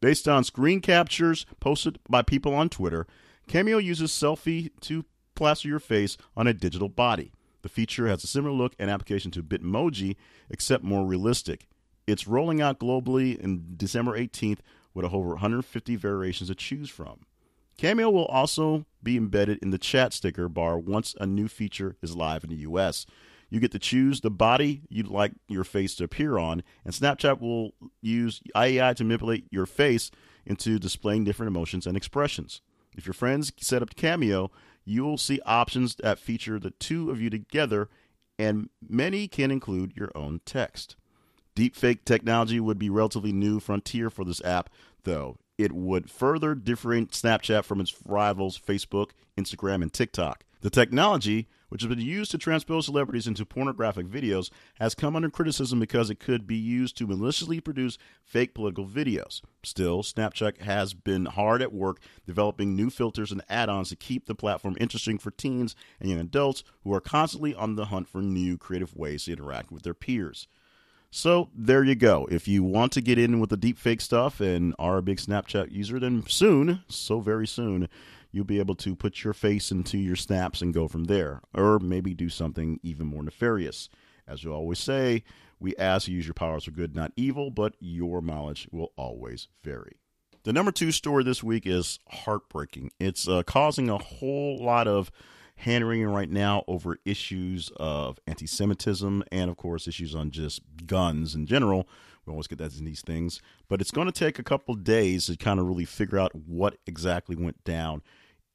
Based 0.00 0.28
on 0.28 0.44
screen 0.44 0.80
captures 0.80 1.46
posted 1.58 1.98
by 2.08 2.22
people 2.22 2.54
on 2.54 2.68
Twitter, 2.68 3.08
Cameo 3.48 3.78
uses 3.78 4.12
selfie 4.12 4.70
to 4.82 5.04
plaster 5.34 5.66
your 5.66 5.80
face 5.80 6.16
on 6.36 6.46
a 6.46 6.54
digital 6.54 6.88
body. 6.88 7.32
The 7.62 7.68
feature 7.68 8.08
has 8.08 8.24
a 8.24 8.26
similar 8.26 8.54
look 8.54 8.74
and 8.78 8.90
application 8.90 9.30
to 9.32 9.42
Bitmoji, 9.42 10.16
except 10.48 10.84
more 10.84 11.04
realistic. 11.04 11.68
It's 12.06 12.26
rolling 12.26 12.60
out 12.60 12.80
globally 12.80 13.38
in 13.38 13.74
December 13.76 14.18
18th 14.18 14.58
with 14.94 15.04
over 15.04 15.30
150 15.30 15.96
variations 15.96 16.48
to 16.48 16.54
choose 16.54 16.90
from. 16.90 17.20
Cameo 17.76 18.10
will 18.10 18.26
also 18.26 18.84
be 19.02 19.16
embedded 19.16 19.58
in 19.62 19.70
the 19.70 19.78
chat 19.78 20.12
sticker 20.12 20.48
bar 20.48 20.78
once 20.78 21.14
a 21.20 21.26
new 21.26 21.48
feature 21.48 21.96
is 22.02 22.16
live 22.16 22.44
in 22.44 22.50
the 22.50 22.56
US. 22.56 23.06
You 23.48 23.58
get 23.58 23.72
to 23.72 23.78
choose 23.78 24.20
the 24.20 24.30
body 24.30 24.82
you'd 24.88 25.08
like 25.08 25.32
your 25.48 25.64
face 25.64 25.94
to 25.96 26.04
appear 26.04 26.38
on, 26.38 26.62
and 26.84 26.94
Snapchat 26.94 27.40
will 27.40 27.72
use 28.00 28.40
AI 28.54 28.92
to 28.94 29.04
manipulate 29.04 29.46
your 29.50 29.66
face 29.66 30.10
into 30.46 30.78
displaying 30.78 31.24
different 31.24 31.48
emotions 31.48 31.86
and 31.86 31.96
expressions. 31.96 32.60
If 32.96 33.06
your 33.06 33.14
friends 33.14 33.52
set 33.58 33.82
up 33.82 33.96
Cameo, 33.96 34.50
you 34.84 35.04
will 35.04 35.18
see 35.18 35.40
options 35.44 35.94
that 35.96 36.18
feature 36.18 36.58
the 36.58 36.70
two 36.70 37.10
of 37.10 37.20
you 37.20 37.30
together, 37.30 37.88
and 38.38 38.68
many 38.86 39.28
can 39.28 39.50
include 39.50 39.92
your 39.96 40.10
own 40.14 40.40
text. 40.44 40.96
Deepfake 41.54 42.04
technology 42.04 42.60
would 42.60 42.78
be 42.78 42.90
relatively 42.90 43.32
new 43.32 43.60
frontier 43.60 44.08
for 44.10 44.24
this 44.24 44.42
app, 44.44 44.70
though. 45.04 45.36
It 45.58 45.72
would 45.72 46.10
further 46.10 46.54
differentiate 46.54 47.12
Snapchat 47.12 47.64
from 47.64 47.80
its 47.80 47.94
rivals 48.06 48.58
Facebook, 48.58 49.10
Instagram, 49.36 49.82
and 49.82 49.92
TikTok. 49.92 50.44
The 50.62 50.70
technology 50.70 51.48
which 51.70 51.80
has 51.82 51.88
been 51.88 52.00
used 52.04 52.30
to 52.32 52.38
transpose 52.38 52.84
celebrities 52.84 53.26
into 53.26 53.46
pornographic 53.46 54.06
videos, 54.06 54.50
has 54.78 54.94
come 54.94 55.16
under 55.16 55.30
criticism 55.30 55.80
because 55.80 56.10
it 56.10 56.20
could 56.20 56.46
be 56.46 56.56
used 56.56 56.96
to 56.98 57.06
maliciously 57.06 57.60
produce 57.60 57.96
fake 58.22 58.54
political 58.54 58.86
videos. 58.86 59.40
Still, 59.64 60.02
Snapchat 60.02 60.60
has 60.60 60.92
been 60.92 61.24
hard 61.24 61.62
at 61.62 61.72
work 61.72 61.98
developing 62.26 62.76
new 62.76 62.90
filters 62.90 63.32
and 63.32 63.42
add 63.48 63.70
ons 63.70 63.88
to 63.88 63.96
keep 63.96 64.26
the 64.26 64.34
platform 64.34 64.76
interesting 64.78 65.18
for 65.18 65.30
teens 65.30 65.74
and 65.98 66.10
young 66.10 66.20
adults 66.20 66.62
who 66.84 66.92
are 66.92 67.00
constantly 67.00 67.54
on 67.54 67.76
the 67.76 67.86
hunt 67.86 68.08
for 68.08 68.20
new 68.20 68.58
creative 68.58 68.94
ways 68.94 69.24
to 69.24 69.32
interact 69.32 69.72
with 69.72 69.82
their 69.82 69.94
peers. 69.94 70.46
So 71.12 71.50
there 71.52 71.82
you 71.82 71.96
go. 71.96 72.28
If 72.30 72.46
you 72.46 72.62
want 72.62 72.92
to 72.92 73.00
get 73.00 73.18
in 73.18 73.40
with 73.40 73.50
the 73.50 73.56
deep 73.56 73.78
fake 73.78 74.00
stuff 74.00 74.40
and 74.40 74.74
are 74.78 74.98
a 74.98 75.02
big 75.02 75.18
Snapchat 75.18 75.72
user, 75.72 75.98
then 75.98 76.24
soon, 76.28 76.84
so 76.88 77.18
very 77.18 77.48
soon, 77.48 77.88
you'll 78.32 78.44
be 78.44 78.58
able 78.58 78.74
to 78.76 78.94
put 78.94 79.24
your 79.24 79.32
face 79.32 79.70
into 79.70 79.98
your 79.98 80.16
snaps 80.16 80.62
and 80.62 80.74
go 80.74 80.88
from 80.88 81.04
there. 81.04 81.40
Or 81.54 81.78
maybe 81.78 82.14
do 82.14 82.28
something 82.28 82.80
even 82.82 83.06
more 83.06 83.22
nefarious. 83.22 83.88
As 84.26 84.44
you 84.44 84.52
always 84.52 84.78
say, 84.78 85.24
we 85.58 85.76
ask 85.76 86.08
you 86.08 86.16
use 86.16 86.26
your 86.26 86.34
powers 86.34 86.64
for 86.64 86.70
good, 86.70 86.94
not 86.94 87.12
evil, 87.16 87.50
but 87.50 87.74
your 87.80 88.22
mileage 88.22 88.68
will 88.70 88.92
always 88.96 89.48
vary. 89.62 89.96
The 90.44 90.52
number 90.52 90.72
two 90.72 90.92
story 90.92 91.22
this 91.22 91.42
week 91.42 91.66
is 91.66 91.98
heartbreaking. 92.08 92.92
It's 92.98 93.28
uh, 93.28 93.42
causing 93.42 93.90
a 93.90 93.98
whole 93.98 94.58
lot 94.58 94.88
of 94.88 95.10
hand 95.56 95.86
wringing 95.86 96.06
right 96.06 96.30
now 96.30 96.64
over 96.66 96.96
issues 97.04 97.70
of 97.76 98.18
anti 98.26 98.46
Semitism 98.46 99.22
and, 99.30 99.50
of 99.50 99.58
course, 99.58 99.86
issues 99.86 100.14
on 100.14 100.30
just 100.30 100.62
guns 100.86 101.34
in 101.34 101.44
general. 101.46 101.86
We 102.24 102.30
always 102.30 102.46
get 102.46 102.58
that 102.58 102.78
in 102.78 102.86
these 102.86 103.02
things. 103.02 103.42
But 103.68 103.82
it's 103.82 103.90
going 103.90 104.06
to 104.06 104.12
take 104.12 104.38
a 104.38 104.42
couple 104.42 104.74
days 104.76 105.26
to 105.26 105.36
kind 105.36 105.60
of 105.60 105.66
really 105.66 105.84
figure 105.84 106.18
out 106.18 106.34
what 106.34 106.78
exactly 106.86 107.36
went 107.36 107.62
down 107.64 108.02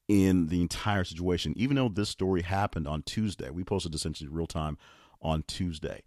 in 0.07 0.47
the 0.47 0.61
entire 0.61 1.03
situation. 1.03 1.53
Even 1.55 1.75
though 1.75 1.89
this 1.89 2.09
story 2.09 2.41
happened 2.41 2.87
on 2.87 3.03
Tuesday, 3.03 3.49
we 3.49 3.63
posted 3.63 3.95
essentially 3.95 4.29
real 4.29 4.47
time 4.47 4.77
on 5.21 5.43
Tuesday. 5.47 6.03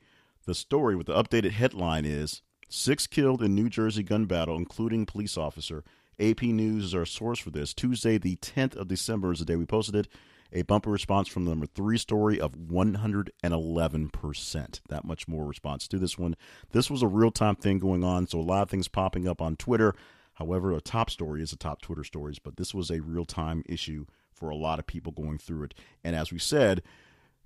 The 0.46 0.54
story 0.54 0.96
with 0.96 1.06
the 1.06 1.14
updated 1.14 1.52
headline 1.52 2.04
is 2.04 2.42
Six 2.70 3.06
killed 3.06 3.42
in 3.42 3.54
New 3.54 3.70
Jersey 3.70 4.02
gun 4.02 4.26
battle, 4.26 4.56
including 4.56 5.06
police 5.06 5.38
officer. 5.38 5.84
AP 6.20 6.42
News 6.42 6.84
is 6.84 6.94
our 6.94 7.06
source 7.06 7.38
for 7.38 7.50
this. 7.50 7.72
Tuesday, 7.72 8.18
the 8.18 8.36
10th 8.36 8.76
of 8.76 8.88
December, 8.88 9.32
is 9.32 9.38
the 9.38 9.46
day 9.46 9.56
we 9.56 9.64
posted 9.64 9.94
it 9.94 10.08
a 10.52 10.62
bumper 10.62 10.90
response 10.90 11.28
from 11.28 11.44
the 11.44 11.50
number 11.50 11.66
three 11.66 11.98
story 11.98 12.40
of 12.40 12.52
111%. 12.52 14.80
That 14.88 15.04
much 15.04 15.28
more 15.28 15.44
response 15.44 15.86
to 15.88 15.98
this 15.98 16.18
one. 16.18 16.36
This 16.72 16.90
was 16.90 17.02
a 17.02 17.06
real 17.06 17.30
time 17.30 17.56
thing 17.56 17.78
going 17.78 18.02
on, 18.02 18.26
so 18.26 18.40
a 18.40 18.40
lot 18.40 18.62
of 18.62 18.70
things 18.70 18.88
popping 18.88 19.28
up 19.28 19.42
on 19.42 19.56
Twitter. 19.56 19.94
However, 20.38 20.72
a 20.72 20.80
top 20.80 21.10
story 21.10 21.42
is 21.42 21.52
a 21.52 21.56
top 21.56 21.82
Twitter 21.82 22.04
stories, 22.04 22.38
but 22.38 22.56
this 22.56 22.72
was 22.72 22.90
a 22.90 23.00
real 23.00 23.24
time 23.24 23.64
issue 23.66 24.06
for 24.32 24.50
a 24.50 24.56
lot 24.56 24.78
of 24.78 24.86
people 24.86 25.10
going 25.10 25.36
through 25.36 25.64
it. 25.64 25.74
And 26.04 26.14
as 26.14 26.30
we 26.30 26.38
said, 26.38 26.82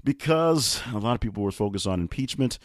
because 0.05 0.83
a 0.93 0.99
lot 0.99 1.15
of 1.15 1.21
people 1.21 1.43
were 1.43 1.51
focused 1.51 1.87
on 1.87 2.03
impeachment, 2.03 2.59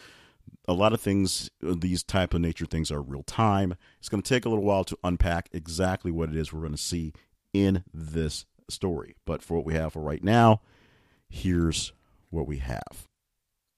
a 0.66 0.74
lot 0.74 0.92
of 0.92 1.00
things, 1.00 1.50
uh, 1.66 1.74
these 1.78 2.02
type 2.02 2.34
of 2.34 2.42
nature 2.42 2.66
things 2.66 2.90
are 2.90 3.00
real 3.00 3.22
time. 3.22 3.74
It's 4.00 4.10
going 4.10 4.22
to 4.22 4.28
take 4.28 4.44
a 4.44 4.50
little 4.50 4.64
while 4.64 4.84
to 4.84 4.98
unpack 5.02 5.48
exactly 5.52 6.10
what 6.10 6.28
it 6.28 6.36
is 6.36 6.52
we're 6.52 6.60
going 6.60 6.72
to 6.72 6.78
see 6.78 7.14
in 7.54 7.84
this 7.94 8.44
story. 8.68 9.16
But 9.24 9.42
for 9.42 9.56
what 9.56 9.66
we 9.66 9.72
have 9.74 9.94
for 9.94 10.02
right 10.02 10.22
now, 10.22 10.60
here's 11.30 11.92
what 12.28 12.46
we 12.46 12.58
have. 12.58 13.08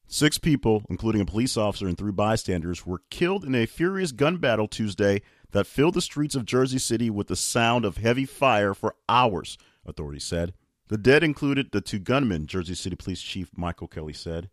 Six 0.09 0.39
people, 0.39 0.83
including 0.91 1.21
a 1.21 1.27
police 1.27 1.57
officer 1.57 1.87
and 1.87 1.97
three 1.97 2.11
bystanders, 2.11 2.85
were 2.85 3.03
killed 3.11 3.45
in 3.45 3.55
a 3.55 3.67
furious 3.67 4.11
gun 4.11 4.39
battle 4.39 4.67
Tuesday 4.67 5.23
that 5.53 5.67
filled 5.67 5.95
the 5.95 6.01
streets 6.01 6.35
of 6.35 6.45
Jersey 6.45 6.79
City 6.79 7.11
with 7.11 7.29
the 7.29 7.37
sound 7.37 7.85
of 7.85 7.97
heavy 7.97 8.25
fire 8.25 8.75
for 8.75 8.95
hours, 9.09 9.59
authorities 9.85 10.25
said. 10.25 10.55
The 10.89 10.99
dead 10.99 11.23
included 11.23 11.71
the 11.71 11.81
two 11.81 11.99
gunmen, 11.99 12.47
Jersey 12.47 12.75
City 12.75 12.97
Police 12.97 13.23
Chief 13.23 13.51
Michael 13.57 13.89
Kelly 13.89 14.13
said. 14.13 14.51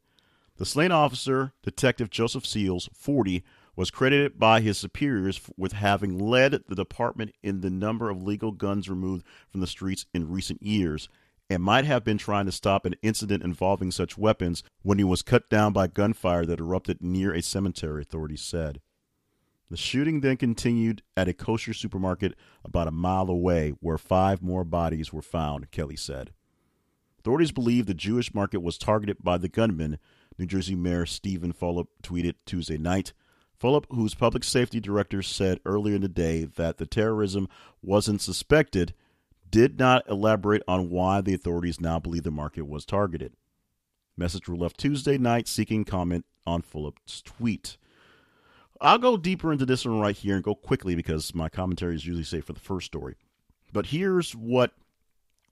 The 0.58 0.66
slain 0.66 0.92
officer, 0.92 1.54
Detective 1.64 2.10
Joseph 2.10 2.46
Seals, 2.46 2.90
40, 2.94 3.44
was 3.76 3.92
credited 3.92 4.40
by 4.40 4.60
his 4.62 4.78
superiors 4.78 5.40
with 5.56 5.74
having 5.74 6.18
led 6.18 6.64
the 6.68 6.76
department 6.76 7.34
in 7.44 7.62
the 7.62 7.70
number 7.70 8.10
of 8.10 8.24
legal 8.24 8.52
guns 8.52 8.90
removed 8.90 9.24
from 9.50 9.62
the 9.62 9.68
streets 9.68 10.08
in 10.14 10.30
recent 10.30 10.62
years 10.64 11.10
and 11.50 11.64
might 11.64 11.86
have 11.86 12.04
been 12.04 12.18
trying 12.18 12.46
to 12.46 12.52
stop 12.52 12.86
an 12.86 12.96
incident 13.02 13.44
involving 13.44 13.92
such 13.92 14.18
weapons 14.18 14.64
when 14.82 14.98
he 14.98 15.04
was 15.04 15.22
cut 15.22 15.50
down 15.50 15.74
by 15.74 15.88
gunfire 15.88 16.46
that 16.46 16.60
erupted 16.60 17.02
near 17.02 17.34
a 17.34 17.42
cemetery, 17.42 18.02
authorities 18.02 18.42
said. 18.42 18.82
The 19.70 19.78
shooting 19.78 20.22
then 20.22 20.38
continued 20.38 21.04
at 21.18 21.28
a 21.28 21.34
kosher 21.34 21.74
supermarket 21.74 22.36
about 22.64 22.88
a 22.88 22.92
mile 22.92 23.30
away, 23.30 23.74
where 23.82 23.98
five 23.98 24.42
more 24.42 24.64
bodies 24.64 25.12
were 25.12 25.22
found, 25.22 25.72
Kelly 25.72 25.98
said. 25.98 26.32
Authorities 27.20 27.52
believe 27.52 27.86
the 27.86 27.94
Jewish 27.94 28.34
market 28.34 28.62
was 28.62 28.78
targeted 28.78 29.18
by 29.22 29.38
the 29.38 29.50
gunman, 29.50 30.00
New 30.38 30.46
Jersey 30.46 30.76
Mayor 30.76 31.06
Stephen 31.06 31.52
Fulop 31.52 31.88
tweeted 32.02 32.36
Tuesday 32.46 32.78
night. 32.78 33.12
Fulop, 33.62 33.86
whose 33.90 34.14
public 34.14 34.44
safety 34.44 34.80
director 34.80 35.22
said 35.22 35.60
earlier 35.66 35.96
in 35.96 36.02
the 36.02 36.08
day 36.08 36.46
that 36.46 36.78
the 36.78 36.86
terrorism 36.86 37.50
wasn't 37.82 38.22
suspected, 38.22 38.94
did 39.50 39.80
not 39.80 40.08
elaborate 40.08 40.62
on 40.68 40.90
why 40.90 41.22
the 41.22 41.34
authorities 41.34 41.82
now 41.82 42.00
believe 42.00 42.24
the 42.24 42.32
market 42.32 42.68
was 42.68 42.86
targeted. 42.86 43.34
Message 44.16 44.48
were 44.48 44.56
left 44.56 44.78
Tuesday 44.78 45.18
night 45.18 45.48
seeking 45.48 45.84
comment 45.84 46.26
on 46.46 46.62
Fulop's 46.62 47.22
tweet. 47.22 47.78
I'll 48.80 48.98
go 48.98 49.18
deeper 49.18 49.52
into 49.52 49.66
this 49.66 49.86
one 49.86 50.00
right 50.00 50.16
here 50.16 50.36
and 50.36 50.44
go 50.44 50.56
quickly 50.56 50.96
because 50.96 51.34
my 51.34 51.50
commentary 51.50 51.96
is 51.96 52.06
usually 52.06 52.24
safe 52.24 52.46
for 52.46 52.54
the 52.54 52.60
first 52.60 52.86
story. 52.88 53.16
But 53.74 53.88
here's 53.88 54.34
what 54.34 54.72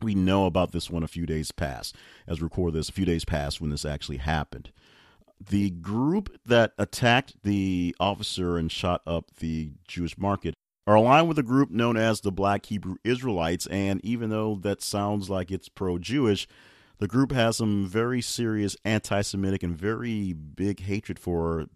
we 0.02 0.16
know 0.16 0.46
about 0.46 0.72
this 0.72 0.90
one 0.90 1.04
a 1.04 1.08
few 1.08 1.26
days 1.26 1.52
past, 1.52 1.96
as 2.28 2.40
we 2.40 2.44
record 2.44 2.74
this, 2.74 2.90
a 2.90 2.94
few 2.94 3.06
days 3.06 3.26
past 3.26 3.60
when 3.60 3.72
this 3.72 3.86
actually 3.86 4.18
happened 4.18 4.72
the 5.50 5.70
group 5.70 6.30
that 6.46 6.74
attacked 6.78 7.36
the 7.44 7.96
officer 8.00 8.58
and 8.58 8.72
shot 8.72 9.02
up 9.06 9.32
the 9.40 9.72
Jewish 9.88 10.18
market 10.18 10.54
are 10.88 10.96
aligned 10.96 11.28
with 11.28 11.40
a 11.40 11.44
group 11.44 11.72
known 11.72 11.98
as 11.98 12.22
the 12.22 12.32
Black 12.32 12.68
Hebrew 12.68 12.96
Israelites. 13.04 13.68
And 13.68 14.04
even 14.04 14.30
though 14.30 14.56
that 14.62 14.82
sounds 14.82 15.30
like 15.30 15.52
it's 15.52 15.68
pro 15.68 15.98
Jewish, 15.98 16.48
the 17.00 17.08
group 17.08 17.32
has 17.32 17.58
some 17.58 17.86
very 17.86 18.22
serious 18.22 18.78
anti 18.86 19.22
Semitic 19.22 19.64
and 19.64 19.76
very 19.76 20.34
big 20.34 20.82
hatred 20.82 21.20
for 21.20 21.68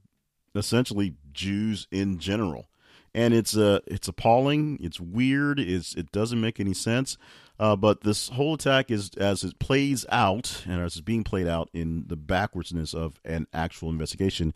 essentially 0.55 1.15
Jews 1.31 1.87
in 1.91 2.19
general. 2.19 2.67
And 3.13 3.33
it's 3.33 3.57
uh, 3.57 3.79
it's 3.87 4.07
appalling. 4.07 4.77
It's 4.81 4.99
weird. 4.99 5.59
It's 5.59 5.95
it 5.95 6.11
doesn't 6.11 6.39
make 6.39 6.59
any 6.59 6.75
sense. 6.75 7.17
Uh, 7.59 7.75
but 7.75 8.01
this 8.01 8.29
whole 8.29 8.53
attack 8.53 8.91
is 8.91 9.11
as 9.17 9.43
it 9.43 9.57
plays 9.59 10.05
out 10.09 10.63
and 10.67 10.79
as 10.79 10.93
it's 10.93 11.01
being 11.01 11.23
played 11.23 11.47
out 11.47 11.69
in 11.73 12.05
the 12.07 12.15
backwardsness 12.15 12.93
of 12.93 13.19
an 13.25 13.47
actual 13.51 13.89
investigation 13.89 14.53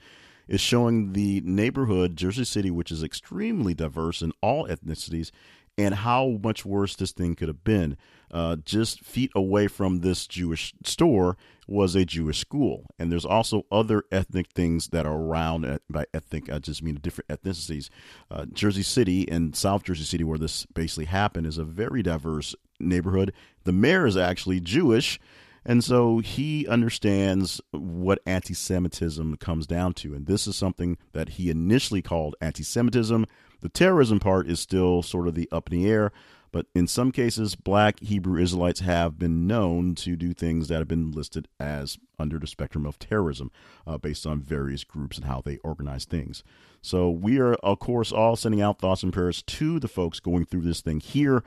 is 0.47 0.61
showing 0.61 1.13
the 1.13 1.41
neighborhood 1.41 2.15
Jersey 2.15 2.43
City, 2.43 2.69
which 2.69 2.91
is 2.91 3.03
extremely 3.03 3.73
diverse 3.73 4.21
in 4.21 4.33
all 4.41 4.67
ethnicities, 4.67 5.31
and 5.77 5.95
how 5.95 6.39
much 6.43 6.65
worse 6.65 6.95
this 6.95 7.11
thing 7.11 7.35
could 7.35 7.47
have 7.47 7.63
been. 7.63 7.97
Uh, 8.31 8.57
just 8.57 9.01
feet 9.01 9.31
away 9.35 9.67
from 9.67 9.99
this 9.99 10.27
Jewish 10.27 10.73
store 10.83 11.37
was 11.67 11.95
a 11.95 12.05
Jewish 12.05 12.39
school, 12.39 12.85
and 12.99 13.11
there's 13.11 13.25
also 13.25 13.65
other 13.71 14.03
ethnic 14.11 14.47
things 14.53 14.89
that 14.89 15.05
are 15.05 15.17
around. 15.17 15.79
By 15.89 16.05
ethnic, 16.13 16.51
I 16.51 16.59
just 16.59 16.83
mean 16.83 16.95
different 16.95 17.29
ethnicities. 17.29 17.89
Uh, 18.29 18.45
Jersey 18.51 18.83
City 18.83 19.29
and 19.29 19.55
South 19.55 19.83
Jersey 19.83 20.03
City, 20.03 20.23
where 20.23 20.37
this 20.37 20.65
basically 20.67 21.05
happened, 21.05 21.47
is 21.47 21.57
a 21.57 21.63
very 21.63 22.03
diverse 22.03 22.55
neighborhood. 22.79 23.33
The 23.63 23.71
mayor 23.71 24.05
is 24.05 24.17
actually 24.17 24.59
Jewish. 24.59 25.19
And 25.65 25.83
so 25.83 26.19
he 26.19 26.67
understands 26.67 27.61
what 27.71 28.19
anti 28.25 28.53
Semitism 28.53 29.37
comes 29.37 29.65
down 29.65 29.93
to. 29.93 30.13
And 30.13 30.25
this 30.25 30.45
is 30.45 30.55
something 30.55 30.97
that 31.13 31.29
he 31.29 31.49
initially 31.49 32.01
called 32.01 32.35
anti 32.41 32.63
Semitism. 32.63 33.25
The 33.61 33.69
terrorism 33.69 34.19
part 34.19 34.49
is 34.49 34.59
still 34.59 35.01
sort 35.01 35.27
of 35.27 35.35
the 35.35 35.47
up 35.51 35.71
in 35.71 35.81
the 35.81 35.89
air. 35.89 36.11
But 36.53 36.67
in 36.75 36.85
some 36.85 37.11
cases, 37.11 37.55
black 37.55 37.99
Hebrew 37.99 38.39
Israelites 38.39 38.81
have 38.81 39.17
been 39.17 39.47
known 39.47 39.95
to 39.95 40.15
do 40.15 40.33
things 40.33 40.67
that 40.67 40.77
have 40.77 40.87
been 40.87 41.11
listed 41.11 41.47
as 41.59 41.97
under 42.19 42.37
the 42.37 42.45
spectrum 42.45 42.85
of 42.85 42.99
terrorism 42.99 43.51
uh, 43.87 43.97
based 43.97 44.27
on 44.27 44.39
various 44.39 44.83
groups 44.83 45.17
and 45.17 45.25
how 45.25 45.41
they 45.41 45.57
organize 45.57 46.05
things. 46.05 46.43
So 46.79 47.09
we 47.09 47.39
are, 47.39 47.55
of 47.55 47.79
course, 47.79 48.11
all 48.11 48.35
sending 48.35 48.61
out 48.61 48.77
thoughts 48.77 49.01
and 49.01 49.11
prayers 49.11 49.41
to 49.41 49.79
the 49.79 49.87
folks 49.87 50.19
going 50.19 50.45
through 50.45 50.61
this 50.61 50.81
thing 50.81 50.99
here. 50.99 51.43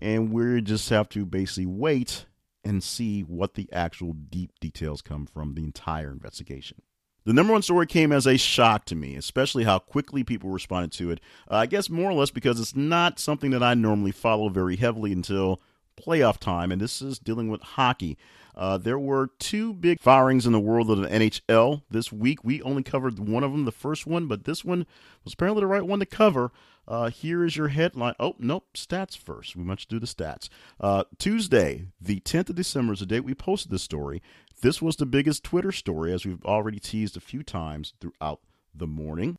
And 0.00 0.32
we 0.32 0.60
just 0.60 0.90
have 0.90 1.08
to 1.10 1.24
basically 1.24 1.66
wait 1.66 2.26
and 2.64 2.82
see 2.82 3.20
what 3.22 3.54
the 3.54 3.68
actual 3.72 4.12
deep 4.12 4.58
details 4.58 5.02
come 5.02 5.24
from 5.24 5.54
the 5.54 5.62
entire 5.62 6.10
investigation. 6.10 6.82
The 7.28 7.34
number 7.34 7.52
one 7.52 7.60
story 7.60 7.86
came 7.86 8.10
as 8.10 8.26
a 8.26 8.38
shock 8.38 8.86
to 8.86 8.94
me, 8.94 9.14
especially 9.14 9.64
how 9.64 9.80
quickly 9.80 10.24
people 10.24 10.48
responded 10.48 10.92
to 10.92 11.10
it. 11.10 11.20
Uh, 11.50 11.56
I 11.56 11.66
guess 11.66 11.90
more 11.90 12.10
or 12.10 12.14
less 12.14 12.30
because 12.30 12.58
it's 12.58 12.74
not 12.74 13.18
something 13.18 13.50
that 13.50 13.62
I 13.62 13.74
normally 13.74 14.12
follow 14.12 14.48
very 14.48 14.76
heavily 14.76 15.12
until 15.12 15.60
playoff 15.94 16.38
time, 16.38 16.72
and 16.72 16.80
this 16.80 17.02
is 17.02 17.18
dealing 17.18 17.50
with 17.50 17.60
hockey. 17.60 18.16
Uh, 18.56 18.78
there 18.78 18.98
were 18.98 19.28
two 19.38 19.74
big 19.74 20.00
firings 20.00 20.46
in 20.46 20.52
the 20.52 20.58
world 20.58 20.90
of 20.90 21.00
the 21.00 21.08
NHL 21.08 21.82
this 21.90 22.10
week. 22.10 22.42
We 22.44 22.62
only 22.62 22.82
covered 22.82 23.18
one 23.18 23.44
of 23.44 23.52
them, 23.52 23.66
the 23.66 23.72
first 23.72 24.06
one, 24.06 24.26
but 24.26 24.44
this 24.44 24.64
one 24.64 24.86
was 25.22 25.34
apparently 25.34 25.60
the 25.60 25.66
right 25.66 25.84
one 25.84 25.98
to 25.98 26.06
cover. 26.06 26.50
Uh, 26.88 27.10
here 27.10 27.44
is 27.44 27.58
your 27.58 27.68
headline. 27.68 28.14
Oh, 28.18 28.36
nope, 28.38 28.68
stats 28.74 29.18
first. 29.18 29.54
We 29.54 29.62
must 29.62 29.90
do 29.90 29.98
the 29.98 30.06
stats. 30.06 30.48
Uh, 30.80 31.04
Tuesday, 31.18 31.88
the 32.00 32.20
10th 32.20 32.48
of 32.48 32.56
December 32.56 32.94
is 32.94 33.00
the 33.00 33.06
date 33.06 33.20
we 33.20 33.34
posted 33.34 33.70
this 33.70 33.82
story. 33.82 34.22
This 34.60 34.82
was 34.82 34.96
the 34.96 35.06
biggest 35.06 35.44
Twitter 35.44 35.70
story, 35.70 36.12
as 36.12 36.26
we've 36.26 36.44
already 36.44 36.80
teased 36.80 37.16
a 37.16 37.20
few 37.20 37.44
times 37.44 37.94
throughout 38.00 38.40
the 38.74 38.88
morning. 38.88 39.36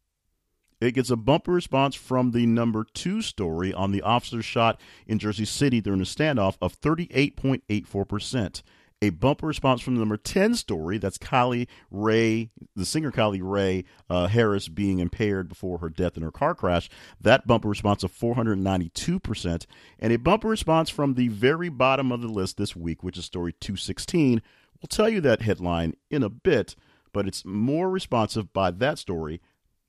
It 0.79 0.93
gets 0.93 1.09
a 1.09 1.17
bumper 1.17 1.51
response 1.51 1.95
from 1.95 2.31
the 2.31 2.45
number 2.45 2.85
two 2.93 3.21
story 3.21 3.73
on 3.73 3.91
the 3.91 4.01
officer 4.01 4.41
shot 4.41 4.79
in 5.07 5.19
Jersey 5.19 5.43
City 5.43 5.81
during 5.81 5.99
a 5.99 6.05
standoff 6.05 6.55
of 6.61 6.79
38.84%. 6.79 8.61
A 9.01 9.11
bumper 9.11 9.47
response 9.47 9.81
from 9.81 9.95
the 9.95 9.99
number 9.99 10.17
10 10.17 10.55
story, 10.55 10.97
that's 10.97 11.17
Kylie 11.17 11.67
Rae, 11.89 12.49
the 12.75 12.85
singer 12.85 13.11
Kylie 13.11 13.39
Rae 13.41 13.85
uh, 14.09 14.27
Harris 14.27 14.67
being 14.67 14.99
impaired 14.99 15.47
before 15.47 15.77
her 15.79 15.89
death 15.89 16.17
in 16.17 16.23
her 16.23 16.31
car 16.31 16.53
crash. 16.53 16.89
That 17.19 17.47
bumper 17.47 17.69
response 17.69 18.03
of 18.03 18.11
492%. 18.11 19.65
And 19.99 20.13
a 20.13 20.17
bumper 20.17 20.49
response 20.49 20.89
from 20.89 21.13
the 21.13 21.29
very 21.29 21.69
bottom 21.69 22.11
of 22.11 22.21
the 22.21 22.27
list 22.27 22.57
this 22.57 22.75
week, 22.75 23.01
which 23.01 23.17
is 23.17 23.23
story 23.23 23.53
216. 23.53 24.41
We'll 24.81 24.87
tell 24.87 25.09
you 25.09 25.19
that 25.21 25.41
headline 25.41 25.95
in 26.09 26.23
a 26.23 26.29
bit, 26.29 26.75
but 27.11 27.27
it's 27.27 27.45
more 27.45 27.89
responsive 27.89 28.53
by 28.53 28.71
that 28.71 28.97
story 28.97 29.41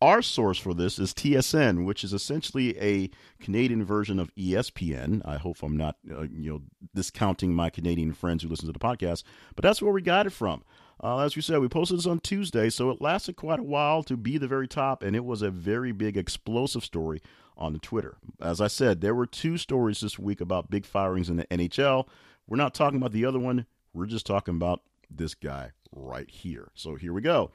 Our 0.00 0.22
source 0.22 0.58
for 0.58 0.74
this 0.74 0.98
is 0.98 1.12
TSN, 1.12 1.84
which 1.84 2.04
is 2.04 2.12
essentially 2.12 2.78
a 2.78 3.10
Canadian 3.40 3.84
version 3.84 4.20
of 4.20 4.32
ESPN. 4.36 5.22
I 5.24 5.38
hope 5.38 5.60
I'm 5.62 5.76
not, 5.76 5.96
uh, 6.08 6.22
you 6.22 6.50
know, 6.50 6.62
discounting 6.94 7.52
my 7.52 7.68
Canadian 7.68 8.12
friends 8.12 8.42
who 8.42 8.48
listen 8.48 8.66
to 8.66 8.72
the 8.72 8.78
podcast, 8.78 9.24
but 9.56 9.64
that's 9.64 9.82
where 9.82 9.92
we 9.92 10.02
got 10.02 10.26
it 10.26 10.32
from. 10.32 10.62
Uh, 11.02 11.20
as 11.20 11.36
we 11.36 11.42
said, 11.42 11.60
we 11.60 11.68
posted 11.68 11.98
this 11.98 12.06
on 12.06 12.18
Tuesday, 12.18 12.68
so 12.68 12.90
it 12.90 13.00
lasted 13.00 13.36
quite 13.36 13.60
a 13.60 13.64
while 13.64 14.02
to 14.02 14.16
be 14.16 14.36
the 14.36 14.48
very 14.48 14.66
top, 14.66 15.02
and 15.02 15.14
it 15.14 15.24
was 15.24 15.42
a 15.42 15.50
very 15.50 15.92
big, 15.92 16.16
explosive 16.16 16.84
story 16.84 17.22
on 17.56 17.72
the 17.72 17.78
Twitter. 17.78 18.16
As 18.40 18.60
I 18.60 18.66
said, 18.66 19.00
there 19.00 19.14
were 19.14 19.26
two 19.26 19.58
stories 19.58 20.00
this 20.00 20.18
week 20.18 20.40
about 20.40 20.70
big 20.70 20.84
firings 20.84 21.28
in 21.28 21.36
the 21.36 21.44
NHL. 21.46 22.08
We're 22.46 22.56
not 22.56 22.74
talking 22.74 22.98
about 22.98 23.12
the 23.12 23.24
other 23.24 23.38
one. 23.38 23.66
We're 23.92 24.06
just 24.06 24.26
talking 24.26 24.56
about 24.56 24.82
this 25.10 25.34
guy 25.34 25.70
right 25.92 26.28
here. 26.30 26.70
So 26.74 26.96
here 26.96 27.12
we 27.12 27.20
go. 27.20 27.50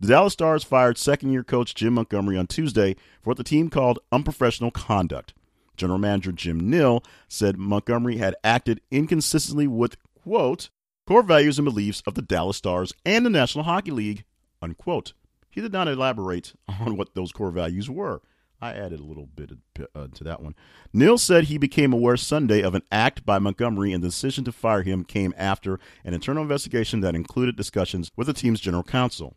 The 0.00 0.08
Dallas 0.08 0.32
Stars 0.32 0.62
fired 0.62 0.96
second 0.96 1.32
year 1.32 1.42
coach 1.42 1.74
Jim 1.74 1.94
Montgomery 1.94 2.36
on 2.36 2.46
Tuesday 2.46 2.94
for 3.20 3.30
what 3.30 3.36
the 3.36 3.44
team 3.44 3.68
called 3.68 3.98
unprofessional 4.12 4.70
conduct. 4.70 5.34
General 5.76 5.98
manager 5.98 6.32
Jim 6.32 6.68
Nill 6.68 7.04
said 7.28 7.56
Montgomery 7.56 8.18
had 8.18 8.36
acted 8.44 8.80
inconsistently 8.90 9.66
with, 9.66 9.96
quote, 10.14 10.70
core 11.08 11.22
values 11.22 11.58
and 11.58 11.64
beliefs 11.64 12.02
of 12.06 12.12
the 12.12 12.20
Dallas 12.20 12.58
Stars 12.58 12.92
and 13.06 13.24
the 13.24 13.30
National 13.30 13.64
Hockey 13.64 13.90
League, 13.90 14.24
unquote. 14.60 15.14
He 15.48 15.62
did 15.62 15.72
not 15.72 15.88
elaborate 15.88 16.52
on 16.68 16.98
what 16.98 17.14
those 17.14 17.32
core 17.32 17.50
values 17.50 17.88
were. 17.88 18.20
I 18.60 18.74
added 18.74 19.00
a 19.00 19.04
little 19.04 19.24
bit 19.24 19.52
uh, 19.94 20.08
to 20.12 20.24
that 20.24 20.42
one. 20.42 20.54
Nill 20.92 21.16
said 21.16 21.44
he 21.44 21.56
became 21.56 21.94
aware 21.94 22.18
Sunday 22.18 22.60
of 22.60 22.74
an 22.74 22.82
act 22.92 23.24
by 23.24 23.38
Montgomery, 23.38 23.90
and 23.90 24.04
the 24.04 24.08
decision 24.08 24.44
to 24.44 24.52
fire 24.52 24.82
him 24.82 25.02
came 25.02 25.32
after 25.38 25.80
an 26.04 26.12
internal 26.12 26.42
investigation 26.42 27.00
that 27.00 27.14
included 27.14 27.56
discussions 27.56 28.10
with 28.14 28.26
the 28.26 28.34
team's 28.34 28.60
general 28.60 28.82
counsel. 28.82 29.34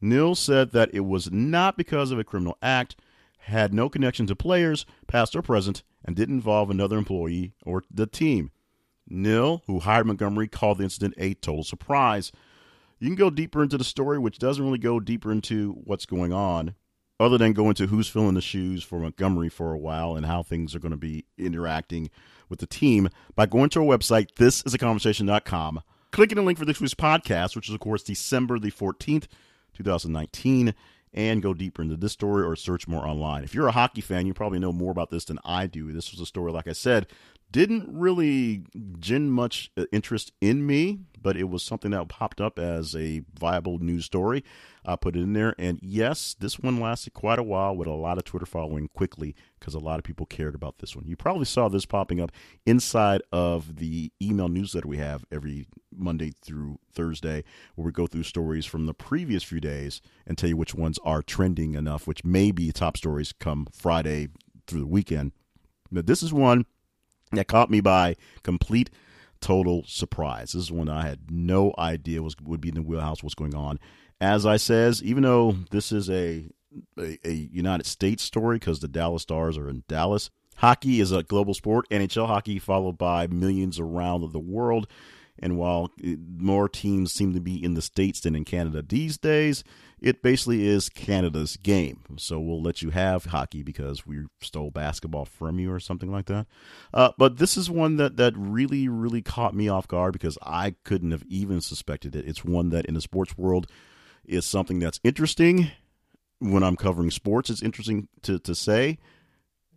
Nill 0.00 0.36
said 0.36 0.70
that 0.70 0.90
it 0.94 1.00
was 1.00 1.32
not 1.32 1.76
because 1.76 2.12
of 2.12 2.20
a 2.20 2.24
criminal 2.24 2.56
act, 2.62 2.94
had 3.38 3.74
no 3.74 3.88
connection 3.88 4.28
to 4.28 4.36
players, 4.36 4.86
past 5.08 5.34
or 5.34 5.42
present, 5.42 5.82
and 6.04 6.14
didn't 6.14 6.36
involve 6.36 6.70
another 6.70 6.96
employee 6.96 7.54
or 7.66 7.82
the 7.90 8.06
team. 8.06 8.52
Nill, 9.08 9.62
who 9.66 9.80
hired 9.80 10.06
Montgomery, 10.06 10.48
called 10.48 10.78
the 10.78 10.84
incident 10.84 11.14
a 11.18 11.34
total 11.34 11.64
surprise. 11.64 12.32
You 12.98 13.08
can 13.08 13.16
go 13.16 13.30
deeper 13.30 13.62
into 13.62 13.78
the 13.78 13.84
story, 13.84 14.18
which 14.18 14.38
doesn't 14.38 14.64
really 14.64 14.78
go 14.78 15.00
deeper 15.00 15.30
into 15.30 15.72
what's 15.84 16.06
going 16.06 16.32
on 16.32 16.74
other 17.20 17.38
than 17.38 17.52
going 17.52 17.74
to 17.74 17.86
who's 17.86 18.08
filling 18.08 18.34
the 18.34 18.40
shoes 18.40 18.82
for 18.82 19.00
Montgomery 19.00 19.48
for 19.48 19.72
a 19.72 19.78
while 19.78 20.16
and 20.16 20.26
how 20.26 20.42
things 20.42 20.74
are 20.74 20.78
going 20.80 20.92
to 20.92 20.96
be 20.96 21.24
interacting 21.36 22.10
with 22.48 22.60
the 22.60 22.66
team 22.66 23.08
by 23.34 23.46
going 23.46 23.70
to 23.70 23.80
our 23.80 23.86
website, 23.98 24.32
thisisaconversation.com, 24.34 25.80
clicking 26.12 26.36
the 26.36 26.42
link 26.42 26.58
for 26.58 26.64
this 26.64 26.80
week's 26.80 26.94
podcast, 26.94 27.56
which 27.56 27.68
is, 27.68 27.74
of 27.74 27.80
course, 27.80 28.02
December 28.02 28.58
the 28.58 28.70
14th, 28.70 29.26
2019, 29.74 30.74
and 31.14 31.42
go 31.42 31.54
deeper 31.54 31.82
into 31.82 31.96
this 31.96 32.12
story 32.12 32.44
or 32.44 32.54
search 32.54 32.86
more 32.86 33.06
online. 33.06 33.42
If 33.42 33.54
you're 33.54 33.68
a 33.68 33.72
hockey 33.72 34.00
fan, 34.00 34.26
you 34.26 34.34
probably 34.34 34.58
know 34.58 34.72
more 34.72 34.92
about 34.92 35.10
this 35.10 35.24
than 35.24 35.38
I 35.44 35.66
do. 35.66 35.92
This 35.92 36.12
was 36.12 36.20
a 36.20 36.26
story, 36.26 36.52
like 36.52 36.68
I 36.68 36.72
said, 36.72 37.06
didn't 37.50 37.86
really 37.88 38.64
gin 38.98 39.30
much 39.30 39.70
uh, 39.76 39.84
interest 39.90 40.32
in 40.40 40.66
me, 40.66 41.00
but 41.20 41.36
it 41.36 41.44
was 41.48 41.62
something 41.62 41.92
that 41.92 42.08
popped 42.08 42.40
up 42.40 42.58
as 42.58 42.94
a 42.94 43.22
viable 43.38 43.78
news 43.78 44.04
story. 44.04 44.44
I 44.84 44.96
put 44.96 45.16
it 45.16 45.20
in 45.20 45.32
there, 45.32 45.54
and 45.58 45.78
yes, 45.82 46.36
this 46.38 46.58
one 46.58 46.80
lasted 46.80 47.14
quite 47.14 47.38
a 47.38 47.42
while 47.42 47.74
with 47.74 47.88
a 47.88 47.92
lot 47.92 48.18
of 48.18 48.24
Twitter 48.24 48.46
following 48.46 48.88
quickly 48.88 49.34
because 49.58 49.74
a 49.74 49.78
lot 49.78 49.98
of 49.98 50.04
people 50.04 50.26
cared 50.26 50.54
about 50.54 50.78
this 50.78 50.94
one. 50.94 51.06
You 51.06 51.16
probably 51.16 51.46
saw 51.46 51.68
this 51.68 51.86
popping 51.86 52.20
up 52.20 52.32
inside 52.66 53.22
of 53.32 53.76
the 53.76 54.12
email 54.20 54.48
newsletter 54.48 54.88
we 54.88 54.98
have 54.98 55.24
every 55.32 55.66
Monday 55.94 56.32
through 56.42 56.78
Thursday, 56.92 57.44
where 57.74 57.86
we 57.86 57.92
go 57.92 58.06
through 58.06 58.22
stories 58.24 58.66
from 58.66 58.86
the 58.86 58.94
previous 58.94 59.42
few 59.42 59.60
days 59.60 60.00
and 60.26 60.36
tell 60.36 60.50
you 60.50 60.56
which 60.56 60.74
ones 60.74 60.98
are 61.02 61.22
trending 61.22 61.74
enough, 61.74 62.06
which 62.06 62.24
may 62.24 62.50
be 62.50 62.72
top 62.72 62.96
stories 62.96 63.32
come 63.32 63.66
Friday 63.72 64.28
through 64.66 64.80
the 64.80 64.86
weekend. 64.86 65.32
But 65.90 66.06
this 66.06 66.22
is 66.22 66.32
one 66.32 66.66
that 67.32 67.48
caught 67.48 67.70
me 67.70 67.80
by 67.80 68.16
complete 68.42 68.90
total 69.40 69.84
surprise. 69.86 70.52
This 70.52 70.64
is 70.64 70.72
one 70.72 70.88
I 70.88 71.06
had 71.06 71.30
no 71.30 71.72
idea 71.78 72.22
was 72.22 72.36
would 72.42 72.60
be 72.60 72.70
in 72.70 72.74
the 72.74 72.82
wheelhouse 72.82 73.22
what's 73.22 73.34
going 73.34 73.54
on. 73.54 73.78
As 74.20 74.44
I 74.44 74.56
says, 74.56 75.02
even 75.02 75.22
though 75.22 75.52
this 75.70 75.92
is 75.92 76.10
a 76.10 76.50
a, 76.98 77.18
a 77.24 77.32
United 77.52 77.86
States 77.86 78.22
story 78.22 78.58
because 78.58 78.80
the 78.80 78.88
Dallas 78.88 79.22
Stars 79.22 79.56
are 79.56 79.68
in 79.68 79.84
Dallas, 79.88 80.30
hockey 80.56 81.00
is 81.00 81.12
a 81.12 81.22
global 81.22 81.54
sport. 81.54 81.88
NHL 81.90 82.26
hockey 82.26 82.58
followed 82.58 82.98
by 82.98 83.26
millions 83.26 83.78
around 83.78 84.30
the 84.32 84.38
world. 84.38 84.86
And 85.40 85.56
while 85.56 85.92
more 86.36 86.68
teams 86.68 87.12
seem 87.12 87.32
to 87.34 87.40
be 87.40 87.62
in 87.62 87.74
the 87.74 87.82
States 87.82 88.20
than 88.20 88.34
in 88.34 88.44
Canada 88.44 88.82
these 88.82 89.18
days, 89.18 89.62
it 90.00 90.22
basically 90.22 90.66
is 90.66 90.88
Canada's 90.88 91.56
game. 91.56 92.00
So 92.16 92.38
we'll 92.38 92.62
let 92.62 92.82
you 92.82 92.90
have 92.90 93.26
hockey 93.26 93.62
because 93.62 94.06
we 94.06 94.26
stole 94.40 94.70
basketball 94.70 95.24
from 95.24 95.58
you 95.58 95.72
or 95.72 95.80
something 95.80 96.10
like 96.10 96.26
that. 96.26 96.46
Uh, 96.92 97.10
but 97.18 97.38
this 97.38 97.56
is 97.56 97.70
one 97.70 97.96
that, 97.96 98.16
that 98.16 98.34
really, 98.36 98.88
really 98.88 99.22
caught 99.22 99.54
me 99.54 99.68
off 99.68 99.88
guard 99.88 100.12
because 100.12 100.38
I 100.42 100.74
couldn't 100.84 101.10
have 101.10 101.24
even 101.28 101.60
suspected 101.60 102.14
it. 102.14 102.26
It's 102.26 102.44
one 102.44 102.70
that 102.70 102.86
in 102.86 102.94
the 102.94 103.00
sports 103.00 103.36
world 103.36 103.66
is 104.24 104.44
something 104.46 104.78
that's 104.78 105.00
interesting. 105.02 105.70
When 106.40 106.62
I'm 106.62 106.76
covering 106.76 107.10
sports, 107.10 107.50
it's 107.50 107.62
interesting 107.62 108.08
to, 108.22 108.38
to 108.38 108.54
say. 108.54 108.98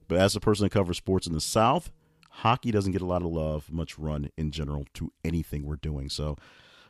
But 0.08 0.20
as 0.20 0.36
a 0.36 0.40
person 0.40 0.66
that 0.66 0.72
covers 0.72 0.98
sports 0.98 1.26
in 1.26 1.34
the 1.34 1.42
South, 1.42 1.92
hockey 2.32 2.72
doesn't 2.72 2.92
get 2.94 3.02
a 3.02 3.06
lot 3.06 3.22
of 3.22 3.32
love, 3.32 3.72
much 3.72 4.00
run 4.00 4.30
in 4.38 4.52
general 4.52 4.86
to 4.96 5.12
anything 5.24 5.66
we're 5.66 5.76
doing. 5.76 6.10
So 6.10 6.38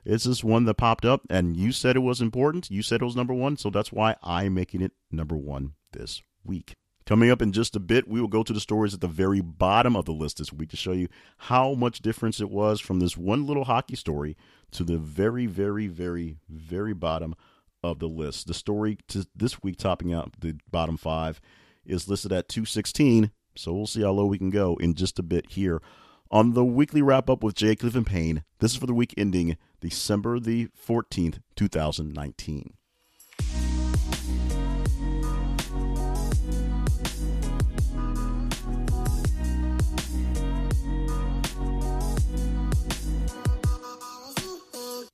it's 0.06 0.24
just 0.24 0.44
one 0.44 0.66
that 0.66 0.76
popped 0.76 1.06
up, 1.06 1.22
and 1.30 1.58
you 1.58 1.72
said 1.72 1.96
it 1.96 2.00
was 2.00 2.22
important. 2.22 2.72
You 2.72 2.82
said 2.82 3.02
it 3.02 3.06
was 3.06 3.16
number 3.16 3.34
one, 3.34 3.58
so 3.58 3.70
that's 3.70 3.92
why 3.92 4.16
I'm 4.24 4.54
making 4.54 4.82
it 4.82 4.94
number 5.12 5.36
one 5.36 5.74
this 5.92 6.22
week. 6.44 6.76
Coming 7.06 7.32
up 7.32 7.42
in 7.42 7.52
just 7.52 7.76
a 7.76 7.80
bit, 7.80 8.08
we 8.08 8.22
will 8.22 8.28
go 8.28 8.44
to 8.44 8.54
the 8.54 8.60
stories 8.60 8.94
at 8.94 9.02
the 9.02 9.08
very 9.08 9.42
bottom 9.42 9.96
of 9.96 10.06
the 10.06 10.14
list 10.14 10.38
this 10.38 10.54
week 10.54 10.70
to 10.70 10.78
show 10.78 10.92
you 10.92 11.08
how 11.38 11.74
much 11.74 12.00
difference 12.00 12.40
it 12.40 12.50
was 12.50 12.80
from 12.80 13.00
this 13.00 13.18
one 13.18 13.46
little 13.46 13.66
hockey 13.66 13.96
story 13.96 14.38
to 14.72 14.84
the 14.84 14.98
very, 14.98 15.46
very, 15.48 15.88
very, 15.88 16.38
very 16.48 16.94
bottom 16.94 17.36
of 17.84 18.00
the 18.00 18.08
list. 18.08 18.48
The 18.48 18.54
story 18.54 18.98
to 19.10 19.26
this 19.36 19.62
week, 19.64 19.78
topping 19.78 20.14
out 20.14 20.40
the 20.40 20.58
bottom 20.70 20.96
five, 20.96 21.42
is 21.86 22.08
listed 22.08 22.32
at 22.32 22.48
216 22.48 23.32
so 23.56 23.74
we'll 23.74 23.88
see 23.88 24.02
how 24.02 24.12
low 24.12 24.26
we 24.26 24.38
can 24.38 24.50
go 24.50 24.76
in 24.78 24.94
just 24.94 25.20
a 25.20 25.24
bit 25.24 25.52
here 25.52 25.82
on 26.30 26.54
the 26.54 26.64
weekly 26.64 27.02
wrap 27.02 27.30
up 27.30 27.44
with 27.44 27.56
Jay 27.56 27.76
Cleveland 27.76 28.08
Payne. 28.08 28.44
This 28.60 28.72
is 28.72 28.78
for 28.78 28.88
the 28.88 28.94
week 28.94 29.14
ending 29.18 29.58
December 29.82 30.40
the 30.40 30.70
14th, 30.88 31.40
2019. 31.56 32.74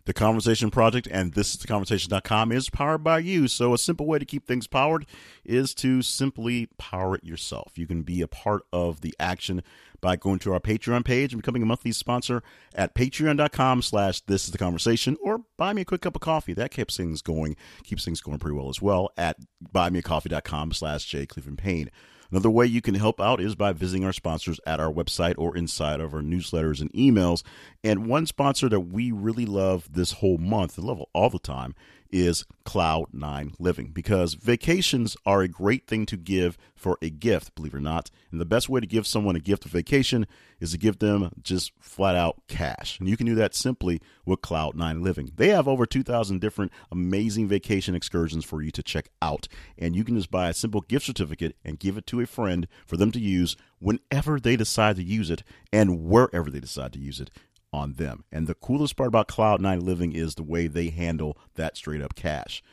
The 0.08 0.14
Conversation 0.14 0.72
Project 0.72 1.10
and 1.12 1.34
this 1.34 1.54
is 1.54 1.58
the 1.58 1.68
conversation.com 1.68 2.54
is 2.54 2.70
powered 2.70 3.04
by 3.04 3.20
you. 3.20 3.50
So 3.50 3.74
a 3.74 3.78
simple 3.78 4.06
way 4.06 4.18
to 4.18 4.24
keep 4.24 4.48
things 4.48 4.66
powered 4.66 5.06
is 5.44 5.74
to 5.76 6.02
simply 6.02 6.70
power 6.78 7.16
it 7.16 7.26
yourself. 7.26 7.74
You 7.78 7.88
can 7.88 8.04
be 8.04 8.22
a 8.22 8.28
part 8.30 8.62
of 8.72 9.02
the 9.02 9.14
action 9.20 9.62
by 10.00 10.16
going 10.16 10.40
to 10.40 10.54
our 10.54 10.62
Patreon 10.62 11.04
page 11.04 11.34
and 11.34 11.42
becoming 11.42 11.62
a 11.62 11.66
monthly 11.66 11.92
sponsor 11.92 12.42
at 12.74 12.96
patreon.com 12.96 13.82
slash 13.82 14.22
this 14.22 14.46
is 14.46 14.52
the 14.52 14.58
conversation 14.58 15.18
or 15.22 15.42
buy 15.58 15.74
me 15.74 15.82
a 15.82 15.86
quick 15.86 16.00
cup 16.00 16.16
of 16.16 16.22
coffee. 16.22 16.54
That 16.54 16.72
keeps 16.72 16.96
things 16.96 17.22
going, 17.22 17.58
keeps 17.84 18.06
things 18.06 18.22
going 18.22 18.40
pretty 18.40 18.56
well 18.56 18.70
as 18.70 18.82
well 18.82 19.10
at 19.18 19.36
buymeacoffee.com 19.74 20.72
slash 20.72 21.04
J 21.04 21.26
Cleveland 21.26 21.58
Payne. 21.58 21.92
Another 22.32 22.50
way 22.50 22.66
you 22.66 22.82
can 22.82 22.96
help 22.96 23.22
out 23.22 23.40
is 23.40 23.56
by 23.56 23.72
visiting 23.74 24.04
our 24.04 24.14
sponsors 24.14 24.60
at 24.66 24.80
our 24.80 24.92
website 24.92 25.36
or 25.38 25.56
inside 25.56 26.02
of 26.02 26.14
our 26.14 26.22
newsletters 26.22 26.82
and 26.82 26.92
emails. 26.94 27.44
And 27.84 28.08
one 28.08 28.26
sponsor 28.26 28.68
that 28.70 28.82
we 28.82 29.12
really 29.12 29.46
love 29.46 29.94
this 29.94 30.14
whole 30.14 30.38
month, 30.38 30.78
and 30.78 30.88
love 30.88 31.02
all 31.14 31.30
the 31.30 31.40
time, 31.40 31.76
is 32.12 32.46
Cloud9 32.66 33.54
Living 33.60 33.92
because 33.94 34.34
vacations 34.34 35.16
are 35.26 35.42
a 35.42 35.48
great 35.48 35.88
thing 35.88 36.06
to 36.08 36.18
give 36.18 36.58
for 36.76 36.98
a 37.02 37.10
gift, 37.10 37.56
believe 37.56 37.74
it 37.74 37.78
or 37.78 37.82
not. 37.82 38.12
And 38.32 38.42
the 38.42 38.46
best 38.46 38.70
way 38.70 38.80
to 38.80 38.88
give 38.88 39.08
someone 39.08 39.36
a 39.36 39.40
gift 39.40 39.66
of 39.66 39.72
vacation 39.72 40.28
is 40.60 40.72
to 40.72 40.78
give 40.78 41.00
them 41.00 41.32
just 41.42 41.72
flat 41.80 42.16
out 42.16 42.42
cash. 42.48 43.00
And 43.00 43.08
you 43.08 43.16
can 43.16 43.26
do 43.26 43.36
that 43.36 43.56
simply 43.56 44.02
with 44.26 44.42
Cloud9 44.42 45.02
Living. 45.02 45.32
They 45.36 45.50
have 45.50 45.68
over 45.68 45.86
2,000 45.86 46.40
different 46.40 46.72
amazing 46.92 47.48
vacation 47.48 47.96
excursions 47.96 48.44
for 48.44 48.62
you 48.62 48.72
to 48.72 48.84
check 48.84 49.10
out. 49.22 49.48
And 49.78 49.96
you 49.96 50.04
can 50.04 50.16
just 50.16 50.32
buy 50.32 50.50
a 50.50 50.54
simple 50.54 50.82
gift 50.82 51.06
certificate 51.06 51.56
and 51.64 51.80
give 51.80 51.98
it 51.98 52.08
to 52.08 52.22
a 52.22 52.26
friend 52.26 52.68
for 52.86 52.98
them 52.98 53.12
to 53.12 53.20
use 53.20 53.56
whenever 53.80 54.40
they 54.40 54.56
decide 54.56 54.96
to 54.96 55.04
use 55.04 55.30
it 55.30 55.44
and 55.72 56.04
wherever 56.04 56.50
they 56.50 56.60
decide 56.60 56.94
to 56.94 57.00
use 57.00 57.20
it 57.20 57.30
on 57.72 57.94
them. 57.94 58.24
And 58.32 58.48
the 58.48 58.56
coolest 58.56 58.96
part 58.96 59.08
about 59.08 59.28
Cloud9 59.28 59.82
Living 59.82 60.14
is 60.14 60.36
the 60.36 60.44
way 60.44 60.68
they 60.68 60.90
handle 60.90 61.38
that 61.56 61.78
straight 61.78 62.02
up 62.02 62.16
cash. 62.16 62.64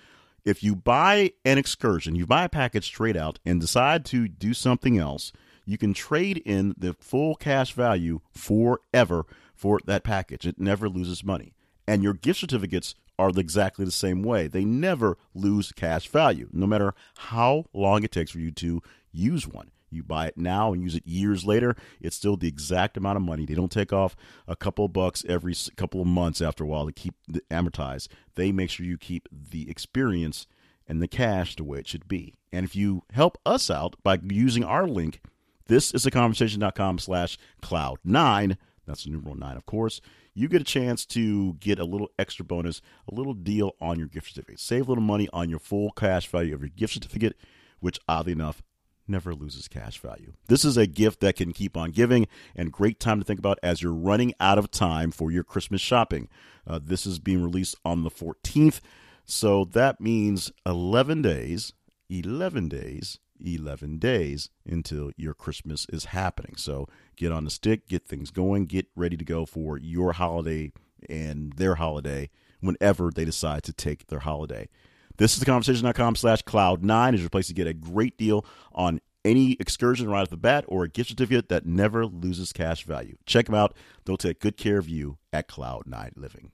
If 0.45 0.63
you 0.63 0.77
buy 0.77 1.33
an 1.45 1.59
excursion, 1.59 2.15
you 2.15 2.27
buy 2.27 2.45
a 2.45 2.51
package 2.51 2.85
straight 2.85 3.17
out 3.17 3.39
and 3.47 3.61
decide 3.61 4.05
to 4.07 4.29
do 4.29 4.53
something 4.53 4.99
else, 4.99 5.33
you 5.65 5.79
can 5.79 5.95
trade 5.95 6.43
in 6.45 6.75
the 6.77 6.95
full 6.95 7.35
cash 7.35 7.73
value 7.73 8.21
forever 8.31 9.25
for 9.55 9.81
that 9.87 10.05
package. 10.05 10.47
It 10.47 10.61
never 10.61 10.89
loses 10.89 11.25
money. 11.25 11.55
And 11.87 12.03
your 12.03 12.13
gift 12.13 12.41
certificates 12.41 12.95
are 13.19 13.31
exactly 13.31 13.85
the 13.85 13.91
same 13.91 14.23
way. 14.23 14.47
They 14.47 14.65
never 14.65 15.17
lose 15.35 15.73
cash 15.73 16.09
value, 16.09 16.49
no 16.53 16.67
matter 16.67 16.95
how 17.17 17.67
long 17.73 18.03
it 18.03 18.13
takes 18.13 18.33
for 18.33 18.39
you 18.39 18.51
to 18.53 18.83
use 19.13 19.47
one. 19.47 19.71
You 19.95 20.03
buy 20.03 20.27
it 20.27 20.37
now 20.37 20.73
and 20.73 20.83
use 20.83 20.95
it 20.95 21.07
years 21.07 21.45
later, 21.45 21.77
it's 22.01 22.17
still 22.17 22.37
the 22.37 22.49
exact 22.49 22.97
amount 22.97 23.17
of 23.17 23.23
money. 23.23 23.47
They 23.47 23.55
don't 23.55 23.73
take 23.73 23.93
off 23.93 24.17
a 24.47 24.57
couple 24.57 24.85
of 24.85 24.93
bucks 24.93 25.25
every 25.29 25.55
couple 25.77 26.01
of 26.01 26.07
months 26.07 26.41
after 26.41 26.65
a 26.65 26.67
while 26.67 26.87
to 26.87 26.93
keep 26.93 27.15
the 27.29 27.43
amortize. 27.51 28.09
They 28.35 28.53
make 28.53 28.71
sure 28.71 28.87
you 28.87 28.99
keep 28.99 29.29
the 29.31 29.71
experience 29.71 30.47
and 30.87 31.01
the 31.01 31.09
cash 31.09 31.57
the 31.57 31.65
way 31.65 31.79
it 31.79 31.89
should 31.89 32.09
be. 32.09 32.35
And 32.53 32.65
if 32.65 32.77
you 32.77 33.03
help 33.13 33.39
us 33.47 33.71
out 33.71 33.97
by 34.03 34.19
using 34.23 34.65
our 34.65 34.87
link, 34.87 35.21
this 35.67 35.93
is 35.93 36.05
a 36.05 36.11
conversation.com 36.11 36.99
slash 36.99 37.39
cloud 37.63 37.99
nine. 38.05 38.59
That's 38.87 39.05
the 39.05 39.11
numeral 39.11 39.35
nine, 39.35 39.57
of 39.57 39.65
course. 39.65 40.01
You 40.35 40.49
get 40.49 40.61
a 40.61 40.65
chance 40.65 41.07
to 41.07 41.55
get 41.55 41.79
a 41.79 41.85
little 41.85 42.11
extra 42.19 42.45
bonus, 42.45 42.83
a 43.11 43.15
little 43.15 43.35
deal 43.35 43.73
on 43.81 43.99
your 43.99 44.09
gift 44.09 44.29
certificate. 44.29 44.61
Save 44.61 44.87
a 44.87 44.91
little 44.91 45.03
money 45.03 45.29
on 45.33 45.49
your 45.49 45.59
full 45.61 45.91
cash 45.93 46.29
value 46.29 46.55
of 46.55 46.61
your 46.61 46.71
gift 46.71 46.95
certificate, 46.95 47.37
which 47.81 47.99
oddly 48.09 48.33
enough 48.33 48.63
never 49.07 49.35
loses 49.35 49.69
cash 49.69 49.99
value. 49.99 50.33
This 50.49 50.65
is 50.65 50.77
a 50.77 50.87
gift 50.87 51.21
that 51.21 51.37
can 51.37 51.53
keep 51.53 51.77
on 51.77 51.91
giving 51.91 52.27
and 52.55 52.73
great 52.73 53.01
time 53.01 53.19
to 53.19 53.25
think 53.25 53.39
about 53.39 53.59
as 53.63 53.83
you're 53.83 53.93
running 53.93 54.35
out 54.41 54.59
of 54.59 54.71
time 54.71 55.11
for 55.11 55.31
your 55.31 55.45
Christmas 55.45 55.81
shopping. 55.81 56.29
Uh, 56.67 56.81
this 56.83 57.07
is 57.07 57.19
being 57.19 57.43
released 57.43 57.77
on 57.85 58.03
the 58.03 58.11
14th. 58.11 58.81
So 59.25 59.65
that 59.67 60.01
means 60.01 60.53
11 60.67 61.23
days, 61.23 61.73
11 62.11 62.69
days, 62.69 63.19
11 63.45 63.99
days 63.99 64.51
until 64.67 65.11
your 65.17 65.35
Christmas 65.35 65.87
is 65.91 66.07
happening. 66.07 66.57
So 66.57 66.89
get 67.17 67.33
on 67.33 67.45
the 67.45 67.51
stick, 67.51 67.89
get 67.89 68.07
things 68.07 68.31
going, 68.31 68.67
get 68.67 68.87
ready 68.95 69.17
to 69.17 69.25
go 69.25 69.47
for 69.47 69.79
your 69.79 70.13
holiday 70.13 70.73
and 71.09 71.53
their 71.55 71.77
holiday 71.77 72.31
whenever 72.61 73.11
they 73.11 73.25
decide 73.25 73.63
to 73.65 73.73
take 73.73 74.07
their 74.07 74.21
holiday. 74.21 74.69
This 75.17 75.35
is 75.35 75.41
the 75.41 75.47
conversation.com 75.47 76.17
slash 76.17 76.43
cloud9 76.43 77.15
is 77.15 77.21
your 77.21 77.31
place 77.31 77.47
to 77.47 77.55
get 77.55 77.67
a 77.67 77.75
great 77.75 78.19
deal 78.19 78.45
on 78.73 79.01
any 79.25 79.53
excursion 79.61 80.11
right 80.11 80.23
off 80.23 80.31
the 80.31 80.37
bat 80.37 80.65
or 80.69 80.85
a 80.85 80.89
gift 80.89 81.11
certificate 81.11 81.49
that 81.49 81.65
never 81.65 82.05
loses 82.05 82.53
cash 82.53 82.85
value. 82.85 83.17
Check 83.25 83.47
them 83.47 83.55
out. 83.55 83.75
They'll 84.05 84.17
take 84.17 84.41
good 84.41 84.57
care 84.57 84.79
of 84.79 84.89
you 84.89 85.19
at 85.33 85.49
Cloud9 85.49 86.13
Living. 86.17 86.51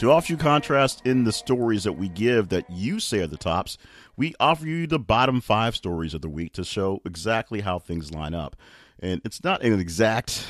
To 0.00 0.10
offer 0.10 0.32
you 0.32 0.38
contrast 0.38 1.02
in 1.04 1.24
the 1.24 1.32
stories 1.32 1.84
that 1.84 1.92
we 1.92 2.08
give 2.08 2.48
that 2.48 2.64
you 2.70 3.00
say 3.00 3.20
are 3.20 3.26
the 3.26 3.36
tops, 3.36 3.76
we 4.16 4.34
offer 4.40 4.66
you 4.66 4.86
the 4.86 4.98
bottom 4.98 5.42
five 5.42 5.76
stories 5.76 6.14
of 6.14 6.22
the 6.22 6.28
week 6.30 6.54
to 6.54 6.64
show 6.64 7.02
exactly 7.04 7.60
how 7.60 7.78
things 7.78 8.10
line 8.10 8.32
up. 8.32 8.56
And 9.00 9.20
it's 9.26 9.44
not 9.44 9.62
an 9.62 9.78
exact 9.78 10.46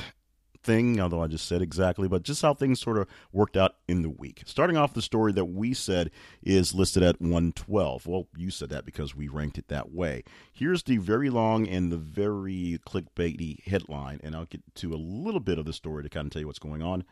thing, 0.63 1.01
although 1.01 1.21
I 1.21 1.27
just 1.27 1.49
said 1.49 1.63
exactly, 1.63 2.07
but 2.07 2.23
just 2.23 2.43
how 2.43 2.55
things 2.55 2.81
sort 2.81 2.97
of 2.97 3.09
worked 3.33 3.57
out 3.57 3.75
in 3.89 4.03
the 4.03 4.09
week. 4.09 4.45
Starting 4.47 4.77
off 4.77 4.95
the 4.95 5.03
story 5.03 5.33
that 5.33 5.47
we 5.47 5.75
said 5.75 6.13
is 6.45 6.73
listed 6.73 7.03
at 7.03 7.21
112. 7.21 8.07
Well, 8.07 8.29
you 8.37 8.53
said 8.53 8.69
that 8.71 8.85
because 8.85 9.17
we 9.17 9.27
ranked 9.27 9.59
it 9.59 9.67
that 9.67 9.91
way. 9.91 10.23
Here's 10.53 10.85
the 10.85 10.99
very 10.99 11.29
long 11.29 11.67
and 11.67 11.91
the 11.91 11.97
very 11.97 12.79
clickbaity 12.87 13.67
headline, 13.67 14.21
and 14.23 14.37
I'll 14.37 14.45
get 14.45 14.63
to 14.77 14.95
a 14.95 14.95
little 14.95 15.41
bit 15.41 15.59
of 15.59 15.65
the 15.65 15.73
story 15.73 16.05
to 16.05 16.09
kind 16.09 16.27
of 16.27 16.33
tell 16.33 16.39
you 16.39 16.47
what's 16.47 16.61
going 16.61 16.83
on. 16.83 17.05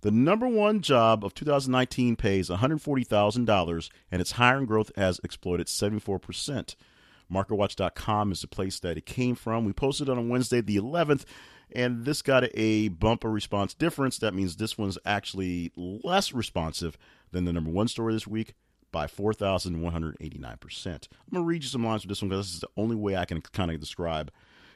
The 0.00 0.10
number 0.12 0.46
one 0.46 0.80
job 0.80 1.24
of 1.24 1.34
2019 1.34 2.14
pays 2.14 2.48
$140,000 2.48 3.90
and 4.12 4.20
its 4.20 4.32
hiring 4.32 4.66
growth 4.66 4.92
has 4.96 5.20
exploded 5.24 5.66
74%. 5.66 6.76
MarketWatch.com 7.32 8.32
is 8.32 8.40
the 8.40 8.46
place 8.46 8.78
that 8.80 8.96
it 8.96 9.06
came 9.06 9.34
from. 9.34 9.64
We 9.64 9.72
posted 9.72 10.08
on 10.08 10.28
Wednesday, 10.28 10.60
the 10.60 10.76
11th, 10.76 11.24
and 11.72 12.04
this 12.04 12.22
got 12.22 12.44
a 12.54 12.88
bumper 12.88 13.30
response 13.30 13.74
difference. 13.74 14.18
That 14.18 14.34
means 14.34 14.56
this 14.56 14.78
one's 14.78 14.98
actually 15.04 15.72
less 15.76 16.32
responsive 16.32 16.96
than 17.32 17.44
the 17.44 17.52
number 17.52 17.70
one 17.70 17.88
story 17.88 18.14
this 18.14 18.26
week 18.26 18.54
by 18.92 19.06
4,189%. 19.06 20.86
I'm 20.86 20.94
going 20.94 21.08
to 21.32 21.40
read 21.42 21.62
you 21.64 21.68
some 21.68 21.84
lines 21.84 22.02
for 22.02 22.08
this 22.08 22.22
one 22.22 22.30
because 22.30 22.46
this 22.46 22.54
is 22.54 22.60
the 22.60 22.70
only 22.76 22.96
way 22.96 23.16
I 23.16 23.24
can 23.24 23.40
kind 23.40 23.70
of 23.70 23.80
describe 23.80 24.30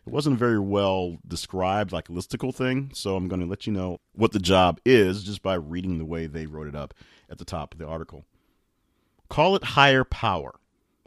it 0.06 0.12
wasn't 0.12 0.36
a 0.36 0.38
very 0.38 0.58
well 0.58 1.18
described, 1.26 1.92
like 1.92 2.08
listicle 2.08 2.54
thing. 2.54 2.90
So 2.92 3.16
I'm 3.16 3.28
going 3.28 3.40
to 3.40 3.46
let 3.46 3.66
you 3.66 3.72
know 3.72 4.00
what 4.14 4.32
the 4.32 4.40
job 4.40 4.80
is 4.84 5.22
just 5.22 5.42
by 5.42 5.54
reading 5.54 5.98
the 5.98 6.04
way 6.04 6.26
they 6.26 6.46
wrote 6.46 6.66
it 6.66 6.74
up 6.74 6.94
at 7.30 7.38
the 7.38 7.44
top 7.44 7.72
of 7.72 7.78
the 7.78 7.86
article. 7.86 8.24
Call 9.28 9.54
it 9.56 9.64
higher 9.64 10.04
power. 10.04 10.54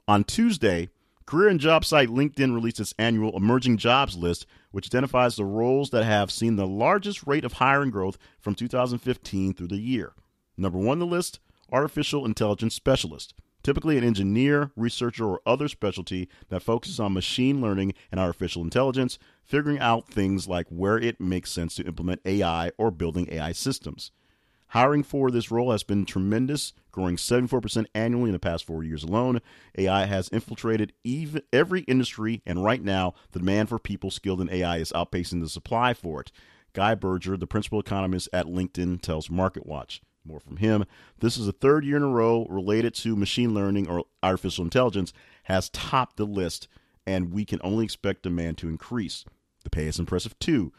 On 0.07 0.23
Tuesday, 0.23 0.89
career 1.25 1.49
and 1.49 1.59
job 1.59 1.83
site 1.83 2.09
LinkedIn 2.09 2.53
released 2.53 2.79
its 2.79 2.93
annual 2.97 3.35
emerging 3.35 3.77
jobs 3.77 4.15
list, 4.15 4.45
which 4.71 4.87
identifies 4.87 5.35
the 5.35 5.45
roles 5.45 5.89
that 5.89 6.05
have 6.05 6.31
seen 6.31 6.55
the 6.55 6.67
largest 6.67 7.27
rate 7.27 7.43
of 7.43 7.53
hiring 7.53 7.91
growth 7.91 8.17
from 8.39 8.55
2015 8.55 9.53
through 9.53 9.67
the 9.67 9.77
year. 9.77 10.13
Number 10.57 10.77
one 10.77 10.93
on 10.93 10.99
the 10.99 11.05
list, 11.05 11.39
artificial 11.71 12.25
intelligence 12.25 12.75
specialist 12.75 13.33
typically 13.65 13.97
an 13.97 14.03
engineer, 14.03 14.69
researcher, 14.75 15.25
or 15.25 15.41
other 15.43 15.67
specialty 15.67 16.29
that 16.49 16.61
focuses 16.61 16.99
on 16.99 17.11
machine 17.13 17.59
learning 17.61 17.95
and 18.11 18.19
artificial 18.19 18.61
intelligence, 18.61 19.17
figuring 19.43 19.79
out 19.79 20.07
things 20.07 20.47
like 20.47 20.67
where 20.69 20.99
it 20.99 21.19
makes 21.19 21.51
sense 21.51 21.73
to 21.73 21.83
implement 21.83 22.21
AI 22.25 22.71
or 22.77 22.91
building 22.91 23.27
AI 23.31 23.51
systems. 23.53 24.11
Hiring 24.67 25.01
for 25.01 25.31
this 25.31 25.49
role 25.49 25.71
has 25.71 25.81
been 25.81 26.05
tremendous, 26.05 26.73
growing 26.91 27.15
74% 27.15 27.87
annually 27.95 28.29
in 28.29 28.33
the 28.33 28.39
past 28.39 28.63
four 28.65 28.83
years 28.83 29.03
alone. 29.03 29.41
AI 29.79 30.05
has 30.05 30.29
infiltrated 30.29 30.93
even 31.03 31.41
every 31.51 31.81
industry, 31.81 32.43
and 32.45 32.63
right 32.63 32.83
now, 32.83 33.15
the 33.31 33.39
demand 33.39 33.69
for 33.69 33.79
people 33.79 34.11
skilled 34.11 34.41
in 34.41 34.49
AI 34.51 34.77
is 34.77 34.91
outpacing 34.91 35.41
the 35.41 35.49
supply 35.49 35.95
for 35.95 36.21
it. 36.21 36.31
Guy 36.73 36.93
Berger, 36.93 37.35
the 37.35 37.47
principal 37.47 37.79
economist 37.79 38.29
at 38.31 38.45
LinkedIn, 38.45 39.01
tells 39.01 39.29
MarketWatch. 39.29 40.01
More 40.25 40.39
from 40.39 40.57
him. 40.57 40.85
This 41.19 41.37
is 41.37 41.45
the 41.45 41.51
third 41.51 41.85
year 41.85 41.97
in 41.97 42.03
a 42.03 42.07
row 42.07 42.47
related 42.49 42.95
to 42.95 43.15
machine 43.15 43.53
learning 43.53 43.87
or 43.87 44.05
artificial 44.23 44.63
intelligence 44.63 45.13
has 45.43 45.69
topped 45.69 46.17
the 46.17 46.25
list, 46.25 46.67
and 47.05 47.31
we 47.31 47.45
can 47.45 47.59
only 47.63 47.85
expect 47.85 48.23
demand 48.23 48.57
to 48.57 48.67
increase. 48.67 49.23
The 49.63 49.69
pay 49.69 49.85
is 49.85 49.99
impressive 49.99 50.37
too. 50.39 50.73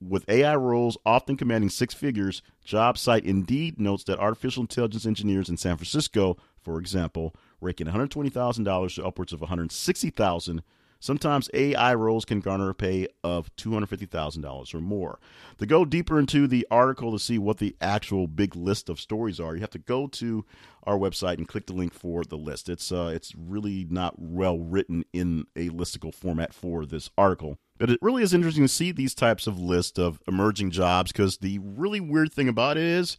With 0.00 0.28
AI 0.28 0.54
roles 0.56 0.96
often 1.04 1.36
commanding 1.36 1.70
six 1.70 1.92
figures, 1.94 2.42
job 2.64 2.98
site 2.98 3.24
Indeed 3.24 3.80
notes 3.80 4.04
that 4.04 4.20
artificial 4.20 4.62
intelligence 4.62 5.06
engineers 5.06 5.48
in 5.48 5.56
San 5.56 5.76
Francisco, 5.76 6.36
for 6.62 6.78
example, 6.78 7.34
raking 7.60 7.88
$120,000 7.88 8.94
to 8.94 9.04
upwards 9.04 9.32
of 9.32 9.40
$160,000 9.40 10.60
Sometimes 11.00 11.48
AI 11.54 11.94
roles 11.94 12.24
can 12.24 12.40
garner 12.40 12.70
a 12.70 12.74
pay 12.74 13.06
of 13.22 13.54
$250,000 13.56 14.74
or 14.74 14.80
more. 14.80 15.20
To 15.58 15.66
go 15.66 15.84
deeper 15.84 16.18
into 16.18 16.48
the 16.48 16.66
article 16.70 17.12
to 17.12 17.18
see 17.18 17.38
what 17.38 17.58
the 17.58 17.76
actual 17.80 18.26
big 18.26 18.56
list 18.56 18.88
of 18.88 19.00
stories 19.00 19.38
are, 19.38 19.54
you 19.54 19.60
have 19.60 19.70
to 19.70 19.78
go 19.78 20.08
to 20.08 20.44
our 20.82 20.98
website 20.98 21.38
and 21.38 21.46
click 21.46 21.66
the 21.66 21.72
link 21.72 21.94
for 21.94 22.24
the 22.24 22.36
list. 22.36 22.68
It's 22.68 22.90
uh, 22.90 23.12
it's 23.14 23.32
really 23.36 23.86
not 23.88 24.18
well 24.18 24.58
written 24.58 25.04
in 25.12 25.46
a 25.54 25.68
listicle 25.68 26.12
format 26.12 26.52
for 26.52 26.84
this 26.84 27.10
article. 27.16 27.58
But 27.78 27.90
it 27.90 28.00
really 28.02 28.24
is 28.24 28.34
interesting 28.34 28.64
to 28.64 28.68
see 28.68 28.90
these 28.90 29.14
types 29.14 29.46
of 29.46 29.60
lists 29.60 29.98
of 30.00 30.20
emerging 30.26 30.72
jobs 30.72 31.12
because 31.12 31.38
the 31.38 31.60
really 31.60 32.00
weird 32.00 32.32
thing 32.32 32.48
about 32.48 32.76
it 32.76 32.82
is 32.82 33.16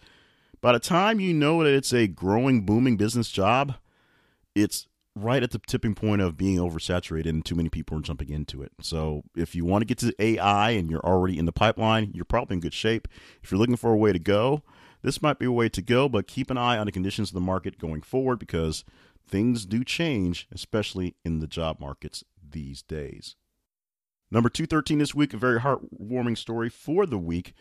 by 0.60 0.74
the 0.74 0.80
time 0.80 1.22
you 1.22 1.34
know 1.34 1.64
that 1.64 1.74
it's 1.74 1.94
a 1.94 2.08
growing, 2.08 2.66
booming 2.66 2.98
business 2.98 3.30
job, 3.30 3.76
it's 4.54 4.89
right 5.24 5.44
at 5.44 5.52
the 5.52 5.60
tipping 5.60 5.96
point 5.96 6.22
of 6.22 6.38
being 6.38 6.58
oversaturated 6.58 7.30
and 7.30 7.46
too 7.46 7.56
many 7.56 7.70
people 7.70 7.98
are 7.98 8.02
jumping 8.02 8.30
into 8.30 8.62
it. 8.62 8.72
So 8.82 9.24
if 9.36 9.56
you 9.56 9.66
want 9.66 9.82
to 9.82 9.86
get 9.86 9.98
to 10.00 10.14
AI 10.20 10.72
and 10.72 10.90
you're 10.90 11.06
already 11.06 11.38
in 11.38 11.46
the 11.46 11.52
pipeline, 11.52 12.12
you're 12.14 12.26
probably 12.26 12.56
in 12.56 12.60
good 12.62 12.74
shape. 12.74 13.08
If 13.44 13.52
you're 13.52 13.60
looking 13.60 13.76
for 13.76 13.92
a 13.92 13.98
way 13.98 14.14
to 14.14 14.20
go, 14.20 14.64
this 15.02 15.22
might 15.22 15.40
be 15.40 15.46
a 15.46 15.52
way 15.52 15.70
to 15.70 15.82
go, 15.82 16.10
but 16.10 16.28
keep 16.28 16.50
an 16.50 16.58
eye 16.58 16.78
on 16.78 16.86
the 16.86 16.92
conditions 16.92 17.30
of 17.30 17.34
the 17.34 17.42
market 17.42 17.80
going 17.80 18.02
forward 18.02 18.40
because 18.40 18.84
things 19.28 19.66
do 19.66 19.84
change, 19.84 20.48
especially 20.52 21.16
in 21.24 21.40
the 21.40 21.48
job 21.48 21.80
markets 21.80 22.24
these 22.52 22.82
days. 22.82 23.36
Number 24.32 24.50
213 24.50 25.00
this 25.00 25.16
week, 25.16 25.34
a 25.34 25.38
very 25.38 25.60
heartwarming 25.60 26.38
story 26.38 26.70
for 26.70 27.06
the 27.06 27.18
week. 27.18 27.54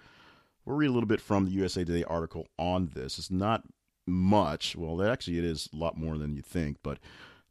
We'll 0.65 0.77
read 0.77 0.87
a 0.87 0.91
little 0.91 1.07
bit 1.07 1.21
from 1.21 1.45
the 1.45 1.51
USA 1.51 1.83
Today 1.83 2.03
article 2.03 2.47
on 2.57 2.91
this. 2.93 3.19
It's 3.19 3.31
not 3.31 3.63
much. 4.05 4.75
Well, 4.75 5.01
actually, 5.01 5.37
it 5.37 5.45
is 5.45 5.69
a 5.73 5.77
lot 5.77 5.97
more 5.97 6.17
than 6.17 6.35
you 6.35 6.41
think, 6.41 6.77
but 6.83 6.99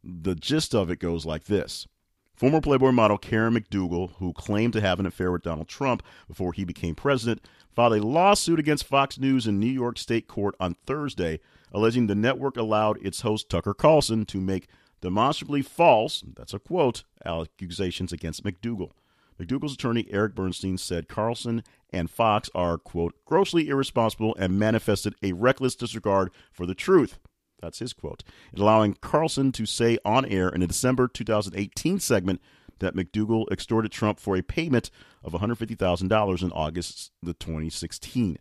the 0.03 0.35
gist 0.35 0.73
of 0.73 0.89
it 0.89 0.99
goes 0.99 1.25
like 1.25 1.45
this. 1.45 1.87
Former 2.35 2.61
Playboy 2.61 2.91
model 2.91 3.19
Karen 3.19 3.53
McDougal, 3.53 4.13
who 4.17 4.33
claimed 4.33 4.73
to 4.73 4.81
have 4.81 4.99
an 4.99 5.05
affair 5.05 5.31
with 5.31 5.43
Donald 5.43 5.67
Trump 5.67 6.01
before 6.27 6.51
he 6.51 6.65
became 6.65 6.95
president, 6.95 7.45
filed 7.71 7.93
a 7.93 8.05
lawsuit 8.05 8.59
against 8.59 8.85
Fox 8.85 9.19
News 9.19 9.45
in 9.45 9.59
New 9.59 9.67
York 9.67 9.99
State 9.99 10.27
Court 10.27 10.55
on 10.59 10.75
Thursday, 10.87 11.39
alleging 11.71 12.07
the 12.07 12.15
network 12.15 12.57
allowed 12.57 12.97
its 13.05 13.21
host 13.21 13.49
Tucker 13.49 13.75
Carlson 13.75 14.25
to 14.25 14.41
make 14.41 14.67
demonstrably 14.99 15.61
false, 15.61 16.23
that's 16.35 16.53
a 16.53 16.59
quote, 16.59 17.03
accusations 17.23 18.11
against 18.11 18.43
McDougal. 18.43 18.91
McDougal's 19.39 19.73
attorney 19.73 20.07
Eric 20.09 20.35
Bernstein 20.35 20.77
said 20.77 21.07
Carlson 21.07 21.63
and 21.91 22.09
Fox 22.09 22.49
are, 22.53 22.77
quote, 22.77 23.13
grossly 23.25 23.69
irresponsible 23.69 24.35
and 24.39 24.59
manifested 24.59 25.15
a 25.21 25.33
reckless 25.33 25.75
disregard 25.75 26.31
for 26.51 26.65
the 26.65 26.75
truth. 26.75 27.19
That's 27.61 27.79
his 27.79 27.93
quote. 27.93 28.23
In 28.53 28.61
allowing 28.61 28.95
Carlson 28.95 29.51
to 29.53 29.65
say 29.65 29.97
on 30.03 30.25
air 30.25 30.49
in 30.49 30.61
a 30.61 30.67
December 30.67 31.07
2018 31.07 31.99
segment 31.99 32.41
that 32.79 32.95
McDougal 32.95 33.49
extorted 33.51 33.91
Trump 33.91 34.19
for 34.19 34.35
a 34.35 34.41
payment 34.41 34.91
of 35.23 35.33
$150,000 35.33 36.43
in 36.43 36.51
August 36.51 37.11
the 37.21 37.33
2016. 37.33 38.37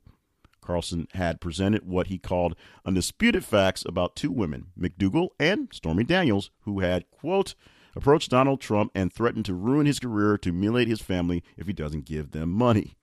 Carlson 0.60 1.08
had 1.14 1.40
presented 1.40 1.86
what 1.86 2.06
he 2.06 2.18
called 2.18 2.56
undisputed 2.84 3.44
facts 3.44 3.84
about 3.84 4.16
two 4.16 4.30
women, 4.30 4.66
McDougal 4.78 5.30
and 5.38 5.68
Stormy 5.72 6.04
Daniels, 6.04 6.50
who 6.60 6.80
had, 6.80 7.10
quote, 7.10 7.54
approached 7.94 8.30
Donald 8.30 8.60
Trump 8.60 8.90
and 8.94 9.12
threatened 9.12 9.44
to 9.46 9.54
ruin 9.54 9.86
his 9.86 10.00
career 10.00 10.38
to 10.38 10.50
humiliate 10.50 10.88
his 10.88 11.00
family 11.00 11.42
if 11.56 11.66
he 11.66 11.72
doesn't 11.72 12.04
give 12.04 12.30
them 12.30 12.50
money. 12.50 12.96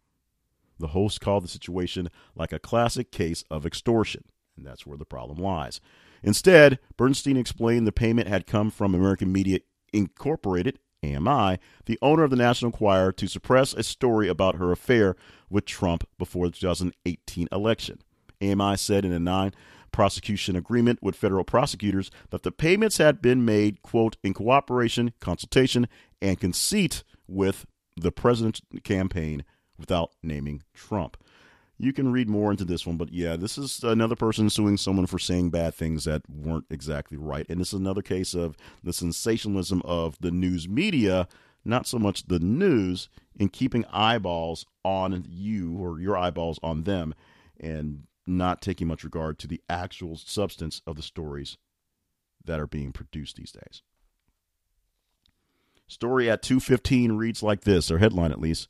The 0.79 0.87
host 0.87 1.21
called 1.21 1.43
the 1.43 1.49
situation 1.49 2.09
like 2.35 2.53
a 2.53 2.59
classic 2.59 3.11
case 3.11 3.43
of 3.49 3.65
extortion, 3.65 4.23
and 4.55 4.65
that's 4.65 4.85
where 4.85 4.97
the 4.97 5.05
problem 5.05 5.37
lies. 5.37 5.81
Instead, 6.23 6.79
Bernstein 6.97 7.37
explained 7.37 7.85
the 7.85 7.91
payment 7.91 8.27
had 8.27 8.47
come 8.47 8.71
from 8.71 8.95
American 8.95 9.31
Media 9.31 9.59
Incorporated, 9.91 10.79
AMI, 11.03 11.57
the 11.85 11.97
owner 12.01 12.23
of 12.23 12.29
the 12.29 12.35
National 12.35 12.69
Enquirer, 12.69 13.11
to 13.13 13.27
suppress 13.27 13.73
a 13.73 13.83
story 13.83 14.27
about 14.27 14.55
her 14.55 14.71
affair 14.71 15.15
with 15.49 15.65
Trump 15.65 16.07
before 16.17 16.47
the 16.47 16.55
2018 16.55 17.47
election. 17.51 17.99
AMI 18.41 18.77
said 18.77 19.05
in 19.05 19.11
a 19.11 19.19
nine 19.19 19.51
prosecution 19.91 20.55
agreement 20.55 20.99
with 21.01 21.15
federal 21.15 21.43
prosecutors 21.43 22.11
that 22.29 22.43
the 22.43 22.51
payments 22.51 22.97
had 22.97 23.21
been 23.21 23.45
made, 23.45 23.81
quote, 23.81 24.17
in 24.23 24.33
cooperation, 24.33 25.13
consultation, 25.19 25.87
and 26.21 26.39
conceit 26.39 27.03
with 27.27 27.65
the 27.95 28.11
president's 28.11 28.61
campaign 28.83 29.43
without 29.77 30.11
naming 30.23 30.63
Trump 30.73 31.17
you 31.79 31.93
can 31.93 32.11
read 32.11 32.29
more 32.29 32.51
into 32.51 32.65
this 32.65 32.85
one. 32.85 32.97
But 32.97 33.11
yeah, 33.11 33.37
this 33.37 33.57
is 33.57 33.83
another 33.83 34.15
person 34.15 34.49
suing 34.49 34.77
someone 34.77 35.07
for 35.07 35.17
saying 35.17 35.49
bad 35.49 35.73
things 35.73 36.03
that 36.03 36.21
weren't 36.29 36.65
exactly 36.69 37.17
right. 37.17 37.45
And 37.49 37.59
this 37.59 37.69
is 37.69 37.79
another 37.79 38.01
case 38.01 38.33
of 38.33 38.57
the 38.83 38.93
sensationalism 38.93 39.81
of 39.85 40.19
the 40.19 40.29
news 40.29 40.67
media, 40.67 41.27
not 41.63 41.87
so 41.87 41.97
much 41.97 42.27
the 42.27 42.39
news, 42.39 43.07
in 43.39 43.47
keeping 43.47 43.85
eyeballs 43.85 44.65
on 44.83 45.25
you 45.27 45.77
or 45.77 46.01
your 46.01 46.17
eyeballs 46.17 46.59
on 46.61 46.83
them 46.83 47.15
and 47.57 48.03
not 48.29 48.61
taking 48.61 48.87
much 48.87 49.03
regard 49.03 49.37
to 49.39 49.47
the 49.47 49.61
actual 49.69 50.15
substance 50.15 50.81
of 50.87 50.95
the 50.95 51.01
stories 51.01 51.57
that 52.45 52.59
are 52.59 52.67
being 52.67 52.91
produced 52.91 53.35
these 53.35 53.51
days. 53.51 53.81
Story 55.87 56.29
at 56.29 56.43
215 56.43 57.13
reads 57.13 57.41
like 57.41 57.61
this, 57.61 57.89
or 57.89 57.97
headline 57.97 58.31
at 58.31 58.39
least. 58.39 58.67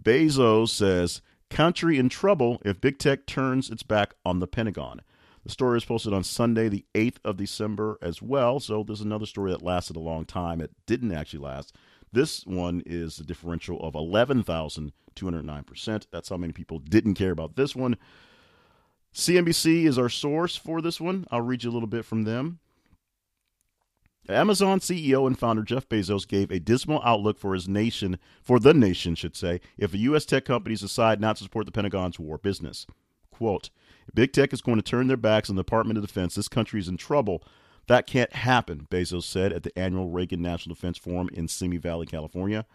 Bezos 0.00 0.68
says 0.68 1.20
Country 1.50 1.98
in 1.98 2.08
trouble 2.08 2.62
if 2.64 2.80
big 2.80 2.98
tech 2.98 3.26
turns 3.26 3.70
its 3.70 3.82
back 3.82 4.14
on 4.24 4.38
the 4.38 4.46
Pentagon. 4.46 5.00
The 5.44 5.50
story 5.50 5.78
is 5.78 5.84
posted 5.84 6.12
on 6.12 6.22
Sunday, 6.22 6.68
the 6.68 6.84
8th 6.94 7.16
of 7.24 7.36
December, 7.36 7.98
as 8.00 8.22
well. 8.22 8.60
So 8.60 8.84
there's 8.84 9.00
another 9.00 9.26
story 9.26 9.50
that 9.50 9.62
lasted 9.62 9.96
a 9.96 10.00
long 10.00 10.24
time. 10.24 10.60
It 10.60 10.70
didn't 10.86 11.12
actually 11.12 11.40
last. 11.40 11.74
This 12.12 12.46
one 12.46 12.84
is 12.86 13.18
a 13.18 13.24
differential 13.24 13.80
of 13.80 13.94
11,209%. 13.94 16.06
That's 16.12 16.28
how 16.28 16.36
many 16.36 16.52
people 16.52 16.78
didn't 16.78 17.14
care 17.14 17.32
about 17.32 17.56
this 17.56 17.74
one. 17.74 17.96
CNBC 19.14 19.84
is 19.86 19.98
our 19.98 20.08
source 20.08 20.56
for 20.56 20.80
this 20.80 21.00
one. 21.00 21.26
I'll 21.30 21.40
read 21.40 21.64
you 21.64 21.70
a 21.70 21.72
little 21.72 21.88
bit 21.88 22.04
from 22.04 22.24
them. 22.24 22.60
Amazon 24.28 24.78
CEO 24.78 25.26
and 25.26 25.36
founder 25.36 25.62
Jeff 25.62 25.88
Bezos 25.88 26.28
gave 26.28 26.50
a 26.50 26.60
dismal 26.60 27.02
outlook 27.04 27.38
for 27.38 27.54
his 27.54 27.68
nation, 27.68 28.18
for 28.42 28.60
the 28.60 28.72
nation, 28.72 29.16
should 29.16 29.34
say, 29.34 29.60
if 29.76 29.90
the 29.90 29.98
U.S. 29.98 30.24
tech 30.24 30.44
companies 30.44 30.82
decide 30.82 31.20
not 31.20 31.36
to 31.36 31.44
support 31.44 31.66
the 31.66 31.72
Pentagon's 31.72 32.18
war 32.18 32.38
business. 32.38 32.86
Quote, 33.32 33.70
Big 34.14 34.32
tech 34.32 34.52
is 34.52 34.60
going 34.60 34.76
to 34.76 34.82
turn 34.82 35.08
their 35.08 35.16
backs 35.16 35.50
on 35.50 35.56
the 35.56 35.62
Department 35.62 35.98
of 35.98 36.06
Defense. 36.06 36.34
This 36.34 36.48
country 36.48 36.78
is 36.78 36.88
in 36.88 36.96
trouble. 36.96 37.42
That 37.88 38.06
can't 38.06 38.32
happen, 38.32 38.86
Bezos 38.90 39.24
said 39.24 39.52
at 39.52 39.64
the 39.64 39.76
annual 39.76 40.10
Reagan 40.10 40.42
National 40.42 40.74
Defense 40.74 40.98
Forum 40.98 41.28
in 41.32 41.48
Simi 41.48 41.76
Valley, 41.78 42.06
California. 42.06 42.66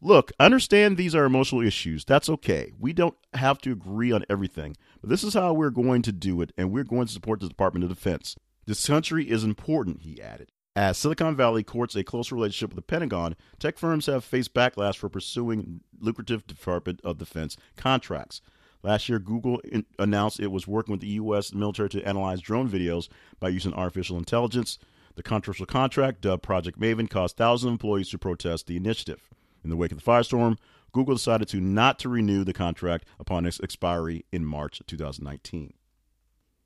Look, 0.00 0.32
understand 0.38 0.96
these 0.96 1.14
are 1.14 1.24
emotional 1.24 1.62
issues. 1.62 2.04
That's 2.04 2.28
okay. 2.28 2.72
We 2.78 2.92
don't 2.92 3.16
have 3.32 3.58
to 3.60 3.72
agree 3.72 4.12
on 4.12 4.24
everything. 4.28 4.76
This 5.06 5.22
is 5.22 5.34
how 5.34 5.52
we're 5.52 5.70
going 5.70 6.02
to 6.02 6.12
do 6.12 6.40
it, 6.40 6.52
and 6.56 6.70
we're 6.70 6.84
going 6.84 7.06
to 7.06 7.12
support 7.12 7.40
the 7.40 7.48
Department 7.48 7.84
of 7.84 7.90
Defense. 7.90 8.36
This 8.66 8.86
country 8.86 9.30
is 9.30 9.44
important, 9.44 10.02
he 10.02 10.20
added. 10.20 10.50
As 10.74 10.98
Silicon 10.98 11.36
Valley 11.36 11.62
courts 11.62 11.94
a 11.94 12.02
close 12.02 12.32
relationship 12.32 12.70
with 12.70 12.76
the 12.76 12.82
Pentagon, 12.82 13.36
tech 13.58 13.78
firms 13.78 14.06
have 14.06 14.24
faced 14.24 14.54
backlash 14.54 14.96
for 14.96 15.08
pursuing 15.08 15.82
lucrative 16.00 16.46
Department 16.46 17.00
of 17.04 17.18
Defense 17.18 17.56
contracts. 17.76 18.40
Last 18.82 19.08
year, 19.08 19.18
Google 19.18 19.60
in- 19.60 19.86
announced 19.98 20.40
it 20.40 20.50
was 20.50 20.66
working 20.66 20.92
with 20.92 21.00
the 21.00 21.08
U.S. 21.08 21.54
military 21.54 21.90
to 21.90 22.02
analyze 22.02 22.40
drone 22.40 22.68
videos 22.68 23.08
by 23.38 23.50
using 23.50 23.72
artificial 23.72 24.18
intelligence. 24.18 24.78
The 25.14 25.22
controversial 25.22 25.66
contract, 25.66 26.22
dubbed 26.22 26.42
Project 26.42 26.80
Maven, 26.80 27.08
caused 27.08 27.36
thousands 27.36 27.68
of 27.68 27.72
employees 27.72 28.08
to 28.08 28.18
protest 28.18 28.66
the 28.66 28.76
initiative. 28.76 29.28
In 29.62 29.70
the 29.70 29.76
wake 29.76 29.92
of 29.92 30.02
the 30.02 30.10
firestorm, 30.10 30.58
Google 30.94 31.16
decided 31.16 31.48
to 31.48 31.60
not 31.60 31.98
to 31.98 32.08
renew 32.08 32.44
the 32.44 32.54
contract 32.54 33.06
upon 33.20 33.44
its 33.44 33.60
expiry 33.60 34.24
in 34.32 34.44
March 34.44 34.80
2019 34.86 35.74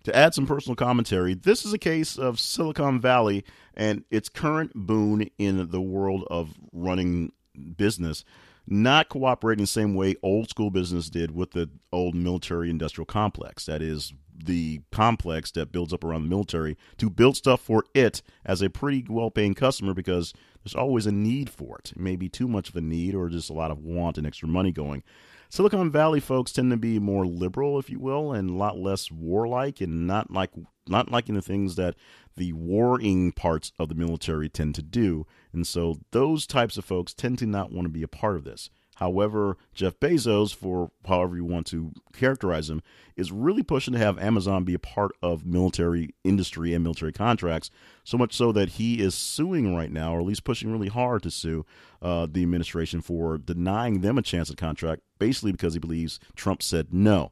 to 0.04 0.16
add 0.16 0.32
some 0.32 0.46
personal 0.46 0.76
commentary, 0.76 1.34
this 1.34 1.64
is 1.66 1.72
a 1.72 1.78
case 1.78 2.16
of 2.16 2.40
Silicon 2.40 3.00
Valley 3.00 3.44
and 3.74 4.04
its 4.10 4.28
current 4.28 4.72
boon 4.74 5.28
in 5.38 5.70
the 5.70 5.80
world 5.80 6.24
of 6.30 6.54
running 6.72 7.32
business 7.76 8.24
not 8.70 9.08
cooperating 9.08 9.62
the 9.62 9.66
same 9.66 9.94
way 9.94 10.14
old 10.22 10.50
school 10.50 10.70
business 10.70 11.08
did 11.08 11.34
with 11.34 11.52
the 11.52 11.70
old 11.92 12.14
military 12.14 12.68
industrial 12.68 13.06
complex. 13.06 13.64
That 13.66 13.80
is, 13.82 14.12
the 14.44 14.82
complex 14.92 15.50
that 15.52 15.72
builds 15.72 15.92
up 15.92 16.04
around 16.04 16.22
the 16.22 16.28
military 16.28 16.76
to 16.98 17.10
build 17.10 17.36
stuff 17.36 17.60
for 17.60 17.84
it 17.94 18.22
as 18.44 18.62
a 18.62 18.70
pretty 18.70 19.04
well 19.08 19.30
paying 19.30 19.54
customer 19.54 19.94
because 19.94 20.32
there's 20.64 20.74
always 20.74 21.06
a 21.06 21.12
need 21.12 21.50
for 21.50 21.78
it. 21.78 21.92
Maybe 21.96 22.28
too 22.28 22.48
much 22.48 22.68
of 22.68 22.76
a 22.76 22.80
need 22.80 23.14
or 23.14 23.28
just 23.28 23.50
a 23.50 23.54
lot 23.54 23.70
of 23.70 23.78
want 23.78 24.18
and 24.18 24.26
extra 24.26 24.48
money 24.48 24.72
going. 24.72 25.02
Silicon 25.50 25.90
Valley 25.90 26.20
folks 26.20 26.52
tend 26.52 26.70
to 26.70 26.76
be 26.76 26.98
more 26.98 27.26
liberal, 27.26 27.78
if 27.78 27.88
you 27.88 27.98
will, 27.98 28.32
and 28.32 28.50
a 28.50 28.54
lot 28.54 28.78
less 28.78 29.10
warlike 29.10 29.80
and 29.80 30.06
not 30.06 30.30
like 30.30 30.50
not 30.86 31.10
liking 31.10 31.34
the 31.34 31.42
things 31.42 31.76
that 31.76 31.94
the 32.36 32.52
warring 32.52 33.32
parts 33.32 33.72
of 33.78 33.88
the 33.88 33.94
military 33.94 34.48
tend 34.48 34.74
to 34.74 34.82
do. 34.82 35.26
And 35.52 35.66
so 35.66 35.98
those 36.12 36.46
types 36.46 36.76
of 36.76 36.84
folks 36.84 37.14
tend 37.14 37.38
to 37.38 37.46
not 37.46 37.72
want 37.72 37.86
to 37.86 37.90
be 37.90 38.02
a 38.02 38.08
part 38.08 38.36
of 38.36 38.44
this. 38.44 38.70
However, 38.98 39.56
Jeff 39.74 40.00
Bezos, 40.00 40.52
for 40.52 40.90
however 41.06 41.36
you 41.36 41.44
want 41.44 41.68
to 41.68 41.92
characterize 42.12 42.68
him, 42.68 42.82
is 43.16 43.30
really 43.30 43.62
pushing 43.62 43.92
to 43.92 43.98
have 43.98 44.18
Amazon 44.18 44.64
be 44.64 44.74
a 44.74 44.78
part 44.80 45.12
of 45.22 45.46
military 45.46 46.16
industry 46.24 46.74
and 46.74 46.82
military 46.82 47.12
contracts. 47.12 47.70
So 48.02 48.18
much 48.18 48.34
so 48.34 48.50
that 48.50 48.70
he 48.70 49.00
is 49.00 49.14
suing 49.14 49.76
right 49.76 49.92
now, 49.92 50.16
or 50.16 50.18
at 50.18 50.26
least 50.26 50.42
pushing 50.42 50.72
really 50.72 50.88
hard 50.88 51.22
to 51.22 51.30
sue 51.30 51.64
uh, 52.02 52.26
the 52.28 52.42
administration 52.42 53.00
for 53.00 53.38
denying 53.38 54.00
them 54.00 54.18
a 54.18 54.22
chance 54.22 54.50
at 54.50 54.56
contract, 54.56 55.02
basically 55.20 55.52
because 55.52 55.74
he 55.74 55.78
believes 55.78 56.18
Trump 56.34 56.60
said 56.60 56.92
no. 56.92 57.30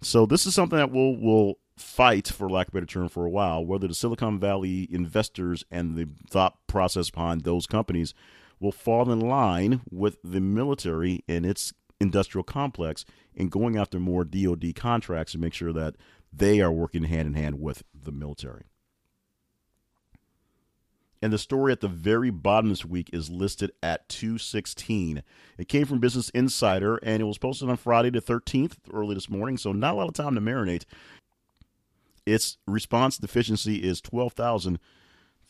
So 0.00 0.26
this 0.26 0.46
is 0.46 0.54
something 0.54 0.78
that 0.78 0.92
will 0.92 1.16
will 1.16 1.58
fight, 1.76 2.28
for 2.28 2.48
lack 2.48 2.68
of 2.68 2.74
a 2.74 2.76
better 2.76 2.86
term, 2.86 3.08
for 3.08 3.26
a 3.26 3.30
while. 3.30 3.64
Whether 3.64 3.88
the 3.88 3.94
Silicon 3.94 4.38
Valley 4.38 4.86
investors 4.92 5.64
and 5.72 5.96
the 5.96 6.06
thought 6.28 6.56
process 6.68 7.10
behind 7.10 7.40
those 7.40 7.66
companies 7.66 8.14
will 8.60 8.72
fall 8.72 9.10
in 9.10 9.20
line 9.20 9.80
with 9.90 10.18
the 10.22 10.40
military 10.40 11.24
and 11.26 11.44
its 11.46 11.72
industrial 11.98 12.44
complex 12.44 13.04
in 13.34 13.48
going 13.48 13.76
after 13.76 13.98
more 13.98 14.24
DoD 14.24 14.74
contracts 14.74 15.32
to 15.32 15.38
make 15.38 15.54
sure 15.54 15.72
that 15.72 15.96
they 16.32 16.60
are 16.60 16.72
working 16.72 17.04
hand 17.04 17.26
in 17.26 17.34
hand 17.34 17.60
with 17.60 17.82
the 17.92 18.12
military. 18.12 18.64
And 21.22 21.32
the 21.32 21.38
story 21.38 21.70
at 21.72 21.80
the 21.80 21.88
very 21.88 22.30
bottom 22.30 22.70
this 22.70 22.84
week 22.84 23.10
is 23.12 23.28
listed 23.28 23.72
at 23.82 24.08
216. 24.08 25.22
It 25.58 25.68
came 25.68 25.84
from 25.84 25.98
Business 25.98 26.30
Insider 26.30 26.96
and 27.02 27.20
it 27.20 27.26
was 27.26 27.36
posted 27.36 27.68
on 27.68 27.76
Friday 27.76 28.10
the 28.10 28.22
13th, 28.22 28.76
early 28.92 29.14
this 29.14 29.28
morning, 29.28 29.58
so 29.58 29.72
not 29.72 29.94
a 29.94 29.96
lot 29.96 30.08
of 30.08 30.14
time 30.14 30.34
to 30.34 30.40
marinate. 30.40 30.84
Its 32.24 32.56
response 32.66 33.18
deficiency 33.18 33.76
is 33.76 34.00
12,000 34.00 34.78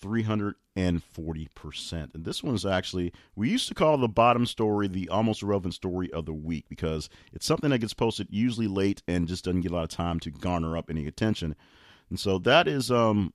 340%. 0.02 2.14
And 2.14 2.24
this 2.24 2.42
one's 2.42 2.66
actually, 2.66 3.12
we 3.34 3.50
used 3.50 3.68
to 3.68 3.74
call 3.74 3.98
the 3.98 4.08
bottom 4.08 4.46
story 4.46 4.88
the 4.88 5.08
almost 5.08 5.42
irrelevant 5.42 5.74
story 5.74 6.12
of 6.12 6.26
the 6.26 6.32
week 6.32 6.66
because 6.68 7.08
it's 7.32 7.46
something 7.46 7.70
that 7.70 7.78
gets 7.78 7.94
posted 7.94 8.28
usually 8.30 8.68
late 8.68 9.02
and 9.06 9.28
just 9.28 9.44
doesn't 9.44 9.60
get 9.62 9.72
a 9.72 9.74
lot 9.74 9.84
of 9.84 9.90
time 9.90 10.20
to 10.20 10.30
garner 10.30 10.76
up 10.76 10.90
any 10.90 11.06
attention. 11.06 11.54
And 12.08 12.18
so 12.18 12.38
that 12.40 12.66
is 12.66 12.90
um, 12.90 13.32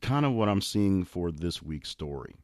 kind 0.00 0.26
of 0.26 0.32
what 0.32 0.48
I'm 0.48 0.62
seeing 0.62 1.04
for 1.04 1.30
this 1.30 1.62
week's 1.62 1.90
story. 1.90 2.34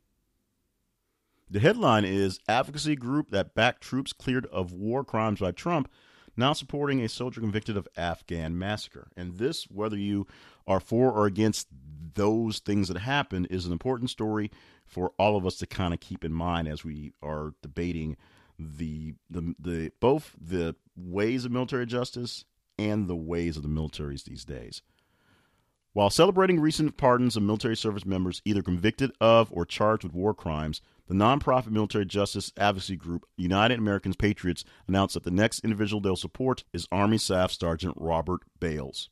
The 1.49 1.61
headline 1.61 2.05
is 2.05 2.41
Advocacy 2.49 2.97
Group 2.97 3.31
that 3.31 3.55
backed 3.55 3.81
troops 3.81 4.13
cleared 4.13 4.47
of 4.47 4.73
war 4.73 5.05
crimes 5.05 5.41
by 5.41 5.53
Trump 5.53 5.89
now 6.37 6.53
supporting 6.53 7.01
a 7.01 7.09
soldier 7.09 7.41
convicted 7.41 7.77
of 7.77 7.89
Afghan 7.97 8.59
massacre. 8.59 9.09
And 9.17 9.39
this, 9.39 9.65
whether 9.65 9.97
you 9.97 10.27
are 10.67 10.81
for 10.81 11.11
or 11.11 11.27
against 11.27 11.69
those 12.15 12.59
things 12.59 12.89
that 12.89 12.99
happen, 12.99 13.47
is 13.47 13.67
an 13.67 13.73
important 13.73 14.11
story 14.11 14.51
for 14.85 15.13
all 15.19 15.37
of 15.37 15.47
us 15.47 15.57
to 15.57 15.67
kind 15.67 15.93
of 15.93 16.01
keep 16.01 16.25
in 16.25 16.33
mind 16.33 16.69
as 16.69 16.85
we 16.85 17.13
are 17.23 17.55
debating 17.63 18.17
the 18.59 19.15
the 19.29 19.55
the 19.59 19.93
both 20.01 20.35
the 20.41 20.75
ways 20.97 21.45
of 21.45 21.53
military 21.53 21.85
justice 21.85 22.45
and 22.79 23.07
the 23.07 23.17
ways 23.17 23.57
of 23.57 23.63
the 23.63 23.69
militaries 23.69 24.25
these 24.25 24.45
days. 24.45 24.83
While 25.93 26.11
celebrating 26.11 26.61
recent 26.61 26.99
pardons 26.99 27.37
of 27.37 27.43
military 27.43 27.77
service 27.77 28.05
members 28.05 28.43
either 28.45 28.63
convicted 28.63 29.13
of 29.21 29.49
or 29.51 29.65
charged 29.65 30.05
with 30.05 30.13
war 30.13 30.35
crimes, 30.35 30.83
the 31.07 31.15
nonprofit 31.15 31.71
military 31.71 32.05
justice 32.05 32.53
advocacy 32.57 32.97
group 32.97 33.25
United 33.37 33.79
Americans 33.79 34.17
Patriots 34.17 34.65
announced 34.89 35.15
that 35.15 35.25
the 35.25 35.31
next 35.31 35.61
individual 35.61 36.01
they'll 36.01 36.17
support 36.17 36.65
is 36.73 36.89
Army 36.91 37.19
Staff 37.19 37.53
Sergeant 37.53 37.95
Robert 37.97 38.41
Bales. 38.59 39.11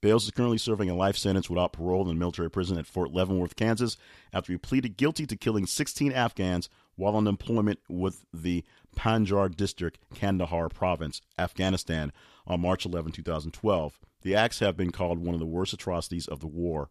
Bales 0.00 0.24
is 0.24 0.30
currently 0.30 0.56
serving 0.56 0.88
a 0.88 0.94
life 0.94 1.16
sentence 1.18 1.50
without 1.50 1.74
parole 1.74 2.02
in 2.02 2.08
the 2.08 2.14
military 2.14 2.50
prison 2.50 2.78
at 2.78 2.86
Fort 2.86 3.12
Leavenworth, 3.12 3.54
Kansas, 3.54 3.98
after 4.32 4.52
he 4.52 4.56
pleaded 4.56 4.96
guilty 4.96 5.26
to 5.26 5.36
killing 5.36 5.66
16 5.66 6.12
Afghans 6.12 6.70
while 6.96 7.16
on 7.16 7.24
deployment 7.24 7.80
with 7.88 8.24
the 8.32 8.64
Panjwai 8.96 9.54
District, 9.54 9.98
Kandahar 10.14 10.70
Province, 10.70 11.20
Afghanistan, 11.38 12.12
on 12.46 12.60
March 12.60 12.86
11, 12.86 13.12
2012. 13.12 14.00
The 14.22 14.34
acts 14.34 14.60
have 14.60 14.76
been 14.76 14.90
called 14.90 15.18
one 15.18 15.34
of 15.34 15.40
the 15.40 15.46
worst 15.46 15.72
atrocities 15.72 16.28
of 16.28 16.40
the 16.40 16.46
war. 16.46 16.88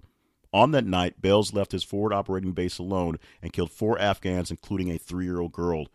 On 0.51 0.71
that 0.71 0.85
night, 0.85 1.21
Bales 1.21 1.53
left 1.53 1.71
his 1.71 1.83
forward 1.83 2.13
operating 2.13 2.53
base 2.53 2.79
alone 2.79 3.17
and 3.41 3.53
killed 3.53 3.71
four 3.71 3.99
Afghans, 3.99 4.49
including 4.49 4.89
a 4.89 4.97
three 4.97 5.25
year 5.25 5.39
old 5.39 5.51
girl, 5.51 5.87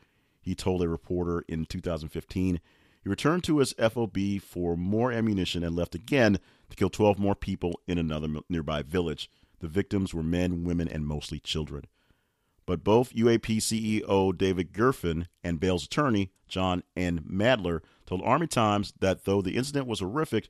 he 0.45 0.55
told 0.55 0.83
a 0.83 0.89
reporter 0.89 1.43
in 1.49 1.65
2015. 1.65 2.61
He 3.03 3.09
returned 3.09 3.45
to 3.45 3.59
his 3.59 3.73
FOB 3.73 4.41
for 4.41 4.77
more 4.77 5.11
ammunition 5.11 5.65
and 5.65 5.75
left 5.75 5.95
again 5.95 6.39
to 6.69 6.77
kill 6.77 6.91
12 6.91 7.19
more 7.19 7.35
people 7.35 7.81
in 7.87 7.99
another 7.99 8.29
nearby 8.49 8.83
village. 8.83 9.31
The 9.61 9.69
victims 9.69 10.13
were 10.13 10.23
men, 10.23 10.65
women, 10.65 10.89
and 10.89 11.07
mostly 11.07 11.41
children. 11.41 11.85
But 12.67 12.85
both 12.85 13.15
UAP 13.15 13.57
CEO 13.57 14.37
David 14.37 14.73
Gurfein 14.73 15.27
and 15.43 15.61
Bales' 15.61 15.85
attorney, 15.85 16.31
John 16.47 16.83
N. 16.97 17.23
Maher, 17.25 17.83
told 18.07 18.23
Army 18.23 18.47
Times 18.47 18.93
that 19.01 19.25
though 19.25 19.41
the 19.41 19.57
incident 19.57 19.87
was 19.87 20.01
horrific, 20.01 20.49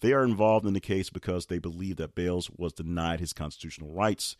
they 0.00 0.12
are 0.12 0.24
involved 0.24 0.66
in 0.66 0.74
the 0.74 0.80
case 0.80 1.10
because 1.10 1.46
they 1.46 1.58
believe 1.58 1.96
that 1.96 2.14
Bales 2.14 2.50
was 2.56 2.72
denied 2.72 3.20
his 3.20 3.32
constitutional 3.32 3.90
rights. 3.90 4.36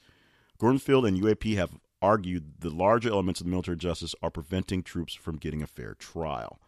Gurfein 0.58 1.06
and 1.06 1.20
UAP 1.20 1.56
have 1.56 1.78
argued 2.02 2.60
the 2.60 2.70
larger 2.70 3.10
elements 3.10 3.40
of 3.40 3.46
military 3.46 3.76
justice 3.76 4.14
are 4.22 4.30
preventing 4.30 4.82
troops 4.82 5.14
from 5.14 5.36
getting 5.36 5.62
a 5.62 5.66
fair 5.66 5.94
trial. 5.94 6.60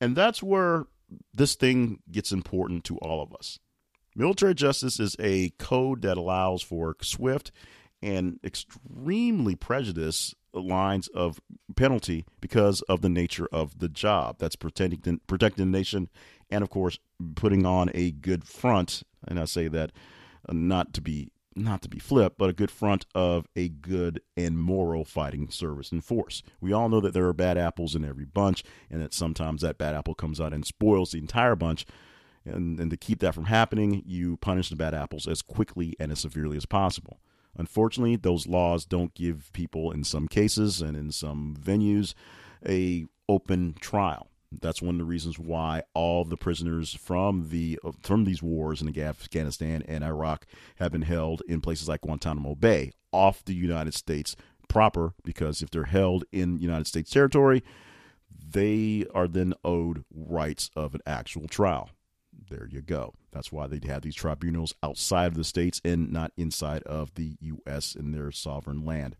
And 0.00 0.16
that's 0.16 0.42
where 0.42 0.86
this 1.32 1.54
thing 1.54 2.00
gets 2.10 2.32
important 2.32 2.84
to 2.84 2.98
all 2.98 3.22
of 3.22 3.32
us. 3.32 3.58
Military 4.14 4.54
justice 4.54 4.98
is 4.98 5.16
a 5.20 5.50
code 5.58 6.02
that 6.02 6.16
allows 6.16 6.62
for 6.62 6.96
swift 7.02 7.52
and 8.02 8.38
extremely 8.42 9.54
prejudiced 9.54 10.34
lines 10.52 11.08
of 11.08 11.40
penalty 11.76 12.24
because 12.40 12.80
of 12.82 13.02
the 13.02 13.08
nature 13.08 13.48
of 13.52 13.78
the 13.78 13.88
job. 13.88 14.36
That's 14.38 14.56
protecting 14.56 15.20
protecting 15.26 15.70
the 15.70 15.78
nation, 15.78 16.08
and 16.50 16.62
of 16.62 16.70
course, 16.70 16.98
putting 17.34 17.66
on 17.66 17.90
a 17.94 18.10
good 18.10 18.44
front. 18.44 19.02
And 19.26 19.38
I 19.38 19.44
say 19.44 19.68
that 19.68 19.92
uh, 20.48 20.52
not 20.52 20.92
to 20.94 21.00
be 21.00 21.30
not 21.58 21.80
to 21.80 21.88
be 21.88 21.98
flip, 21.98 22.34
but 22.36 22.50
a 22.50 22.52
good 22.52 22.70
front 22.70 23.06
of 23.14 23.46
a 23.56 23.68
good 23.68 24.20
and 24.36 24.58
moral 24.58 25.04
fighting 25.06 25.48
service 25.50 25.90
and 25.90 26.04
force. 26.04 26.42
We 26.60 26.72
all 26.72 26.90
know 26.90 27.00
that 27.00 27.14
there 27.14 27.26
are 27.26 27.32
bad 27.32 27.56
apples 27.56 27.94
in 27.94 28.04
every 28.04 28.26
bunch, 28.26 28.62
and 28.90 29.00
that 29.00 29.14
sometimes 29.14 29.62
that 29.62 29.78
bad 29.78 29.94
apple 29.94 30.14
comes 30.14 30.38
out 30.38 30.52
and 30.52 30.66
spoils 30.66 31.12
the 31.12 31.18
entire 31.18 31.56
bunch. 31.56 31.86
And, 32.44 32.78
and 32.78 32.90
to 32.90 32.96
keep 32.96 33.20
that 33.20 33.34
from 33.34 33.46
happening, 33.46 34.02
you 34.04 34.36
punish 34.36 34.68
the 34.68 34.76
bad 34.76 34.94
apples 34.94 35.26
as 35.26 35.40
quickly 35.42 35.96
and 35.98 36.12
as 36.12 36.20
severely 36.20 36.58
as 36.58 36.66
possible. 36.66 37.20
Unfortunately, 37.56 38.16
those 38.16 38.46
laws 38.46 38.84
don't 38.84 39.14
give 39.14 39.50
people, 39.52 39.90
in 39.90 40.04
some 40.04 40.28
cases 40.28 40.82
and 40.82 40.96
in 40.96 41.10
some 41.10 41.56
venues, 41.58 42.12
a 42.68 43.06
open 43.28 43.74
trial. 43.80 44.28
That's 44.60 44.82
one 44.82 44.94
of 44.94 44.98
the 44.98 45.04
reasons 45.04 45.38
why 45.38 45.82
all 45.94 46.24
the 46.24 46.36
prisoners 46.36 46.94
from 46.94 47.48
the 47.50 47.78
from 48.02 48.24
these 48.24 48.42
wars 48.42 48.82
in 48.82 48.98
Afghanistan 48.98 49.82
and 49.86 50.04
Iraq 50.04 50.46
have 50.76 50.92
been 50.92 51.02
held 51.02 51.42
in 51.48 51.60
places 51.60 51.88
like 51.88 52.02
Guantanamo 52.02 52.54
Bay, 52.54 52.92
off 53.12 53.44
the 53.44 53.54
United 53.54 53.94
States 53.94 54.36
proper. 54.68 55.14
Because 55.24 55.62
if 55.62 55.70
they're 55.70 55.84
held 55.84 56.24
in 56.32 56.58
United 56.58 56.86
States 56.86 57.10
territory, 57.10 57.62
they 58.30 59.04
are 59.14 59.28
then 59.28 59.54
owed 59.64 60.04
rights 60.14 60.70
of 60.76 60.94
an 60.94 61.00
actual 61.06 61.48
trial 61.48 61.90
there 62.48 62.68
you 62.70 62.82
go. 62.82 63.14
That's 63.32 63.52
why 63.52 63.66
they 63.66 63.80
have 63.86 64.02
these 64.02 64.14
tribunals 64.14 64.74
outside 64.82 65.26
of 65.26 65.34
the 65.34 65.44
states 65.44 65.80
and 65.84 66.12
not 66.12 66.32
inside 66.36 66.82
of 66.84 67.14
the 67.14 67.36
U.S. 67.40 67.94
in 67.94 68.12
their 68.12 68.30
sovereign 68.30 68.84
land. 68.84 69.16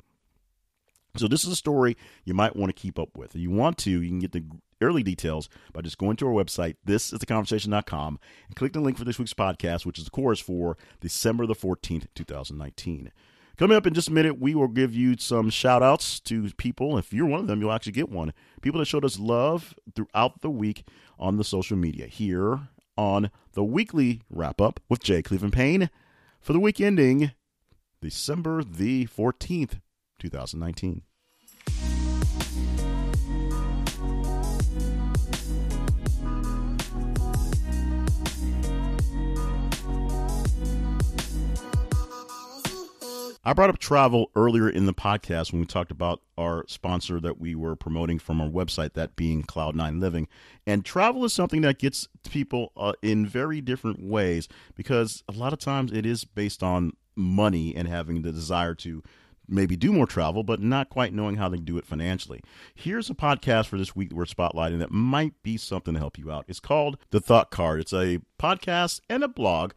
So 1.16 1.28
this 1.28 1.44
is 1.44 1.52
a 1.52 1.56
story 1.56 1.96
you 2.24 2.34
might 2.34 2.56
want 2.56 2.74
to 2.74 2.80
keep 2.80 2.98
up 2.98 3.16
with. 3.16 3.34
If 3.34 3.40
you 3.40 3.50
want 3.50 3.78
to, 3.78 3.90
you 3.90 4.08
can 4.08 4.18
get 4.18 4.32
the 4.32 4.44
early 4.80 5.02
details 5.02 5.48
by 5.72 5.82
just 5.82 5.98
going 5.98 6.16
to 6.16 6.26
our 6.26 6.32
website, 6.32 6.76
thisistheconversation.com, 6.86 8.18
and 8.46 8.56
click 8.56 8.72
the 8.72 8.80
link 8.80 8.98
for 8.98 9.04
this 9.04 9.18
week's 9.18 9.34
podcast, 9.34 9.86
which 9.86 9.98
is, 9.98 10.06
of 10.06 10.12
course, 10.12 10.40
for 10.40 10.76
December 11.00 11.46
the 11.46 11.54
14th, 11.54 12.06
2019. 12.14 13.12
Coming 13.56 13.76
up 13.76 13.86
in 13.86 13.94
just 13.94 14.08
a 14.08 14.12
minute, 14.12 14.38
we 14.38 14.54
will 14.54 14.68
give 14.68 14.94
you 14.94 15.16
some 15.18 15.48
shout 15.48 15.82
outs 15.82 16.20
to 16.20 16.50
people. 16.58 16.98
If 16.98 17.14
you're 17.14 17.24
one 17.24 17.40
of 17.40 17.46
them, 17.46 17.60
you'll 17.60 17.72
actually 17.72 17.92
get 17.92 18.10
one. 18.10 18.34
People 18.60 18.80
that 18.80 18.84
showed 18.84 19.04
us 19.04 19.18
love 19.18 19.74
throughout 19.94 20.42
the 20.42 20.50
week 20.50 20.86
on 21.18 21.38
the 21.38 21.44
social 21.44 21.76
media 21.76 22.06
here 22.06 22.68
on 22.98 23.30
the 23.54 23.64
weekly 23.64 24.20
wrap 24.28 24.60
up 24.60 24.80
with 24.90 25.02
Jay 25.02 25.22
Cleveland 25.22 25.54
Payne 25.54 25.88
for 26.38 26.52
the 26.52 26.60
week 26.60 26.80
ending 26.82 27.32
December 28.02 28.62
the 28.62 29.06
14th, 29.06 29.80
2019. 30.18 31.02
I 43.46 43.52
brought 43.52 43.70
up 43.70 43.78
travel 43.78 44.32
earlier 44.34 44.68
in 44.68 44.86
the 44.86 44.92
podcast 44.92 45.52
when 45.52 45.60
we 45.60 45.66
talked 45.66 45.92
about 45.92 46.20
our 46.36 46.64
sponsor 46.66 47.20
that 47.20 47.38
we 47.38 47.54
were 47.54 47.76
promoting 47.76 48.18
from 48.18 48.40
our 48.40 48.48
website, 48.48 48.94
that 48.94 49.14
being 49.14 49.44
Cloud9 49.44 50.00
Living. 50.00 50.26
And 50.66 50.84
travel 50.84 51.24
is 51.24 51.32
something 51.32 51.60
that 51.60 51.78
gets 51.78 52.08
people 52.28 52.72
uh, 52.76 52.94
in 53.02 53.24
very 53.24 53.60
different 53.60 54.02
ways 54.02 54.48
because 54.74 55.22
a 55.28 55.32
lot 55.32 55.52
of 55.52 55.60
times 55.60 55.92
it 55.92 56.04
is 56.04 56.24
based 56.24 56.64
on 56.64 56.94
money 57.14 57.72
and 57.76 57.86
having 57.86 58.22
the 58.22 58.32
desire 58.32 58.74
to 58.74 59.04
maybe 59.46 59.76
do 59.76 59.92
more 59.92 60.08
travel, 60.08 60.42
but 60.42 60.60
not 60.60 60.90
quite 60.90 61.14
knowing 61.14 61.36
how 61.36 61.48
they 61.48 61.58
do 61.58 61.78
it 61.78 61.86
financially. 61.86 62.40
Here's 62.74 63.08
a 63.10 63.14
podcast 63.14 63.66
for 63.66 63.78
this 63.78 63.94
week 63.94 64.12
we're 64.12 64.24
spotlighting 64.24 64.80
that 64.80 64.90
might 64.90 65.40
be 65.44 65.56
something 65.56 65.94
to 65.94 66.00
help 66.00 66.18
you 66.18 66.32
out. 66.32 66.46
It's 66.48 66.58
called 66.58 66.98
The 67.10 67.20
Thought 67.20 67.52
Card. 67.52 67.78
It's 67.78 67.92
a 67.92 68.18
podcast 68.40 69.02
and 69.08 69.22
a 69.22 69.28
blog 69.28 69.70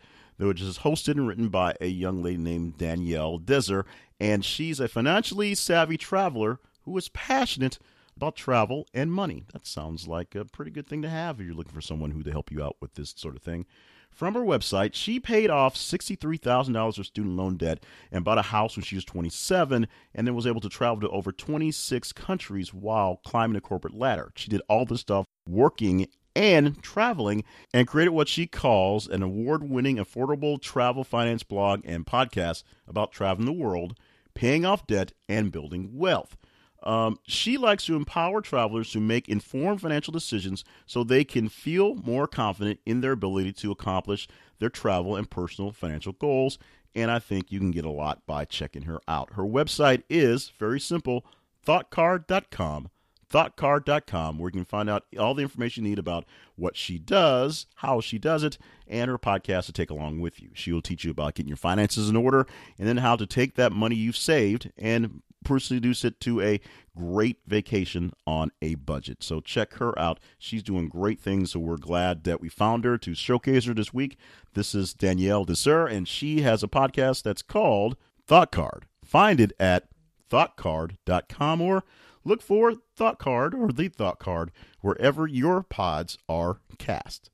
which 0.48 0.62
is 0.62 0.80
hosted 0.80 1.14
and 1.18 1.28
written 1.28 1.50
by 1.50 1.76
a 1.82 1.88
young 1.88 2.24
lady 2.24 2.38
named 2.38 2.78
Danielle 2.78 3.38
Desir. 3.38 3.86
And 4.20 4.44
she's 4.44 4.80
a 4.80 4.88
financially 4.88 5.54
savvy 5.56 5.98
traveler 5.98 6.60
who 6.84 6.98
is 6.98 7.10
passionate 7.10 7.78
about 8.16 8.36
travel 8.36 8.88
and 8.94 9.14
money. 9.14 9.46
That 9.54 9.66
sounds 9.66 10.08
like 10.08 10.36
a 10.36 10.46
pretty 10.46 10.72
good 10.72 10.88
thing 10.88 11.02
to 11.04 11.10
have 11.10 11.40
if 11.40 11.46
you're 11.46 11.56
looking 11.56 11.74
for 11.74 11.82
someone 11.82 12.12
who 12.12 12.24
to 12.24 12.32
help 12.32 12.52
you 12.52 12.64
out 12.64 12.78
with 12.82 12.96
this 12.96 13.14
sort 13.16 13.36
of 13.36 13.42
thing. 13.42 13.66
From 14.12 14.34
her 14.34 14.42
website, 14.42 14.96
she 14.96 15.20
paid 15.20 15.50
off 15.50 15.76
$63,000 15.76 16.98
of 16.98 17.06
student 17.06 17.38
loan 17.38 17.58
debt 17.58 17.84
and 18.12 18.26
bought 18.26 18.38
a 18.38 18.44
house 18.44 18.76
when 18.76 18.84
she 18.84 18.96
was 18.96 19.06
27 19.06 19.88
and 20.14 20.28
then 20.28 20.36
was 20.36 20.48
able 20.48 20.62
to 20.62 20.70
travel 20.70 21.00
to 21.02 21.10
over 21.10 21.32
26 21.32 22.12
countries 22.14 22.74
while 22.74 23.18
climbing 23.24 23.54
the 23.54 23.62
corporate 23.62 23.94
ladder. 23.94 24.32
She 24.36 24.50
did 24.50 24.62
all 24.68 24.86
this 24.86 25.02
stuff 25.02 25.26
working 25.48 26.08
and 26.40 26.82
traveling 26.82 27.44
and 27.74 27.86
created 27.86 28.12
what 28.12 28.30
she 28.30 28.48
calls 28.48 29.10
an 29.10 29.22
award 29.22 29.70
winning 29.70 29.98
affordable 29.98 30.60
travel 30.60 31.04
finance 31.04 31.44
blog 31.44 31.82
and 31.84 32.06
podcast 32.06 32.64
about 32.88 33.12
traveling 33.12 33.46
the 33.46 33.52
world, 33.52 34.00
paying 34.34 34.64
off 34.64 34.88
debt, 34.88 35.12
and 35.28 35.52
building 35.52 35.90
wealth. 35.94 36.38
Um, 36.82 37.20
she 37.28 37.58
likes 37.58 37.86
to 37.88 37.98
empower 37.98 38.40
travelers 38.40 38.90
to 38.92 39.02
make 39.02 39.28
informed 39.28 39.82
financial 39.82 40.14
decisions 40.14 40.64
so 40.86 41.04
they 41.04 41.26
can 41.26 41.50
feel 41.50 41.96
more 41.96 42.26
confident 42.26 42.80
in 42.86 43.02
their 43.02 43.12
ability 43.12 43.52
to 43.52 43.72
accomplish 43.72 44.26
their 44.60 44.70
travel 44.70 45.18
and 45.18 45.30
personal 45.30 45.74
financial 45.74 46.14
goals. 46.14 46.58
And 46.96 47.12
I 47.12 47.20
think 47.20 47.52
you 47.52 47.60
can 47.60 47.72
get 47.72 47.84
a 47.84 47.92
lot 47.92 48.26
by 48.26 48.46
checking 48.46 48.84
her 48.84 49.02
out. 49.10 49.34
Her 49.34 49.44
website 49.44 50.04
is 50.10 50.54
very 50.58 50.80
simple 50.80 51.26
thoughtcard.com 51.68 52.90
thoughtcard.com, 53.30 54.38
where 54.38 54.50
you 54.50 54.54
can 54.54 54.66
find 54.66 54.90
out 54.90 55.06
all 55.18 55.34
the 55.34 55.44
information 55.44 55.84
you 55.84 55.92
need 55.92 56.00
about 56.00 56.26
what 56.56 56.76
she 56.76 56.98
does, 56.98 57.68
how 57.76 58.02
she 58.02 58.18
does 58.18 58.44
it, 58.44 58.58
and 58.88 59.10
her 59.10 59.18
podcast 59.18 59.66
to 59.68 59.74
take 59.74 59.90
along 59.90 60.20
with 60.20 60.42
you. 60.42 60.50
She 60.54 60.72
will 60.72 60.82
teach 60.82 61.04
you 61.04 61.12
about 61.12 61.36
getting 61.36 61.50
your 61.50 61.58
finances 61.58 62.10
in 62.10 62.16
order 62.16 62.48
and 62.78 62.88
then 62.88 62.98
how 62.98 63.16
to 63.16 63.26
take 63.26 63.56
that 63.56 63.72
money 63.72 63.96
you've 63.96 64.18
saved 64.18 64.72
and 64.78 65.22
produce 65.44 66.04
it 66.04 66.20
to 66.20 66.42
a 66.42 66.60
great 66.98 67.38
vacation 67.48 68.12
on 68.28 68.52
a 68.62 68.76
budget. 68.76 69.24
So 69.24 69.40
check 69.40 69.76
her 69.76 69.98
out. 69.98 70.20
She's 70.38 70.64
doing 70.64 70.90
great 70.90 71.22
things. 71.22 71.52
So 71.52 71.60
we're 71.60 71.78
glad 71.78 72.24
that 72.26 72.42
we 72.42 72.50
found 72.50 72.84
her 72.84 72.98
to 72.98 73.14
showcase 73.14 73.66
her 73.66 73.74
this 73.74 73.94
week. 73.94 74.18
This 74.54 74.76
is 74.76 74.94
Danielle 74.94 75.46
Desir, 75.46 75.86
and 75.88 76.08
she 76.08 76.42
has 76.42 76.62
a 76.62 76.68
podcast 76.68 77.24
that's 77.24 77.42
called 77.42 77.96
Thought 78.28 78.52
Card. 78.52 78.86
Find 79.04 79.40
it 79.40 79.54
at 79.60 79.88
thoughtcard.com 80.30 81.62
or 81.62 81.84
Look 82.24 82.42
for 82.42 82.76
Thought 82.96 83.20
Card 83.20 83.54
or 83.54 83.72
The 83.72 83.88
Thought 83.88 84.20
Card 84.20 84.52
wherever 84.82 85.28
your 85.28 85.64
pods 85.64 86.18
are 86.28 86.60
cast. 86.78 87.30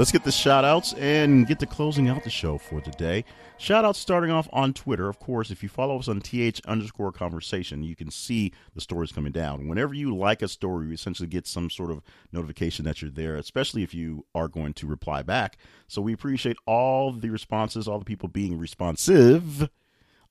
Let's 0.00 0.12
get 0.12 0.24
the 0.24 0.32
shout 0.32 0.64
outs 0.64 0.94
and 0.94 1.46
get 1.46 1.58
to 1.58 1.66
closing 1.66 2.08
out 2.08 2.24
the 2.24 2.30
show 2.30 2.56
for 2.56 2.80
today. 2.80 3.22
Shout 3.58 3.84
outs 3.84 3.98
starting 3.98 4.30
off 4.30 4.48
on 4.50 4.72
Twitter. 4.72 5.10
Of 5.10 5.18
course, 5.18 5.50
if 5.50 5.62
you 5.62 5.68
follow 5.68 5.98
us 5.98 6.08
on 6.08 6.22
TH 6.22 6.62
underscore 6.64 7.12
conversation, 7.12 7.82
you 7.82 7.94
can 7.94 8.10
see 8.10 8.54
the 8.74 8.80
stories 8.80 9.12
coming 9.12 9.30
down. 9.30 9.68
Whenever 9.68 9.92
you 9.92 10.16
like 10.16 10.40
a 10.40 10.48
story, 10.48 10.86
you 10.86 10.94
essentially 10.94 11.28
get 11.28 11.46
some 11.46 11.68
sort 11.68 11.90
of 11.90 12.00
notification 12.32 12.86
that 12.86 13.02
you're 13.02 13.10
there, 13.10 13.36
especially 13.36 13.82
if 13.82 13.92
you 13.92 14.24
are 14.34 14.48
going 14.48 14.72
to 14.72 14.86
reply 14.86 15.20
back. 15.20 15.58
So 15.86 16.00
we 16.00 16.14
appreciate 16.14 16.56
all 16.64 17.12
the 17.12 17.28
responses, 17.28 17.86
all 17.86 17.98
the 17.98 18.06
people 18.06 18.30
being 18.30 18.56
responsive 18.56 19.68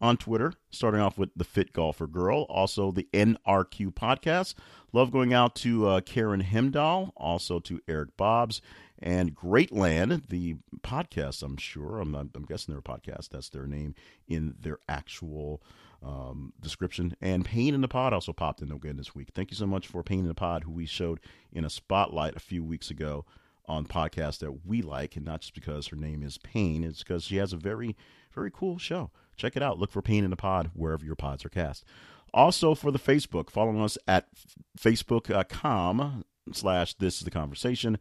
on 0.02 0.18
Twitter, 0.18 0.54
starting 0.72 1.02
off 1.02 1.18
with 1.18 1.30
the 1.36 1.44
Fit 1.44 1.74
Golfer 1.74 2.08
Girl, 2.08 2.48
also 2.50 2.92
the 2.92 3.08
NRQ 3.14 3.94
podcast. 3.94 4.56
Love 4.94 5.12
going 5.12 5.34
out 5.34 5.54
to 5.56 5.88
uh, 5.88 6.02
Karen 6.02 6.42
Hemdahl, 6.42 7.12
also 7.16 7.60
to 7.60 7.80
Eric 7.88 8.18
Bobbs 8.18 8.62
and 9.02 9.34
Great 9.34 9.72
Land, 9.72 10.24
the 10.30 10.56
podcast, 10.82 11.42
I'm 11.42 11.58
sure, 11.58 12.00
I'm, 12.00 12.14
I'm 12.16 12.46
guessing 12.48 12.74
they're 12.74 12.80
a 12.80 13.00
podcast, 13.00 13.30
that's 13.30 13.50
their 13.50 13.66
name 13.66 13.96
in 14.28 14.56
their 14.60 14.80
actual 14.88 15.62
um, 16.04 16.54
description. 16.60 17.16
And 17.22 17.46
Pain 17.46 17.74
in 17.74 17.82
the 17.82 17.88
Pod 17.88 18.14
also 18.14 18.34
popped 18.34 18.62
in 18.62 18.72
again 18.72 18.98
this 18.98 19.16
week. 19.16 19.30
Thank 19.34 19.52
you 19.52 19.58
so 19.58 19.68
much 19.68 19.88
for 19.88 20.04
Pain 20.04 20.20
in 20.20 20.28
the 20.28 20.34
Pod, 20.34 20.64
who 20.64 20.72
we 20.72 20.86
showed 20.86 21.20
in 21.52 21.66
a 21.66 21.70
spotlight 21.70 22.36
a 22.36 22.42
few 22.42 22.64
weeks 22.64 22.90
ago 22.90 23.26
on 23.66 23.86
podcasts 23.86 24.40
that 24.40 24.66
we 24.66 24.82
like, 24.82 25.16
and 25.16 25.26
not 25.26 25.42
just 25.42 25.54
because 25.54 25.88
her 25.88 25.96
name 25.96 26.24
is 26.24 26.38
Pain, 26.40 26.84
it's 26.84 27.04
because 27.04 27.24
she 27.24 27.38
has 27.38 27.54
a 27.54 27.58
very, 27.58 27.96
very 28.34 28.52
cool 28.52 28.78
show. 28.78 29.12
Check 29.38 29.56
it 29.56 29.64
out. 29.64 29.80
Look 29.80 29.92
for 29.92 30.02
Pain 30.02 30.24
in 30.24 30.32
the 30.32 30.36
Pod 30.36 30.72
wherever 30.74 31.06
your 31.06 31.16
pods 31.16 31.46
are 31.46 31.50
cast. 31.50 31.86
Also 32.34 32.76
for 32.76 32.92
the 32.92 33.00
Facebook, 33.00 33.50
follow 33.50 33.84
us 33.84 33.98
at 34.08 34.28
facebook.com 34.78 36.24
slash 36.52 36.94
this 36.96 37.18
is 37.18 37.22
the 37.22 37.32
conversation. 37.32 37.98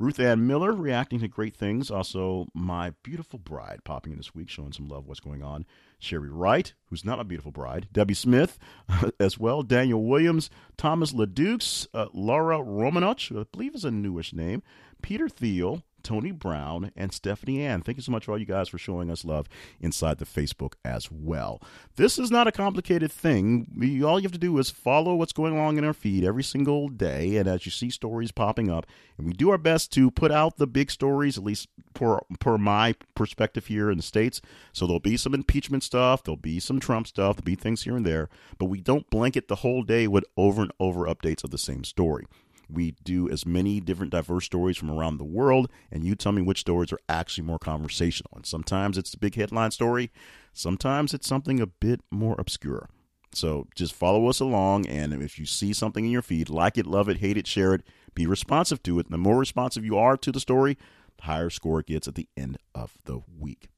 Ruth 0.00 0.20
Ann 0.20 0.46
Miller 0.46 0.72
reacting 0.72 1.18
to 1.20 1.28
great 1.28 1.56
things. 1.56 1.90
Also, 1.90 2.46
my 2.54 2.92
beautiful 3.02 3.38
bride 3.38 3.80
popping 3.82 4.12
in 4.12 4.18
this 4.18 4.32
week, 4.32 4.48
showing 4.48 4.72
some 4.72 4.88
love 4.88 5.08
what's 5.08 5.18
going 5.18 5.42
on. 5.42 5.66
Sherry 5.98 6.30
Wright, 6.30 6.72
who's 6.86 7.04
not 7.04 7.18
my 7.18 7.24
beautiful 7.24 7.50
bride. 7.50 7.88
Debbie 7.92 8.14
Smith 8.14 8.58
as 9.20 9.38
well. 9.38 9.64
Daniel 9.64 10.04
Williams. 10.04 10.50
Thomas 10.76 11.12
LeDukes. 11.12 11.88
Uh, 11.92 12.06
Laura 12.12 12.62
Romanoch, 12.62 13.32
I 13.32 13.44
believe 13.50 13.74
is 13.74 13.84
a 13.84 13.90
newish 13.90 14.32
name. 14.32 14.62
Peter 15.02 15.28
Thiel. 15.28 15.82
Tony 16.08 16.30
Brown, 16.30 16.90
and 16.96 17.12
Stephanie 17.12 17.60
Ann. 17.60 17.82
Thank 17.82 17.98
you 17.98 18.02
so 18.02 18.12
much 18.12 18.24
for 18.24 18.32
all 18.32 18.38
you 18.38 18.46
guys 18.46 18.70
for 18.70 18.78
showing 18.78 19.10
us 19.10 19.26
love 19.26 19.46
inside 19.78 20.16
the 20.16 20.24
Facebook 20.24 20.72
as 20.82 21.10
well. 21.12 21.60
This 21.96 22.18
is 22.18 22.30
not 22.30 22.46
a 22.46 22.52
complicated 22.52 23.12
thing. 23.12 23.66
all 24.02 24.18
you 24.18 24.22
have 24.22 24.32
to 24.32 24.38
do 24.38 24.56
is 24.56 24.70
follow 24.70 25.14
what's 25.14 25.34
going 25.34 25.52
along 25.52 25.76
in 25.76 25.84
our 25.84 25.92
feed 25.92 26.24
every 26.24 26.42
single 26.42 26.88
day, 26.88 27.36
and 27.36 27.46
as 27.46 27.66
you 27.66 27.70
see 27.70 27.90
stories 27.90 28.32
popping 28.32 28.70
up, 28.70 28.86
and 29.18 29.26
we 29.26 29.34
do 29.34 29.50
our 29.50 29.58
best 29.58 29.92
to 29.92 30.10
put 30.10 30.32
out 30.32 30.56
the 30.56 30.66
big 30.66 30.90
stories, 30.90 31.36
at 31.36 31.44
least 31.44 31.68
per, 31.92 32.20
per 32.40 32.56
my 32.56 32.94
perspective 33.14 33.66
here 33.66 33.90
in 33.90 33.98
the 33.98 34.02
States. 34.02 34.40
So 34.72 34.86
there'll 34.86 35.00
be 35.00 35.18
some 35.18 35.34
impeachment 35.34 35.82
stuff, 35.82 36.22
there'll 36.22 36.38
be 36.38 36.58
some 36.58 36.80
Trump 36.80 37.06
stuff, 37.06 37.36
there'll 37.36 37.44
be 37.44 37.54
things 37.54 37.82
here 37.82 37.98
and 37.98 38.06
there, 38.06 38.30
but 38.56 38.70
we 38.70 38.80
don't 38.80 39.10
blanket 39.10 39.48
the 39.48 39.56
whole 39.56 39.82
day 39.82 40.08
with 40.08 40.24
over 40.38 40.62
and 40.62 40.72
over 40.80 41.00
updates 41.00 41.44
of 41.44 41.50
the 41.50 41.58
same 41.58 41.84
story. 41.84 42.24
We 42.70 42.92
do 43.02 43.30
as 43.30 43.46
many 43.46 43.80
different 43.80 44.12
diverse 44.12 44.44
stories 44.44 44.76
from 44.76 44.90
around 44.90 45.16
the 45.16 45.24
world, 45.24 45.70
and 45.90 46.04
you 46.04 46.14
tell 46.14 46.32
me 46.32 46.42
which 46.42 46.60
stories 46.60 46.92
are 46.92 47.00
actually 47.08 47.44
more 47.44 47.58
conversational. 47.58 48.32
And 48.36 48.44
sometimes 48.44 48.98
it's 48.98 49.10
the 49.10 49.18
big 49.18 49.36
headline 49.36 49.70
story, 49.70 50.10
sometimes 50.52 51.14
it's 51.14 51.26
something 51.26 51.60
a 51.60 51.66
bit 51.66 52.00
more 52.10 52.36
obscure. 52.38 52.88
So 53.34 53.68
just 53.74 53.94
follow 53.94 54.26
us 54.28 54.40
along, 54.40 54.86
and 54.86 55.12
if 55.22 55.38
you 55.38 55.46
see 55.46 55.72
something 55.72 56.04
in 56.04 56.10
your 56.10 56.22
feed, 56.22 56.48
like 56.48 56.78
it, 56.78 56.86
love 56.86 57.08
it, 57.08 57.18
hate 57.18 57.36
it, 57.36 57.46
share 57.46 57.74
it, 57.74 57.82
be 58.14 58.26
responsive 58.26 58.82
to 58.84 58.98
it. 58.98 59.10
The 59.10 59.18
more 59.18 59.38
responsive 59.38 59.84
you 59.84 59.96
are 59.98 60.16
to 60.16 60.32
the 60.32 60.40
story, 60.40 60.78
the 61.18 61.24
higher 61.24 61.50
score 61.50 61.80
it 61.80 61.86
gets 61.86 62.08
at 62.08 62.14
the 62.14 62.28
end 62.36 62.58
of 62.74 62.94
the 63.04 63.20
week. 63.38 63.68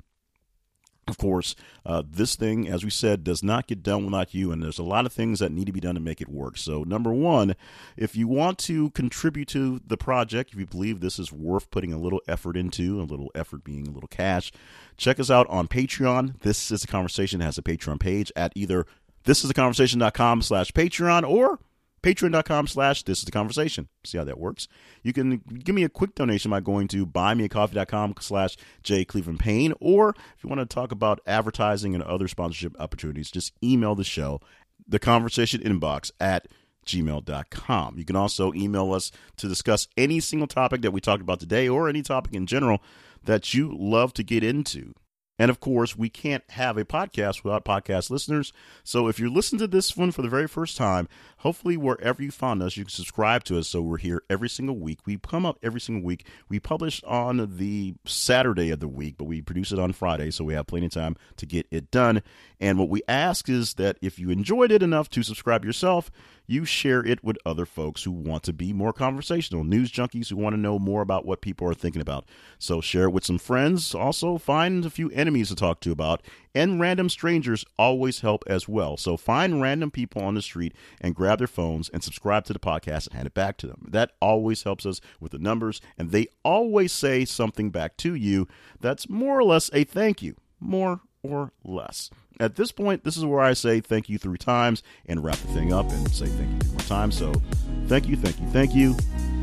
Of 1.11 1.19
course, 1.19 1.55
uh, 1.85 2.03
this 2.09 2.37
thing, 2.37 2.69
as 2.69 2.85
we 2.85 2.91
said, 2.91 3.25
does 3.25 3.43
not 3.43 3.67
get 3.67 3.83
done 3.83 4.05
without 4.05 4.33
you, 4.33 4.53
and 4.53 4.63
there's 4.63 4.79
a 4.79 4.85
lot 4.85 5.07
of 5.07 5.13
things 5.13 5.41
that 5.41 5.53
need 5.53 5.67
to 5.67 5.73
be 5.73 5.81
done 5.81 5.95
to 5.97 6.01
make 6.01 6.21
it 6.21 6.29
work. 6.29 6.57
So, 6.57 6.85
number 6.85 7.13
one, 7.13 7.55
if 7.97 8.17
you 8.17 8.29
want 8.29 8.59
to 8.61 8.91
contribute 8.91 9.49
to 9.49 9.81
the 9.87 9.97
project, 9.97 10.53
if 10.53 10.59
you 10.59 10.67
believe 10.67 11.01
this 11.01 11.19
is 11.19 11.33
worth 11.33 11.71
putting 11.71 11.93
a 11.93 11.99
little 11.99 12.23
effort 12.29 12.57
into, 12.57 13.01
a 13.01 13.03
little 13.03 13.31
effort 13.35 13.65
being 13.65 13.87
a 13.89 13.91
little 13.91 14.09
cash, 14.09 14.53
check 14.97 15.21
us 15.21 15.31
out 15.31 15.47
on 15.49 15.69
Patreon. 15.69 16.41
This 16.41 16.71
is 16.71 16.85
a 16.85 16.87
conversation 16.87 17.41
that 17.41 17.47
has 17.47 17.59
a 17.59 17.63
Patreon 17.63 18.01
page 18.01 18.33
at 18.37 18.53
either 18.55 18.87
thisisaconversation.com 19.25 20.43
slash 20.43 20.73
Patreon 20.73 21.29
or 21.29 21.59
patreon.com 22.03 22.67
slash 22.67 23.03
this 23.03 23.19
is 23.19 23.25
the 23.25 23.31
conversation. 23.31 23.89
See 24.05 24.19
how 24.19 24.25
that 24.25 24.39
works. 24.39 24.69
You 25.03 25.13
can 25.13 25.39
give 25.39 25.75
me 25.75 25.85
a 25.85 25.89
quick 25.89 26.15
donation 26.15 26.51
by 26.51 26.61
going 26.61 26.89
to 26.89 27.07
buymeacoffee.com 27.07 28.15
slash 28.21 28.57
j 28.83 29.05
cleveland 29.05 29.41
payne 29.41 29.75
or 29.81 30.11
if 30.11 30.43
you 30.43 30.49
want 30.49 30.61
to 30.61 30.67
talk 30.67 30.93
about 30.93 31.21
advertising 31.27 31.95
and 31.95 32.03
other 32.03 32.29
sponsorship 32.29 32.79
opportunities 32.81 33.31
just 33.31 33.53
email 33.63 33.95
the 33.95 34.05
show 34.05 34.41
the 34.87 34.99
conversation 34.99 35.61
inbox 35.61 36.11
at 36.21 36.49
gmail.com 36.87 37.99
you 37.99 38.05
can 38.05 38.17
also 38.17 38.53
email 38.55 38.93
us 38.93 39.13
to 39.37 39.49
discuss 39.49 39.89
any 39.97 40.21
single 40.21 40.47
topic 40.49 40.83
that 40.83 40.93
we 40.93 41.01
talked 41.01 41.23
about 41.23 41.41
today 41.41 41.69
or 41.69 41.89
any 41.89 42.03
topic 42.03 42.35
in 42.35 42.47
general 42.47 42.83
that 43.25 43.53
you 43.53 43.75
love 43.79 44.13
to 44.15 44.23
get 44.23 44.43
into 44.43 44.95
And 45.41 45.49
of 45.49 45.59
course, 45.59 45.97
we 45.97 46.11
can't 46.11 46.45
have 46.51 46.77
a 46.77 46.85
podcast 46.85 47.45
without 47.45 47.65
podcast 47.65 48.11
listeners. 48.11 48.53
So 48.85 49.09
if 49.09 49.19
you're 49.19 49.31
listening 49.31 49.61
to 49.61 49.67
this 49.69 49.97
one 49.97 50.11
for 50.11 50.21
the 50.21 50.29
very 50.29 50.47
first 50.47 50.77
time, 50.77 51.09
hopefully 51.39 51.79
wherever 51.79 52.23
you 52.23 52.31
found 52.31 52.63
us, 52.63 52.77
you 52.77 52.85
can 52.85 52.91
subscribe 52.91 53.45
to 53.45 53.59
us. 53.59 53.67
So 53.67 53.81
we're 53.81 53.97
here 53.97 54.23
every 54.29 54.51
single 54.51 54.77
week. 54.77 54.99
We 55.07 55.17
come 55.17 55.47
up 55.47 55.59
every 55.63 55.81
single 55.81 56.05
week. 56.05 56.27
We 56.51 56.61
publish 56.61 57.03
on 57.05 57.57
the 57.57 57.95
Saturday 58.05 58.69
of 58.69 58.81
the 58.81 58.89
week, 58.89 59.15
but 59.17 59.25
we 59.25 59.41
produce 59.41 59.73
it 59.73 59.79
on 59.79 59.95
Friday. 59.95 60.31
So 60.31 60.45
we 60.45 60.53
have 60.53 60.67
plenty 60.67 60.87
of 60.87 60.93
time 60.93 61.17
to 61.39 61.47
get 61.47 61.67
it 61.71 61.91
done. 61.91 62.23
And 62.61 62.79
what 62.79 62.91
we 62.91 63.01
ask 63.09 63.49
is 63.49 63.73
that 63.75 63.97
if 64.03 64.19
you 64.19 64.29
enjoyed 64.29 64.71
it 64.71 64.83
enough 64.83 65.09
to 65.09 65.23
subscribe 65.23 65.65
yourself, 65.65 66.11
you 66.51 66.65
share 66.65 67.07
it 67.07 67.23
with 67.23 67.39
other 67.47 67.65
folks 67.65 68.03
who 68.03 68.11
want 68.11 68.43
to 68.43 68.53
be 68.53 68.73
more 68.73 68.93
conversational, 68.93 69.63
news 69.63 69.91
junkies 69.93 70.31
who 70.31 70.37
want 70.37 70.53
to 70.53 70.61
know 70.61 70.81
more 70.81 71.01
about 71.01 71.25
what 71.25 71.41
people 71.41 71.69
are 71.69 71.75
thinking 71.75 72.03
about. 72.03 72.25
So 72.59 72.81
share 72.81 73.05
it 73.05 73.13
with 73.13 73.25
some 73.25 73.39
friends. 73.39 73.95
Also, 73.95 74.37
find 74.37 74.85
a 74.85 74.91
few 74.91 75.11
enemies 75.11 75.51
to 75.51 75.55
talk 75.55 75.81
to 75.83 75.93
about. 75.93 76.23
And 76.53 76.81
random 76.81 77.09
strangers 77.09 77.65
always 77.79 78.21
help 78.21 78.43
as 78.49 78.69
well. 78.69 78.97
So 78.97 79.17
find 79.17 79.63
random 79.63 79.93
people 79.93 80.23
on 80.23 80.35
the 80.35 80.43
street 80.43 80.75
and 81.01 81.15
grab 81.15 81.39
their 81.39 81.47
phones 81.47 81.89
and 81.89 82.03
subscribe 82.03 82.45
to 82.47 82.53
the 82.53 82.59
podcast 82.59 83.07
and 83.07 83.15
hand 83.15 83.29
it 83.29 83.35
back 83.35 83.57
to 83.59 83.69
them. 83.69 83.87
That 83.89 84.11
always 84.21 84.65
helps 84.65 84.85
us 84.85 85.01
with 85.21 85.31
the 85.31 85.39
numbers. 85.39 85.81
And 85.97 86.11
they 86.11 86.27
always 86.45 86.91
say 86.91 87.25
something 87.25 87.71
back 87.71 87.97
to 87.99 88.17
you 88.17 88.49
that's 88.81 89.09
more 89.09 89.39
or 89.39 89.45
less 89.45 89.71
a 89.73 89.85
thank 89.85 90.21
you. 90.21 90.35
More 90.59 91.01
or 91.23 91.53
less. 91.65 92.11
At 92.39 92.57
this 92.57 92.73
point, 92.73 93.05
this 93.05 93.17
is 93.17 93.25
where 93.25 93.41
I 93.41 93.53
say 93.53 93.81
thank 93.81 94.09
you 94.09 94.19
three 94.19 94.39
times 94.39 94.83
and 95.07 95.23
wrap 95.23 95.37
the 95.37 95.49
thing 95.49 95.73
up 95.73 95.91
and 95.91 96.11
say 96.11 96.27
thank 96.27 96.51
you 96.51 96.59
three 96.61 96.71
more 96.71 96.81
times. 96.81 97.19
So 97.19 97.33
thank 97.87 98.07
you, 98.07 98.17
thank 98.17 98.41
you, 98.41 98.47
thank 98.49 98.75
you. 98.75 98.97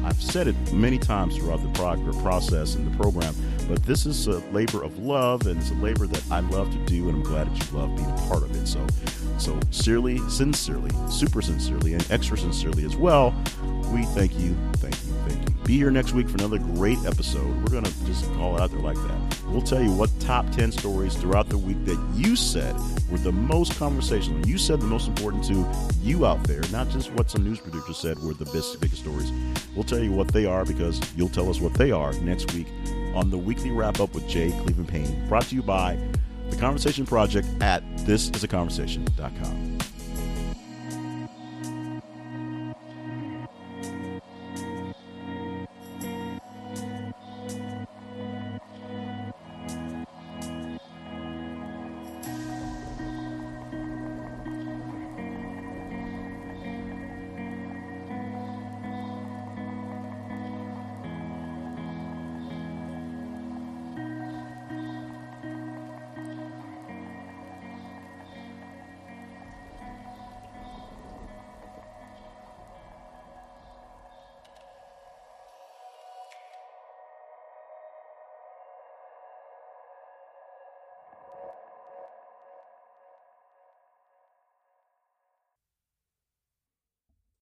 I've 0.03 0.21
said 0.21 0.47
it 0.47 0.55
many 0.71 0.97
times 0.97 1.36
throughout 1.36 1.61
the 1.61 1.69
prog- 1.69 2.21
process 2.21 2.75
and 2.75 2.89
the 2.89 2.97
program, 2.97 3.36
but 3.67 3.84
this 3.84 4.05
is 4.05 4.28
a 4.28 4.39
labor 4.51 4.82
of 4.82 4.97
love 4.99 5.45
and 5.47 5.59
it's 5.59 5.69
a 5.69 5.75
labor 5.75 6.07
that 6.07 6.23
I 6.32 6.39
love 6.39 6.71
to 6.71 6.78
do, 6.86 7.09
and 7.09 7.17
I'm 7.17 7.23
glad 7.23 7.53
that 7.53 7.71
you 7.71 7.78
love 7.78 7.93
being 7.95 8.09
a 8.09 8.17
part 8.30 8.43
of 8.43 8.55
it. 8.55 8.67
So, 8.67 8.86
so 9.38 9.59
sincerely, 9.63 10.17
sincerely, 10.30 10.91
super 11.11 11.41
sincerely, 11.41 11.93
and 11.93 12.09
extra 12.09 12.38
sincerely 12.38 12.86
as 12.86 12.95
well, 12.95 13.36
we 13.91 14.03
thank 14.05 14.39
you, 14.39 14.55
thank 14.78 14.95
you, 14.95 14.99
thank 15.01 15.05
you. 15.05 15.07
Be 15.68 15.76
here 15.76 15.91
next 15.91 16.13
week 16.13 16.30
for 16.30 16.38
another 16.38 16.59
great 16.59 16.97
episode. 16.99 17.45
We're 17.57 17.70
going 17.70 17.84
to 17.84 18.05
just 18.05 18.24
call 18.36 18.55
it 18.55 18.61
out 18.61 18.72
there 18.72 18.80
like 18.80 18.95
that. 18.95 19.38
We'll 19.47 19.61
tell 19.61 19.84
you 19.84 19.91
what 19.91 20.09
top 20.22 20.49
10 20.51 20.72
stories 20.72 21.13
throughout 21.13 21.49
the 21.49 21.57
week 21.57 21.84
that 21.84 21.99
you 22.15 22.38
said 22.38 22.74
were 23.11 23.18
the 23.18 23.34
most 23.34 23.78
conversational. 23.78 24.47
You 24.47 24.57
said 24.57 24.80
the 24.80 24.86
most 24.86 25.09
important 25.09 25.43
to 25.47 25.70
you 26.01 26.26
out 26.26 26.41
there, 26.45 26.61
not 26.72 26.88
just 26.88 27.11
what 27.11 27.30
some 27.30 27.43
news 27.43 27.59
producer 27.59 27.93
said 27.93 28.18
were 28.20 28.34
the 28.34 28.45
best, 28.45 28.80
biggest 28.80 29.01
stories. 29.01 29.30
We'll 29.76 29.84
tell 29.84 29.99
you 29.99 30.13
what 30.13 30.30
they 30.30 30.45
are 30.45 30.63
because 30.63 31.01
you'll 31.18 31.28
tell 31.28 31.49
us 31.49 31.59
what 31.59 31.74
they 31.74 31.91
are 31.91 32.13
next 32.13 32.53
week 32.53 32.68
on 33.13 33.30
the 33.30 33.38
weekly 33.38 33.72
wrap 33.72 33.99
up 33.99 34.15
with 34.15 34.26
Jay 34.26 34.51
Cleveland 34.61 34.88
Payne, 34.88 35.28
brought 35.28 35.47
to 35.47 35.55
you 35.55 35.63
by 35.63 35.99
the 36.49 36.55
Conversation 36.55 37.05
Project 37.05 37.45
at 37.59 37.84
thisisaconversation.com. 37.97 39.66